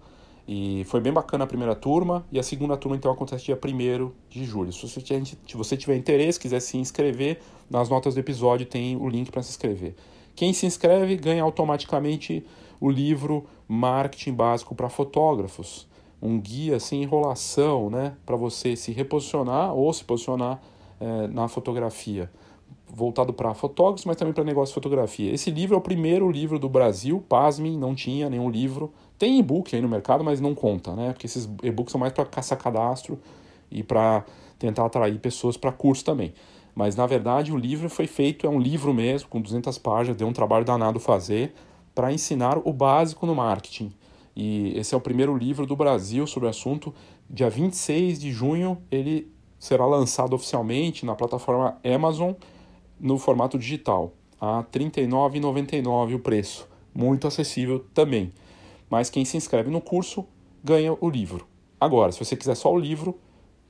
E 0.47 0.83
foi 0.85 1.01
bem 1.01 1.11
bacana 1.11 1.43
a 1.43 1.47
primeira 1.47 1.75
turma, 1.75 2.25
e 2.31 2.39
a 2.39 2.43
segunda 2.43 2.77
turma 2.77 2.95
então 2.95 3.11
acontece 3.11 3.45
dia 3.45 3.59
1 3.61 4.11
de 4.29 4.45
julho. 4.45 4.71
Se 4.71 4.87
você, 4.87 5.01
tiver, 5.01 5.25
se 5.25 5.57
você 5.57 5.75
tiver 5.75 5.97
interesse, 5.97 6.39
quiser 6.39 6.61
se 6.61 6.77
inscrever, 6.77 7.41
nas 7.69 7.89
notas 7.89 8.13
do 8.13 8.19
episódio 8.19 8.65
tem 8.65 8.95
o 8.95 9.09
link 9.09 9.29
para 9.29 9.43
se 9.43 9.49
inscrever. 9.49 9.93
Quem 10.35 10.53
se 10.53 10.65
inscreve 10.65 11.17
ganha 11.17 11.43
automaticamente 11.43 12.45
o 12.79 12.89
livro 12.89 13.45
Marketing 13.67 14.33
Básico 14.33 14.73
para 14.73 14.87
Fotógrafos, 14.87 15.85
um 16.21 16.39
guia 16.39 16.79
sem 16.79 17.03
enrolação, 17.03 17.89
né, 17.89 18.15
para 18.25 18.35
você 18.35 18.75
se 18.75 18.91
reposicionar 18.91 19.73
ou 19.73 19.91
se 19.91 20.03
posicionar 20.05 20.61
é, 20.99 21.27
na 21.27 21.47
fotografia 21.47 22.31
voltado 22.89 23.33
para 23.33 23.53
fotógrafos, 23.53 24.05
mas 24.05 24.15
também 24.15 24.33
para 24.33 24.43
negócio 24.43 24.71
de 24.71 24.75
fotografia. 24.75 25.33
Esse 25.33 25.51
livro 25.51 25.75
é 25.75 25.77
o 25.77 25.81
primeiro 25.81 26.29
livro 26.31 26.57
do 26.57 26.69
Brasil, 26.69 27.23
pasmem, 27.27 27.77
não 27.77 27.93
tinha 27.93 28.29
nenhum 28.29 28.49
livro. 28.49 28.91
Tem 29.17 29.39
e-book 29.39 29.75
aí 29.75 29.81
no 29.81 29.89
mercado, 29.89 30.23
mas 30.23 30.39
não 30.39 30.55
conta, 30.55 30.95
né? 30.95 31.11
Porque 31.11 31.25
esses 31.25 31.49
e-books 31.63 31.91
são 31.91 31.99
mais 31.99 32.13
para 32.13 32.25
caçar 32.25 32.57
cadastro 32.57 33.19
e 33.69 33.83
para 33.83 34.23
tentar 34.57 34.85
atrair 34.85 35.19
pessoas 35.19 35.57
para 35.57 35.71
curso 35.71 36.03
também. 36.03 36.33
Mas 36.73 36.95
na 36.95 37.05
verdade 37.07 37.51
o 37.51 37.57
livro 37.57 37.89
foi 37.89 38.07
feito, 38.07 38.45
é 38.45 38.49
um 38.49 38.59
livro 38.59 38.93
mesmo, 38.93 39.27
com 39.29 39.41
200 39.41 39.77
páginas, 39.79 40.15
deu 40.17 40.27
um 40.27 40.33
trabalho 40.33 40.63
danado 40.63 40.99
fazer 40.99 41.53
para 41.93 42.13
ensinar 42.13 42.59
o 42.63 42.71
básico 42.71 43.25
no 43.25 43.33
marketing. 43.33 43.91
E 44.35 44.77
esse 44.77 44.93
é 44.93 44.97
o 44.97 45.01
primeiro 45.01 45.35
livro 45.35 45.65
do 45.65 45.75
Brasil 45.75 46.27
sobre 46.27 46.45
o 46.45 46.49
assunto. 46.49 46.93
Dia 47.27 47.49
26 47.49 48.19
de 48.19 48.31
junho 48.31 48.77
ele 48.91 49.31
será 49.57 49.85
lançado 49.87 50.33
oficialmente 50.33 51.03
na 51.03 51.15
plataforma 51.15 51.77
Amazon 51.83 52.33
no 52.99 53.17
formato 53.17 53.57
digital, 53.57 54.13
a 54.39 54.59
R$ 54.59 54.65
39,99 54.71 56.15
o 56.15 56.19
preço, 56.19 56.67
muito 56.93 57.27
acessível 57.27 57.85
também. 57.93 58.31
mas 58.89 59.09
quem 59.09 59.25
se 59.25 59.35
inscreve 59.35 59.69
no 59.69 59.81
curso 59.81 60.25
ganha 60.63 60.95
o 60.99 61.09
livro. 61.09 61.45
Agora, 61.79 62.11
se 62.11 62.23
você 62.23 62.35
quiser 62.35 62.55
só 62.55 62.71
o 62.73 62.79
livro, 62.79 63.19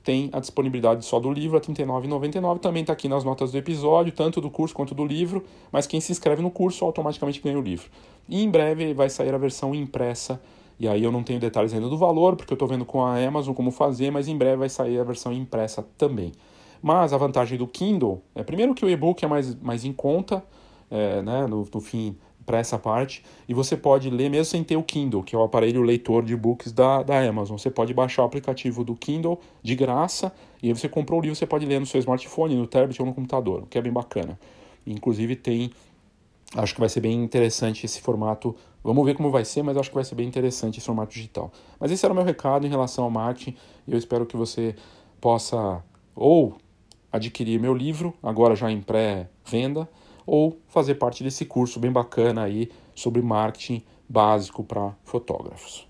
tem 0.02 0.30
a 0.32 0.40
disponibilidade 0.40 1.04
só 1.04 1.20
do 1.20 1.30
livro 1.30 1.58
a 1.58 1.60
R$ 1.60 1.66
39,99. 1.66 2.60
Também 2.60 2.80
está 2.80 2.94
aqui 2.94 3.08
nas 3.08 3.24
notas 3.24 3.52
do 3.52 3.58
episódio, 3.58 4.10
tanto 4.10 4.40
do 4.40 4.50
curso 4.50 4.74
quanto 4.74 4.94
do 4.94 5.04
livro. 5.04 5.44
Mas 5.70 5.86
quem 5.86 6.00
se 6.00 6.10
inscreve 6.10 6.40
no 6.40 6.50
curso 6.50 6.84
automaticamente 6.84 7.42
ganha 7.42 7.58
o 7.58 7.60
livro. 7.60 7.90
E 8.26 8.42
em 8.42 8.50
breve 8.50 8.94
vai 8.94 9.10
sair 9.10 9.34
a 9.34 9.38
versão 9.38 9.74
impressa. 9.74 10.40
E 10.80 10.88
aí 10.88 11.04
eu 11.04 11.12
não 11.12 11.22
tenho 11.22 11.38
detalhes 11.38 11.74
ainda 11.74 11.88
do 11.88 11.98
valor, 11.98 12.36
porque 12.36 12.52
eu 12.52 12.54
estou 12.54 12.66
vendo 12.66 12.86
com 12.86 13.04
a 13.04 13.22
Amazon 13.22 13.52
como 13.52 13.70
fazer, 13.70 14.10
mas 14.10 14.28
em 14.28 14.38
breve 14.38 14.56
vai 14.56 14.68
sair 14.68 14.98
a 14.98 15.04
versão 15.04 15.32
impressa 15.32 15.86
também. 15.98 16.32
Mas 16.82 17.12
a 17.12 17.16
vantagem 17.16 17.58
do 17.58 17.66
Kindle 17.66 18.22
é, 18.34 18.42
primeiro, 18.42 18.74
que 18.74 18.84
o 18.84 18.88
e-book 18.88 19.24
é 19.24 19.28
mais, 19.28 19.54
mais 19.56 19.84
em 19.84 19.92
conta, 19.92 20.44
é, 20.90 21.22
né, 21.22 21.46
no, 21.46 21.68
no 21.72 21.80
fim 21.80 22.16
para 22.48 22.58
essa 22.58 22.78
parte 22.78 23.22
e 23.46 23.52
você 23.52 23.76
pode 23.76 24.08
ler 24.08 24.30
mesmo 24.30 24.46
sem 24.46 24.64
ter 24.64 24.74
o 24.74 24.82
Kindle, 24.82 25.22
que 25.22 25.36
é 25.36 25.38
o 25.38 25.42
aparelho 25.42 25.82
leitor 25.82 26.24
de 26.24 26.34
books 26.34 26.72
da, 26.72 27.02
da 27.02 27.20
Amazon. 27.20 27.58
Você 27.58 27.70
pode 27.70 27.92
baixar 27.92 28.22
o 28.22 28.24
aplicativo 28.24 28.82
do 28.82 28.94
Kindle 28.94 29.38
de 29.62 29.74
graça 29.74 30.32
e 30.62 30.68
aí 30.68 30.72
você 30.74 30.88
comprou 30.88 31.20
o 31.20 31.22
livro, 31.22 31.36
você 31.36 31.46
pode 31.46 31.66
ler 31.66 31.78
no 31.78 31.84
seu 31.84 32.00
smartphone, 32.00 32.56
no 32.56 32.66
tablet 32.66 32.98
ou 33.00 33.06
no 33.06 33.12
computador, 33.12 33.64
o 33.64 33.66
que 33.66 33.76
é 33.76 33.82
bem 33.82 33.92
bacana. 33.92 34.40
Inclusive 34.86 35.36
tem, 35.36 35.70
acho 36.56 36.72
que 36.72 36.80
vai 36.80 36.88
ser 36.88 37.00
bem 37.00 37.22
interessante 37.22 37.84
esse 37.84 38.00
formato. 38.00 38.56
Vamos 38.82 39.04
ver 39.04 39.14
como 39.14 39.30
vai 39.30 39.44
ser, 39.44 39.62
mas 39.62 39.76
acho 39.76 39.90
que 39.90 39.94
vai 39.94 40.04
ser 40.04 40.14
bem 40.14 40.26
interessante 40.26 40.78
esse 40.78 40.86
formato 40.86 41.12
digital. 41.12 41.52
Mas 41.78 41.92
esse 41.92 42.02
era 42.02 42.12
o 42.14 42.16
meu 42.16 42.24
recado 42.24 42.66
em 42.66 42.70
relação 42.70 43.04
ao 43.04 43.10
marketing 43.10 43.54
eu 43.86 43.98
espero 43.98 44.24
que 44.24 44.38
você 44.38 44.74
possa 45.20 45.84
ou 46.14 46.56
adquirir 47.12 47.60
meu 47.60 47.74
livro, 47.74 48.14
agora 48.22 48.54
já 48.54 48.70
em 48.70 48.80
pré-venda, 48.80 49.88
ou 50.26 50.60
fazer 50.68 50.96
parte 50.96 51.24
desse 51.24 51.44
curso 51.44 51.80
bem 51.80 51.90
bacana 51.90 52.42
aí 52.42 52.70
sobre 52.94 53.22
marketing 53.22 53.82
básico 54.08 54.62
para 54.62 54.94
fotógrafos. 55.04 55.88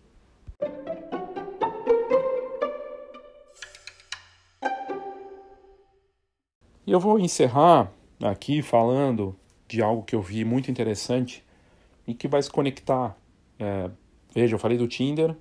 E 6.87 6.91
eu 6.91 6.99
vou 6.99 7.19
encerrar 7.19 7.93
aqui 8.23 8.63
falando 8.63 9.37
de 9.69 9.83
algo 9.83 10.03
que 10.03 10.15
eu 10.15 10.23
vi 10.23 10.45
muito 10.45 10.71
interessante 10.71 11.45
e 12.07 12.15
que 12.15 12.27
vai 12.27 12.43
se 12.43 12.51
conectar. 12.51 13.15
É, 13.59 13.91
veja, 14.35 14.55
eu 14.55 14.59
falei 14.59 14.79
do 14.79 14.89
Tinder, 14.89 15.37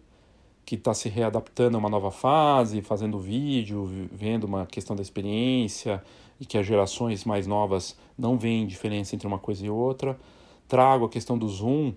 que 0.67 0.75
está 0.75 0.93
se 0.93 1.07
readaptando 1.07 1.77
a 1.77 1.79
uma 1.79 1.89
nova 1.89 2.11
fase, 2.11 2.81
fazendo 2.81 3.17
vídeo, 3.17 3.89
vendo 4.11 4.43
uma 4.43 4.65
questão 4.65 4.97
da 4.97 5.01
experiência, 5.01 6.03
e 6.41 6.45
que 6.45 6.57
as 6.57 6.65
gerações 6.65 7.23
mais 7.23 7.47
novas 7.47 7.97
não 8.17 8.37
veem 8.37 8.67
diferença 8.67 9.15
entre 9.15 9.25
uma 9.25 9.39
coisa 9.39 9.65
e 9.65 9.69
outra. 9.69 10.19
Trago 10.67 11.05
a 11.05 11.09
questão 11.09 11.37
do 11.37 11.47
Zoom, 11.47 11.93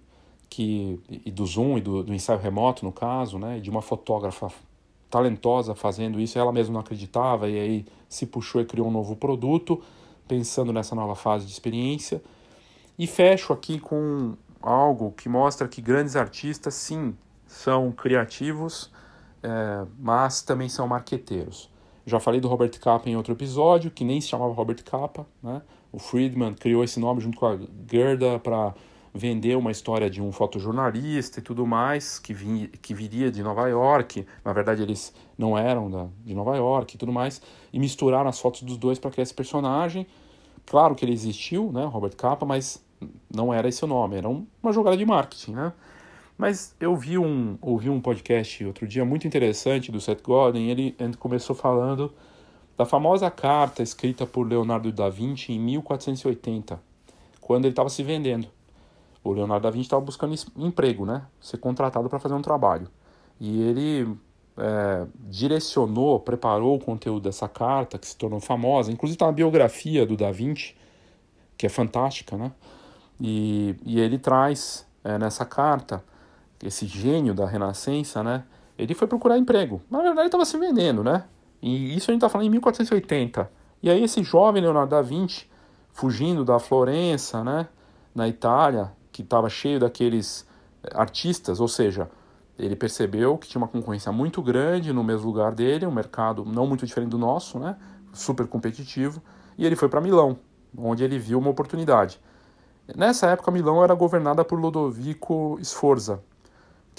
que, 0.49 1.01
e 1.11 1.33
do 1.33 1.45
Zoom 1.45 1.79
e 1.79 1.81
do, 1.81 2.05
do 2.05 2.14
ensaio 2.14 2.39
remoto, 2.39 2.85
no 2.85 2.93
caso, 2.93 3.41
né, 3.41 3.59
de 3.59 3.68
uma 3.68 3.83
fotógrafa 3.83 4.53
talentosa 5.11 5.75
fazendo 5.75 6.21
isso, 6.21 6.39
ela 6.39 6.53
mesma 6.53 6.75
não 6.75 6.81
acreditava 6.81 7.51
e 7.51 7.59
aí 7.59 7.87
se 8.09 8.25
puxou 8.25 8.61
e 8.61 8.64
criou 8.64 8.87
um 8.87 8.93
novo 8.93 9.16
produto, 9.16 9.83
pensando 10.29 10.73
nessa 10.73 10.95
nova 10.95 11.16
fase 11.16 11.45
de 11.45 11.51
experiência. 11.51 12.23
E 12.97 13.09
fecho 13.09 13.53
aqui 13.53 13.81
com 13.81 14.35
algo 14.62 15.11
que 15.11 15.29
mostra 15.29 15.66
que 15.66 15.83
grandes 15.83 16.14
artistas, 16.14 16.75
sim, 16.75 17.16
são 17.51 17.90
criativos, 17.90 18.90
é, 19.42 19.84
mas 19.98 20.40
também 20.40 20.68
são 20.68 20.86
marqueteiros. 20.86 21.68
Já 22.07 22.20
falei 22.20 22.40
do 22.40 22.48
Robert 22.48 22.70
Capa 22.80 23.11
em 23.11 23.16
outro 23.16 23.32
episódio, 23.32 23.90
que 23.90 24.05
nem 24.05 24.20
se 24.20 24.28
chamava 24.28 24.53
Robert 24.55 24.82
Capa. 24.84 25.26
Né? 25.42 25.61
O 25.92 25.98
Friedman 25.98 26.55
criou 26.55 26.84
esse 26.84 27.01
nome 27.01 27.20
junto 27.20 27.38
com 27.38 27.46
a 27.46 27.59
Gerda 27.90 28.38
para 28.38 28.72
vender 29.12 29.57
uma 29.57 29.72
história 29.72 30.09
de 30.09 30.22
um 30.22 30.30
fotojornalista 30.30 31.40
e 31.40 31.42
tudo 31.42 31.66
mais, 31.66 32.20
que, 32.20 32.32
vinha, 32.32 32.68
que 32.68 32.94
viria 32.94 33.32
de 33.32 33.42
Nova 33.42 33.68
York. 33.68 34.24
Na 34.44 34.53
verdade, 34.53 34.82
eles 34.82 35.12
não 35.36 35.59
eram 35.59 35.90
da, 35.90 36.07
de 36.24 36.32
Nova 36.32 36.57
York 36.57 36.94
e 36.94 36.98
tudo 36.98 37.12
mais. 37.12 37.42
E 37.72 37.80
misturaram 37.80 38.30
as 38.30 38.38
fotos 38.38 38.62
dos 38.62 38.76
dois 38.76 38.98
para 38.98 39.11
criar 39.11 39.24
esse 39.24 39.34
personagem. 39.34 40.07
Claro 40.64 40.94
que 40.94 41.05
ele 41.05 41.12
existiu, 41.12 41.72
né, 41.72 41.84
Robert 41.84 42.14
Capa, 42.16 42.46
mas 42.46 42.82
não 43.28 43.53
era 43.53 43.68
esse 43.68 43.84
o 43.84 43.88
nome. 43.88 44.16
Era 44.16 44.28
uma 44.28 44.72
jogada 44.72 44.96
de 44.96 45.05
marketing, 45.05 45.53
né? 45.53 45.72
Mas 46.41 46.74
eu 46.80 46.97
vi 46.97 47.18
um, 47.18 47.59
ouvi 47.61 47.91
um 47.91 48.01
podcast 48.01 48.64
outro 48.64 48.88
dia 48.88 49.05
muito 49.05 49.26
interessante 49.26 49.93
do 49.93 50.01
Seth 50.01 50.22
Godin. 50.22 50.70
Ele, 50.70 50.97
começou 51.18 51.55
falando 51.55 52.14
da 52.78 52.86
famosa 52.86 53.30
carta 53.30 53.82
escrita 53.82 54.24
por 54.24 54.49
Leonardo 54.49 54.91
da 54.91 55.11
Vinci 55.11 55.53
em 55.53 55.59
1480, 55.61 56.80
quando 57.43 57.66
ele 57.66 57.72
estava 57.72 57.91
se 57.91 58.03
vendendo. 58.03 58.49
O 59.22 59.32
Leonardo 59.32 59.64
da 59.64 59.70
Vinci 59.70 59.84
estava 59.84 60.01
buscando 60.01 60.34
emprego, 60.57 61.05
né? 61.05 61.26
Ser 61.43 61.59
contratado 61.59 62.09
para 62.09 62.18
fazer 62.18 62.32
um 62.32 62.41
trabalho. 62.41 62.88
E 63.38 63.61
ele 63.61 64.16
é, 64.57 65.07
direcionou, 65.28 66.20
preparou 66.20 66.76
o 66.76 66.80
conteúdo 66.80 67.24
dessa 67.24 67.51
carta, 67.51 67.99
que 67.99 68.07
se 68.07 68.16
tornou 68.16 68.41
famosa. 68.41 68.91
Inclusive 68.91 69.16
está 69.16 69.26
uma 69.26 69.32
biografia 69.32 70.07
do 70.07 70.16
Da 70.16 70.32
Vinci, 70.32 70.74
que 71.59 71.66
é 71.66 71.68
fantástica, 71.68 72.34
né? 72.38 72.51
E, 73.20 73.76
e 73.84 74.01
ele 74.01 74.18
traz 74.18 74.86
é, 75.05 75.18
nessa 75.18 75.45
carta 75.45 76.03
esse 76.63 76.87
gênio 76.87 77.35
da 77.35 77.47
Renascença, 77.47 78.23
né? 78.23 78.45
Ele 78.79 78.95
foi 78.95 79.07
procurar 79.07 79.39
emprego. 79.39 79.83
Na 79.91 79.99
verdade, 79.99 80.21
ele 80.21 80.27
estava 80.29 80.45
se 80.45 80.57
vendendo, 80.59 81.03
né? 81.03 81.25
E 81.63 81.95
isso 81.97 82.11
a 82.11 82.13
gente 82.13 82.19
está 82.19 82.29
falando 82.29 82.47
em 82.47 82.51
1480. 82.51 83.51
E 83.83 83.91
aí 83.91 84.03
esse 84.03 84.23
jovem 84.23 84.63
Leonardo 84.63 84.91
da 84.91 85.03
Vinci, 85.03 85.47
fugindo 85.93 86.45
da 86.45 86.59
Florença, 86.59 87.43
né? 87.45 87.69
Na 88.15 88.29
Itália, 88.29 88.93
que 89.13 89.23
estava 89.23 89.49
cheio 89.49 89.79
daqueles 89.79 90.47
eh, 90.83 90.91
artistas, 90.95 91.61
ou 91.61 91.69
seja, 91.69 92.11
ele 92.59 92.77
percebeu 92.77 93.39
que 93.39 93.49
tinha 93.49 93.61
uma 93.61 93.69
concorrência 93.69 94.11
muito 94.13 94.43
grande 94.43 94.93
no 94.93 95.03
mesmo 95.03 95.27
lugar 95.27 95.55
dele, 95.55 95.87
um 95.87 95.93
mercado 95.93 96.45
não 96.45 96.67
muito 96.67 96.85
diferente 96.87 97.11
do 97.11 97.19
nosso, 97.19 97.59
né? 97.59 97.77
Super 98.13 98.47
competitivo, 98.47 99.23
e 99.57 99.65
ele 99.65 99.77
foi 99.77 99.89
para 99.89 100.01
Milão, 100.01 100.39
onde 100.77 101.05
ele 101.05 101.19
viu 101.19 101.39
uma 101.39 101.51
oportunidade. 101.51 102.21
Nessa 102.97 103.29
época, 103.29 103.51
Milão 103.51 103.83
era 103.85 103.95
governada 103.95 104.45
por 104.45 104.59
Ludovico 104.59 105.59
Sforza, 105.63 106.23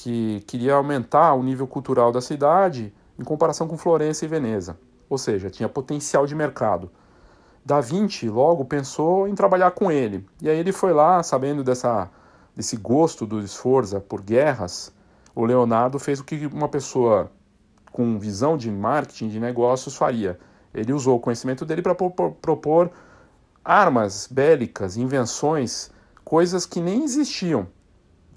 que 0.04 0.42
queria 0.48 0.74
aumentar 0.74 1.36
o 1.36 1.44
nível 1.44 1.68
cultural 1.68 2.12
da 2.12 2.22
cidade 2.22 2.92
em 3.20 3.24
comparação 3.24 3.68
com 3.68 3.78
Florença 3.78 4.26
e 4.26 4.28
Veneza, 4.28 4.76
ou 5.08 5.16
seja, 5.16 5.48
tinha 5.48 5.70
potencial 5.70 6.26
de 6.26 6.34
mercado. 6.34 6.90
Da 7.64 7.80
Vinci 7.80 8.28
logo 8.28 8.66
pensou 8.66 9.28
em 9.28 9.36
trabalhar 9.36 9.70
com 9.72 9.92
ele, 9.92 10.26
e 10.42 10.50
aí 10.50 10.58
ele 10.58 10.72
foi 10.72 10.92
lá, 10.92 11.22
sabendo 11.22 11.64
dessa, 11.64 12.10
desse 12.56 12.76
gosto 12.78 13.28
do 13.28 13.48
Sforza 13.48 14.00
por 14.00 14.22
guerras, 14.22 14.92
o 15.36 15.46
Leonardo 15.46 16.00
fez 16.00 16.20
o 16.20 16.24
que 16.24 16.48
uma 16.48 16.68
pessoa 16.68 17.32
com 17.92 18.18
visão 18.18 18.58
de 18.58 18.72
marketing, 18.72 19.30
de 19.30 19.40
negócios 19.40 19.96
faria. 19.96 20.40
Ele 20.74 20.94
usou 20.94 21.18
o 21.18 21.20
conhecimento 21.20 21.64
dele 21.64 21.84
para 21.84 21.94
propor 21.94 22.90
armas 23.64 24.28
bélicas, 24.32 24.98
invenções, 24.98 25.92
coisas 26.24 26.66
que 26.66 26.82
nem 26.82 27.04
existiam 27.04 27.68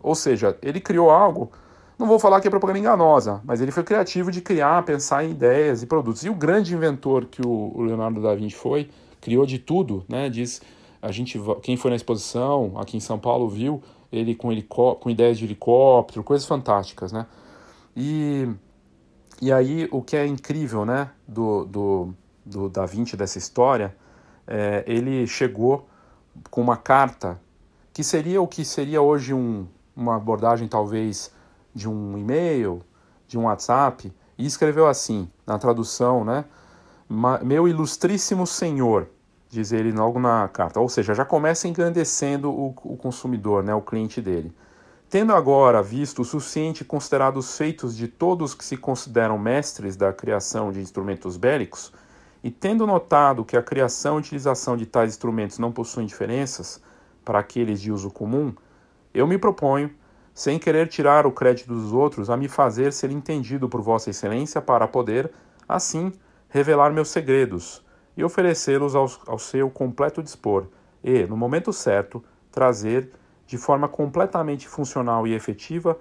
ou 0.04 0.14
seja, 0.14 0.56
ele 0.60 0.80
criou 0.80 1.10
algo, 1.10 1.50
não 1.98 2.06
vou 2.06 2.18
falar 2.18 2.40
que 2.40 2.46
é 2.46 2.50
propaganda 2.50 2.78
enganosa, 2.78 3.40
mas 3.42 3.62
ele 3.62 3.72
foi 3.72 3.82
criativo 3.82 4.30
de 4.30 4.42
criar, 4.42 4.84
pensar 4.84 5.24
em 5.24 5.30
ideias 5.30 5.82
e 5.82 5.86
produtos. 5.86 6.22
E 6.24 6.28
o 6.28 6.34
grande 6.34 6.74
inventor 6.74 7.24
que 7.24 7.40
o 7.40 7.80
Leonardo 7.80 8.20
da 8.20 8.34
Vinci 8.34 8.54
foi, 8.54 8.90
criou 9.20 9.46
de 9.46 9.58
tudo, 9.58 10.04
né? 10.06 10.28
Diz, 10.28 10.60
a 11.00 11.10
gente, 11.10 11.40
quem 11.62 11.76
foi 11.78 11.90
na 11.90 11.96
exposição 11.96 12.74
aqui 12.76 12.98
em 12.98 13.00
São 13.00 13.18
Paulo 13.18 13.48
viu 13.48 13.82
ele 14.12 14.34
com, 14.34 14.52
helicó 14.52 14.94
com 14.94 15.08
ideias 15.08 15.38
de 15.38 15.46
helicóptero, 15.46 16.22
coisas 16.22 16.46
fantásticas, 16.46 17.10
né? 17.10 17.26
E, 17.96 18.46
e 19.40 19.50
aí 19.50 19.88
o 19.90 20.02
que 20.02 20.16
é 20.16 20.26
incrível, 20.26 20.84
né, 20.84 21.10
do, 21.26 21.64
do, 21.64 22.14
do 22.44 22.68
Da 22.68 22.84
Vinci 22.84 23.16
dessa 23.16 23.38
história, 23.38 23.96
é, 24.46 24.84
ele 24.86 25.26
chegou 25.26 25.88
com 26.50 26.60
uma 26.60 26.76
carta 26.76 27.40
que 27.92 28.04
seria 28.04 28.42
o 28.42 28.46
que 28.46 28.64
seria 28.64 29.00
hoje 29.00 29.32
um, 29.32 29.66
uma 29.96 30.16
abordagem 30.16 30.68
talvez 30.68 31.30
de 31.74 31.88
um 31.88 32.16
e-mail, 32.18 32.82
de 33.26 33.38
um 33.38 33.44
WhatsApp, 33.44 34.12
e 34.36 34.46
escreveu 34.46 34.86
assim, 34.86 35.28
na 35.46 35.58
tradução, 35.58 36.24
né? 36.24 36.44
Meu 37.42 37.68
ilustríssimo 37.68 38.46
senhor, 38.46 39.08
diz 39.48 39.72
ele 39.72 39.92
logo 39.92 40.18
na 40.18 40.48
carta. 40.48 40.80
Ou 40.80 40.88
seja, 40.88 41.14
já 41.14 41.24
começa 41.24 41.68
engrandecendo 41.68 42.50
o, 42.50 42.74
o 42.82 42.96
consumidor, 42.96 43.62
né, 43.62 43.74
o 43.74 43.80
cliente 43.80 44.20
dele. 44.20 44.52
Tendo 45.08 45.32
agora 45.32 45.82
visto 45.82 46.22
o 46.22 46.24
suficiente 46.24 46.84
considerado 46.84 47.36
os 47.36 47.56
feitos 47.56 47.96
de 47.96 48.08
todos 48.08 48.54
que 48.54 48.64
se 48.64 48.76
consideram 48.76 49.38
mestres 49.38 49.96
da 49.96 50.12
criação 50.12 50.72
de 50.72 50.80
instrumentos 50.80 51.36
bélicos, 51.36 51.92
e 52.42 52.50
tendo 52.50 52.86
notado 52.86 53.44
que 53.44 53.56
a 53.56 53.62
criação 53.62 54.16
e 54.16 54.20
utilização 54.20 54.76
de 54.76 54.86
tais 54.86 55.10
instrumentos 55.10 55.58
não 55.58 55.70
possuem 55.70 56.06
diferenças 56.06 56.82
para 57.24 57.38
aqueles 57.38 57.80
de 57.80 57.92
uso 57.92 58.10
comum, 58.10 58.52
eu 59.14 59.26
me 59.26 59.38
proponho, 59.38 59.90
sem 60.34 60.58
querer 60.58 60.88
tirar 60.88 61.26
o 61.26 61.32
crédito 61.32 61.68
dos 61.68 61.92
outros, 61.92 62.28
a 62.28 62.36
me 62.36 62.48
fazer 62.48 62.92
ser 62.92 63.10
entendido 63.12 63.68
por 63.68 63.80
Vossa 63.80 64.10
Excelência 64.10 64.60
para 64.60 64.88
poder, 64.88 65.30
assim, 65.68 66.12
revelar 66.48 66.92
meus 66.92 67.08
segredos 67.08 67.84
e 68.16 68.24
oferecê-los 68.24 68.96
ao, 68.96 69.08
ao 69.26 69.38
seu 69.38 69.70
completo 69.70 70.22
dispor 70.22 70.66
e, 71.02 71.24
no 71.26 71.36
momento 71.36 71.72
certo, 71.72 72.22
trazer, 72.50 73.10
de 73.46 73.56
forma 73.56 73.86
completamente 73.86 74.66
funcional 74.66 75.26
e 75.26 75.34
efetiva, 75.34 75.98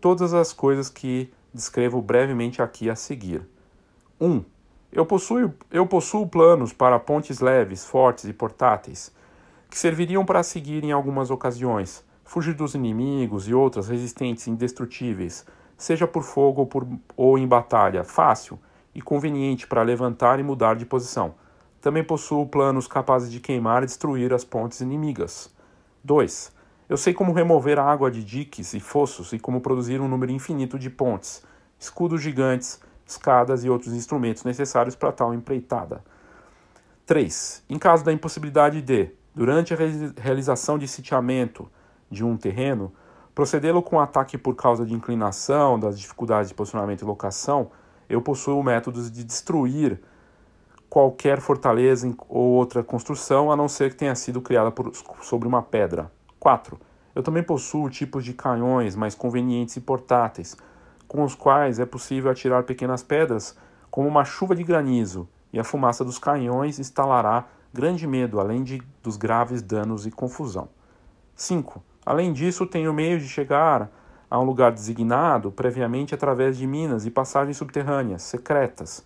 todas 0.00 0.32
as 0.32 0.52
coisas 0.52 0.88
que 0.88 1.32
descrevo 1.52 2.00
brevemente 2.00 2.62
aqui 2.62 2.88
a 2.88 2.96
seguir. 2.96 3.46
1. 4.20 4.26
Um, 4.26 4.44
eu, 4.92 5.04
possuo, 5.04 5.52
eu 5.70 5.86
possuo 5.86 6.26
planos 6.26 6.72
para 6.72 6.98
pontes 6.98 7.40
leves, 7.40 7.84
fortes 7.84 8.24
e 8.24 8.32
portáteis, 8.32 9.12
que 9.68 9.78
serviriam 9.78 10.24
para 10.24 10.42
seguir 10.42 10.84
em 10.84 10.92
algumas 10.92 11.30
ocasiões, 11.30 12.04
fugir 12.24 12.54
dos 12.54 12.74
inimigos 12.74 13.46
e 13.46 13.54
outras 13.54 13.88
resistentes 13.88 14.48
indestrutíveis, 14.48 15.44
seja 15.76 16.06
por 16.06 16.22
fogo 16.22 16.62
ou, 16.62 16.66
por, 16.66 16.86
ou 17.16 17.38
em 17.38 17.46
batalha, 17.46 18.02
fácil 18.02 18.58
e 18.94 19.02
conveniente 19.02 19.66
para 19.66 19.82
levantar 19.82 20.40
e 20.40 20.42
mudar 20.42 20.74
de 20.74 20.86
posição. 20.86 21.34
Também 21.80 22.02
possuo 22.02 22.46
planos 22.46 22.88
capazes 22.88 23.30
de 23.30 23.40
queimar 23.40 23.82
e 23.82 23.86
destruir 23.86 24.32
as 24.32 24.44
pontes 24.44 24.80
inimigas. 24.80 25.54
2. 26.02 26.52
Eu 26.88 26.96
sei 26.96 27.12
como 27.12 27.32
remover 27.32 27.78
a 27.78 27.84
água 27.84 28.10
de 28.10 28.24
diques 28.24 28.72
e 28.72 28.80
fossos 28.80 29.32
e 29.32 29.38
como 29.38 29.60
produzir 29.60 30.00
um 30.00 30.08
número 30.08 30.32
infinito 30.32 30.78
de 30.78 30.88
pontes, 30.88 31.42
escudos 31.78 32.22
gigantes, 32.22 32.80
escadas 33.06 33.64
e 33.64 33.70
outros 33.70 33.92
instrumentos 33.92 34.44
necessários 34.44 34.94
para 34.94 35.12
tal 35.12 35.34
empreitada. 35.34 36.02
3. 37.06 37.64
Em 37.68 37.78
caso 37.78 38.04
da 38.04 38.12
impossibilidade 38.12 38.80
de, 38.80 39.10
durante 39.34 39.74
a 39.74 39.76
realização 40.20 40.78
de 40.78 40.88
sitiamento 40.88 41.70
de 42.14 42.24
um 42.24 42.36
terreno, 42.36 42.92
procedê-lo 43.34 43.82
com 43.82 44.00
ataque 44.00 44.38
por 44.38 44.54
causa 44.54 44.86
de 44.86 44.94
inclinação, 44.94 45.78
das 45.78 45.98
dificuldades 45.98 46.48
de 46.48 46.54
posicionamento 46.54 47.02
e 47.02 47.04
locação, 47.04 47.70
eu 48.08 48.22
possuo 48.22 48.62
métodos 48.62 49.10
de 49.10 49.24
destruir 49.24 50.00
qualquer 50.88 51.40
fortaleza 51.40 52.14
ou 52.28 52.52
outra 52.52 52.84
construção, 52.84 53.50
a 53.50 53.56
não 53.56 53.68
ser 53.68 53.90
que 53.90 53.96
tenha 53.96 54.14
sido 54.14 54.40
criada 54.40 54.70
por, 54.70 54.92
sobre 55.22 55.48
uma 55.48 55.60
pedra. 55.60 56.10
4. 56.38 56.78
Eu 57.14 57.22
também 57.22 57.42
possuo 57.42 57.90
tipos 57.90 58.24
de 58.24 58.32
canhões 58.32 58.94
mais 58.94 59.14
convenientes 59.14 59.76
e 59.76 59.80
portáteis, 59.80 60.56
com 61.08 61.24
os 61.24 61.34
quais 61.34 61.80
é 61.80 61.86
possível 61.86 62.30
atirar 62.30 62.62
pequenas 62.62 63.02
pedras, 63.02 63.56
como 63.90 64.08
uma 64.08 64.24
chuva 64.24 64.54
de 64.54 64.62
granizo, 64.62 65.28
e 65.52 65.58
a 65.58 65.64
fumaça 65.64 66.04
dos 66.04 66.18
canhões 66.18 66.78
instalará 66.78 67.46
grande 67.72 68.06
medo, 68.06 68.38
além 68.38 68.62
de, 68.62 68.80
dos 69.02 69.16
graves 69.16 69.62
danos 69.62 70.06
e 70.06 70.10
confusão. 70.10 70.68
5. 71.34 71.82
Além 72.04 72.32
disso, 72.32 72.66
tenho 72.66 72.92
meio 72.92 73.18
de 73.18 73.28
chegar 73.28 73.90
a 74.30 74.38
um 74.38 74.44
lugar 74.44 74.72
designado 74.72 75.50
previamente 75.50 76.14
através 76.14 76.56
de 76.56 76.66
minas 76.66 77.06
e 77.06 77.10
passagens 77.10 77.56
subterrâneas, 77.56 78.22
secretas, 78.22 79.04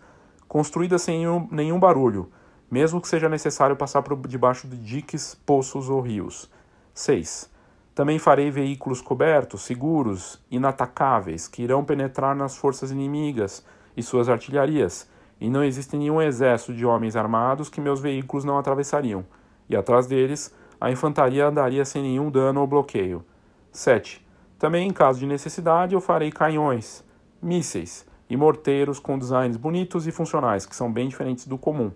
construídas 0.49 1.03
sem 1.03 1.19
nenhum, 1.19 1.49
nenhum 1.51 1.79
barulho, 1.79 2.31
mesmo 2.71 3.01
que 3.01 3.09
seja 3.09 3.29
necessário 3.29 3.77
passar 3.77 4.03
por 4.03 4.17
debaixo 4.27 4.67
de 4.67 4.77
diques, 4.77 5.35
poços 5.35 5.89
ou 5.89 6.01
rios. 6.01 6.51
6. 6.95 7.51
Também 7.95 8.19
farei 8.19 8.51
veículos 8.51 9.01
cobertos, 9.01 9.63
seguros, 9.63 10.41
inatacáveis, 10.51 11.49
que 11.49 11.63
irão 11.63 11.85
penetrar 11.85 12.35
nas 12.35 12.57
forças 12.57 12.91
inimigas 12.91 13.65
e 13.97 14.03
suas 14.03 14.29
artilharias, 14.29 15.09
e 15.41 15.49
não 15.51 15.63
existe 15.63 15.97
nenhum 15.97 16.23
exército 16.23 16.73
de 16.73 16.87
homens 16.87 17.17
armados 17.17 17.69
que 17.69 17.81
meus 17.81 18.01
veículos 18.01 18.45
não 18.45 18.59
atravessariam, 18.59 19.25
e 19.69 19.77
atrás 19.77 20.07
deles 20.07 20.55
a 20.81 20.91
infantaria 20.91 21.47
andaria 21.47 21.85
sem 21.85 22.03
nenhum 22.03 22.31
dano 22.31 22.61
ou 22.61 22.67
bloqueio. 22.67 23.25
7. 23.73 24.27
Também, 24.59 24.89
em 24.89 24.93
caso 24.93 25.19
de 25.19 25.27
necessidade, 25.27 25.95
eu 25.95 26.01
farei 26.01 26.31
canhões, 26.31 27.05
mísseis 27.41 28.07
e 28.29 28.37
morteiros 28.37 28.99
com 28.99 29.19
designs 29.19 29.57
bonitos 29.57 30.07
e 30.07 30.13
funcionais, 30.13 30.67
que 30.67 30.77
são 30.77 30.93
bem 30.93 31.09
diferentes 31.09 31.47
do 31.47 31.57
comum. 31.57 31.91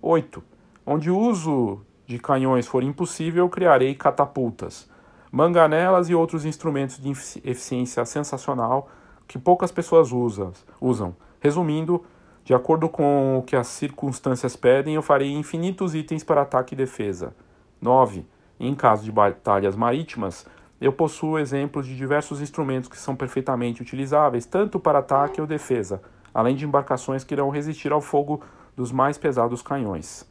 8. 0.00 0.42
Onde 0.84 1.10
o 1.10 1.18
uso 1.18 1.80
de 2.06 2.18
canhões 2.18 2.66
for 2.66 2.82
impossível, 2.82 3.48
criarei 3.48 3.94
catapultas 3.94 4.90
manganelas 5.32 6.10
e 6.10 6.14
outros 6.14 6.44
instrumentos 6.44 6.98
de 6.98 7.10
eficiência 7.42 8.04
sensacional 8.04 8.90
que 9.26 9.38
poucas 9.38 9.72
pessoas 9.72 10.10
usam. 10.12 11.16
Resumindo, 11.40 12.04
de 12.44 12.52
acordo 12.52 12.86
com 12.86 13.38
o 13.38 13.42
que 13.42 13.56
as 13.56 13.68
circunstâncias 13.68 14.54
pedem, 14.54 14.94
eu 14.94 15.00
farei 15.00 15.32
infinitos 15.32 15.94
itens 15.94 16.22
para 16.22 16.42
ataque 16.42 16.74
e 16.74 16.76
defesa. 16.76 17.34
9. 17.82 18.24
Em 18.60 18.74
caso 18.76 19.02
de 19.02 19.10
batalhas 19.10 19.74
marítimas, 19.74 20.46
eu 20.80 20.92
possuo 20.92 21.38
exemplos 21.38 21.84
de 21.86 21.96
diversos 21.96 22.40
instrumentos 22.40 22.88
que 22.88 22.96
são 22.96 23.16
perfeitamente 23.16 23.82
utilizáveis, 23.82 24.46
tanto 24.46 24.78
para 24.78 25.00
ataque 25.00 25.40
ou 25.40 25.46
defesa, 25.46 26.00
além 26.32 26.54
de 26.54 26.64
embarcações 26.64 27.24
que 27.24 27.34
irão 27.34 27.50
resistir 27.50 27.92
ao 27.92 28.00
fogo 28.00 28.40
dos 28.76 28.92
mais 28.92 29.18
pesados 29.18 29.62
canhões. 29.62 30.30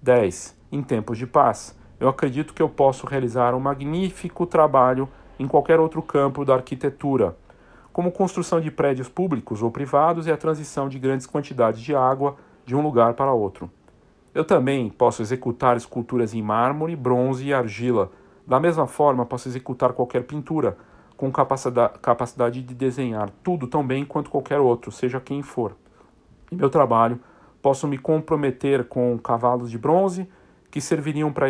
10. 0.00 0.56
Em 0.70 0.82
tempos 0.82 1.18
de 1.18 1.26
paz, 1.26 1.76
eu 1.98 2.08
acredito 2.08 2.54
que 2.54 2.62
eu 2.62 2.68
posso 2.68 3.06
realizar 3.06 3.54
um 3.54 3.60
magnífico 3.60 4.46
trabalho 4.46 5.08
em 5.38 5.48
qualquer 5.48 5.80
outro 5.80 6.00
campo 6.02 6.44
da 6.44 6.54
arquitetura, 6.54 7.36
como 7.92 8.12
construção 8.12 8.60
de 8.60 8.70
prédios 8.70 9.08
públicos 9.08 9.62
ou 9.62 9.70
privados 9.70 10.26
e 10.26 10.30
a 10.30 10.36
transição 10.36 10.88
de 10.88 10.98
grandes 10.98 11.26
quantidades 11.26 11.80
de 11.80 11.94
água 11.94 12.36
de 12.64 12.76
um 12.76 12.82
lugar 12.82 13.14
para 13.14 13.32
outro. 13.32 13.70
Eu 14.36 14.44
também 14.44 14.90
posso 14.90 15.22
executar 15.22 15.78
esculturas 15.78 16.34
em 16.34 16.42
mármore, 16.42 16.94
bronze 16.94 17.46
e 17.46 17.54
argila. 17.54 18.10
Da 18.46 18.60
mesma 18.60 18.86
forma, 18.86 19.24
posso 19.24 19.48
executar 19.48 19.94
qualquer 19.94 20.24
pintura, 20.24 20.76
com 21.16 21.32
capacidade 21.32 22.60
de 22.60 22.74
desenhar 22.74 23.30
tudo 23.42 23.66
tão 23.66 23.82
bem 23.82 24.04
quanto 24.04 24.28
qualquer 24.28 24.60
outro, 24.60 24.92
seja 24.92 25.18
quem 25.18 25.40
for. 25.40 25.74
Em 26.52 26.56
meu 26.56 26.68
trabalho, 26.68 27.18
posso 27.62 27.88
me 27.88 27.96
comprometer 27.96 28.84
com 28.84 29.18
cavalos 29.18 29.70
de 29.70 29.78
bronze, 29.78 30.28
que 30.70 30.82
serviriam 30.82 31.32
para 31.32 31.48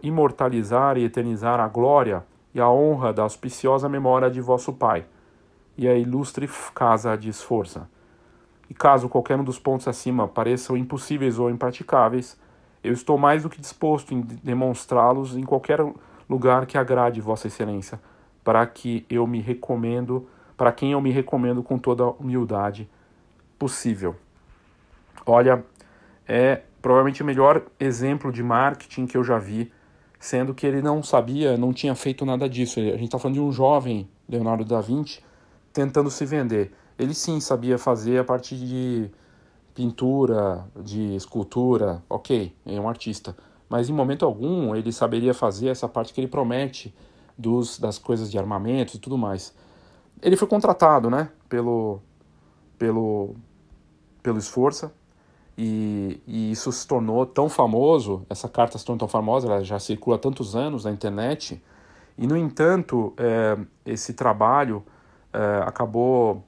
imortalizar 0.00 0.96
e 0.96 1.02
eternizar 1.02 1.58
a 1.58 1.66
glória 1.66 2.24
e 2.54 2.60
a 2.60 2.70
honra 2.70 3.12
da 3.12 3.24
auspiciosa 3.24 3.88
memória 3.88 4.30
de 4.30 4.40
vosso 4.40 4.72
Pai 4.72 5.06
e 5.76 5.88
a 5.88 5.96
ilustre 5.96 6.48
casa 6.72 7.16
de 7.16 7.30
esforça. 7.30 7.90
E 8.72 8.74
caso 8.74 9.06
qualquer 9.06 9.38
um 9.38 9.44
dos 9.44 9.58
pontos 9.58 9.86
acima 9.86 10.26
pareçam 10.26 10.78
impossíveis 10.78 11.38
ou 11.38 11.50
impraticáveis, 11.50 12.38
eu 12.82 12.94
estou 12.94 13.18
mais 13.18 13.42
do 13.42 13.50
que 13.50 13.60
disposto 13.60 14.14
em 14.14 14.22
demonstrá-los 14.22 15.36
em 15.36 15.42
qualquer 15.42 15.80
lugar 16.26 16.64
que 16.64 16.78
agrade 16.78 17.20
Vossa 17.20 17.48
Excelência, 17.48 18.00
para 18.42 18.66
que 18.66 19.04
eu 19.10 19.26
me 19.26 19.42
recomendo, 19.42 20.26
para 20.56 20.72
quem 20.72 20.92
eu 20.92 21.02
me 21.02 21.10
recomendo 21.10 21.62
com 21.62 21.78
toda 21.78 22.02
a 22.04 22.10
humildade 22.12 22.88
possível. 23.58 24.16
Olha, 25.26 25.62
é 26.26 26.62
provavelmente 26.80 27.20
o 27.22 27.26
melhor 27.26 27.60
exemplo 27.78 28.32
de 28.32 28.42
marketing 28.42 29.04
que 29.04 29.18
eu 29.18 29.22
já 29.22 29.36
vi, 29.36 29.70
sendo 30.18 30.54
que 30.54 30.66
ele 30.66 30.80
não 30.80 31.02
sabia, 31.02 31.58
não 31.58 31.74
tinha 31.74 31.94
feito 31.94 32.24
nada 32.24 32.48
disso. 32.48 32.80
A 32.80 32.84
gente 32.84 33.04
está 33.04 33.18
falando 33.18 33.34
de 33.34 33.42
um 33.42 33.52
jovem 33.52 34.08
Leonardo 34.26 34.64
da 34.64 34.80
Vinci 34.80 35.20
tentando 35.74 36.10
se 36.10 36.24
vender. 36.24 36.72
Ele 37.02 37.14
sim 37.14 37.40
sabia 37.40 37.78
fazer 37.78 38.18
a 38.18 38.24
parte 38.24 38.56
de 38.56 39.10
pintura, 39.74 40.64
de 40.80 41.16
escultura, 41.16 42.00
ok, 42.08 42.54
é 42.64 42.80
um 42.80 42.88
artista. 42.88 43.36
Mas 43.68 43.88
em 43.88 43.92
momento 43.92 44.24
algum 44.24 44.76
ele 44.76 44.92
saberia 44.92 45.34
fazer 45.34 45.68
essa 45.68 45.88
parte 45.88 46.12
que 46.12 46.20
ele 46.20 46.28
promete 46.28 46.94
dos, 47.36 47.76
das 47.76 47.98
coisas 47.98 48.30
de 48.30 48.38
armamento 48.38 48.96
e 48.96 49.00
tudo 49.00 49.18
mais. 49.18 49.52
Ele 50.22 50.36
foi 50.36 50.46
contratado, 50.46 51.10
né, 51.10 51.28
pelo, 51.48 52.00
pelo, 52.78 53.34
pelo 54.22 54.38
Esforça, 54.38 54.94
e, 55.58 56.20
e, 56.24 56.52
isso 56.52 56.70
se 56.70 56.86
tornou 56.86 57.26
tão 57.26 57.48
famoso, 57.48 58.24
essa 58.30 58.48
carta 58.48 58.78
se 58.78 58.84
tornou 58.84 59.00
tão 59.00 59.08
famosa, 59.08 59.48
ela 59.48 59.64
já 59.64 59.78
circula 59.80 60.16
há 60.16 60.18
tantos 60.20 60.54
anos 60.54 60.84
na 60.84 60.92
internet, 60.92 61.60
e 62.16 62.28
no 62.28 62.36
entanto, 62.36 63.12
é, 63.16 63.58
esse 63.84 64.14
trabalho 64.14 64.84
é, 65.32 65.62
acabou 65.66 66.44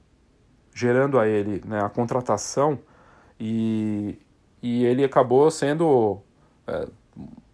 gerando 0.75 1.17
a 1.17 1.25
ele 1.25 1.63
né, 1.65 1.79
a 1.79 1.87
contratação 1.87 2.77
e, 3.39 4.19
e 4.61 4.83
ele 4.83 5.05
acabou 5.05 5.49
sendo, 5.49 6.19
é, 6.67 6.85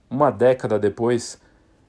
uma 0.09 0.31
década 0.31 0.79
depois, 0.79 1.39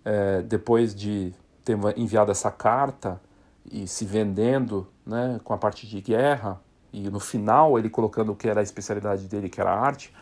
é, 0.04 0.42
depois 0.42 0.94
de 0.94 1.34
ter 1.64 1.78
enviado 1.96 2.30
essa 2.30 2.50
carta 2.50 3.18
e 3.64 3.88
se 3.88 4.04
vendendo 4.04 4.86
né, 5.06 5.40
com 5.42 5.54
a 5.54 5.58
parte 5.58 5.86
de 5.86 6.02
guerra, 6.02 6.60
e 6.92 7.08
no 7.08 7.18
final 7.18 7.78
ele 7.78 7.88
colocando 7.88 8.32
o 8.32 8.36
que 8.36 8.46
era 8.46 8.60
a 8.60 8.62
especialidade 8.62 9.26
dele, 9.26 9.48
que 9.48 9.60
era 9.60 9.70
a 9.70 9.80
arte. 9.80 10.14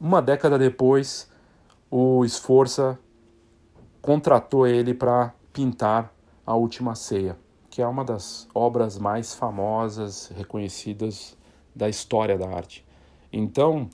Uma 0.00 0.22
década 0.22 0.56
depois, 0.56 1.28
o 1.90 2.24
Esforça 2.24 2.96
contratou 4.00 4.66
ele 4.66 4.94
para 4.94 5.32
pintar 5.52 6.12
A 6.46 6.54
Última 6.54 6.94
Ceia, 6.94 7.36
que 7.72 7.80
é 7.80 7.86
uma 7.86 8.04
das 8.04 8.46
obras 8.54 8.98
mais 8.98 9.34
famosas, 9.34 10.30
reconhecidas 10.36 11.34
da 11.74 11.88
história 11.88 12.36
da 12.36 12.46
arte. 12.46 12.84
Então, 13.32 13.88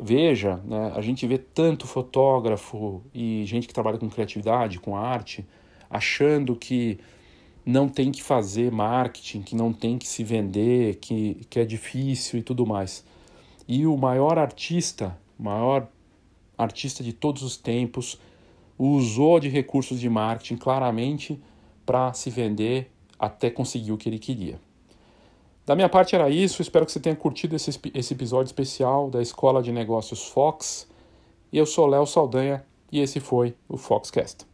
veja, 0.00 0.60
né, 0.64 0.92
a 0.94 1.00
gente 1.00 1.26
vê 1.26 1.36
tanto 1.36 1.88
fotógrafo 1.88 3.02
e 3.12 3.44
gente 3.44 3.66
que 3.66 3.74
trabalha 3.74 3.98
com 3.98 4.08
criatividade, 4.08 4.78
com 4.78 4.96
arte, 4.96 5.44
achando 5.90 6.54
que 6.54 7.00
não 7.64 7.88
tem 7.88 8.12
que 8.12 8.22
fazer 8.22 8.70
marketing, 8.70 9.42
que 9.42 9.56
não 9.56 9.72
tem 9.72 9.98
que 9.98 10.06
se 10.06 10.22
vender, 10.22 10.94
que, 11.00 11.44
que 11.50 11.58
é 11.58 11.64
difícil 11.64 12.38
e 12.38 12.42
tudo 12.44 12.64
mais. 12.64 13.04
E 13.66 13.88
o 13.88 13.96
maior 13.96 14.38
artista, 14.38 15.18
maior 15.36 15.88
artista 16.56 17.02
de 17.02 17.12
todos 17.12 17.42
os 17.42 17.56
tempos, 17.56 18.20
usou 18.78 19.40
de 19.40 19.48
recursos 19.48 19.98
de 19.98 20.08
marketing 20.08 20.58
claramente 20.58 21.42
para 21.84 22.12
se 22.12 22.30
vender 22.30 22.92
até 23.18 23.50
conseguir 23.50 23.92
o 23.92 23.96
que 23.96 24.08
ele 24.08 24.18
queria. 24.18 24.60
Da 25.64 25.74
minha 25.74 25.88
parte 25.88 26.14
era 26.14 26.30
isso, 26.30 26.62
espero 26.62 26.86
que 26.86 26.92
você 26.92 27.00
tenha 27.00 27.16
curtido 27.16 27.56
esse, 27.56 27.78
esse 27.92 28.14
episódio 28.14 28.46
especial 28.46 29.10
da 29.10 29.20
Escola 29.20 29.62
de 29.62 29.72
Negócios 29.72 30.28
Fox. 30.28 30.88
Eu 31.52 31.66
sou 31.66 31.86
Léo 31.86 32.06
Saldanha 32.06 32.64
e 32.92 33.00
esse 33.00 33.18
foi 33.18 33.54
o 33.68 33.76
Foxcast. 33.76 34.46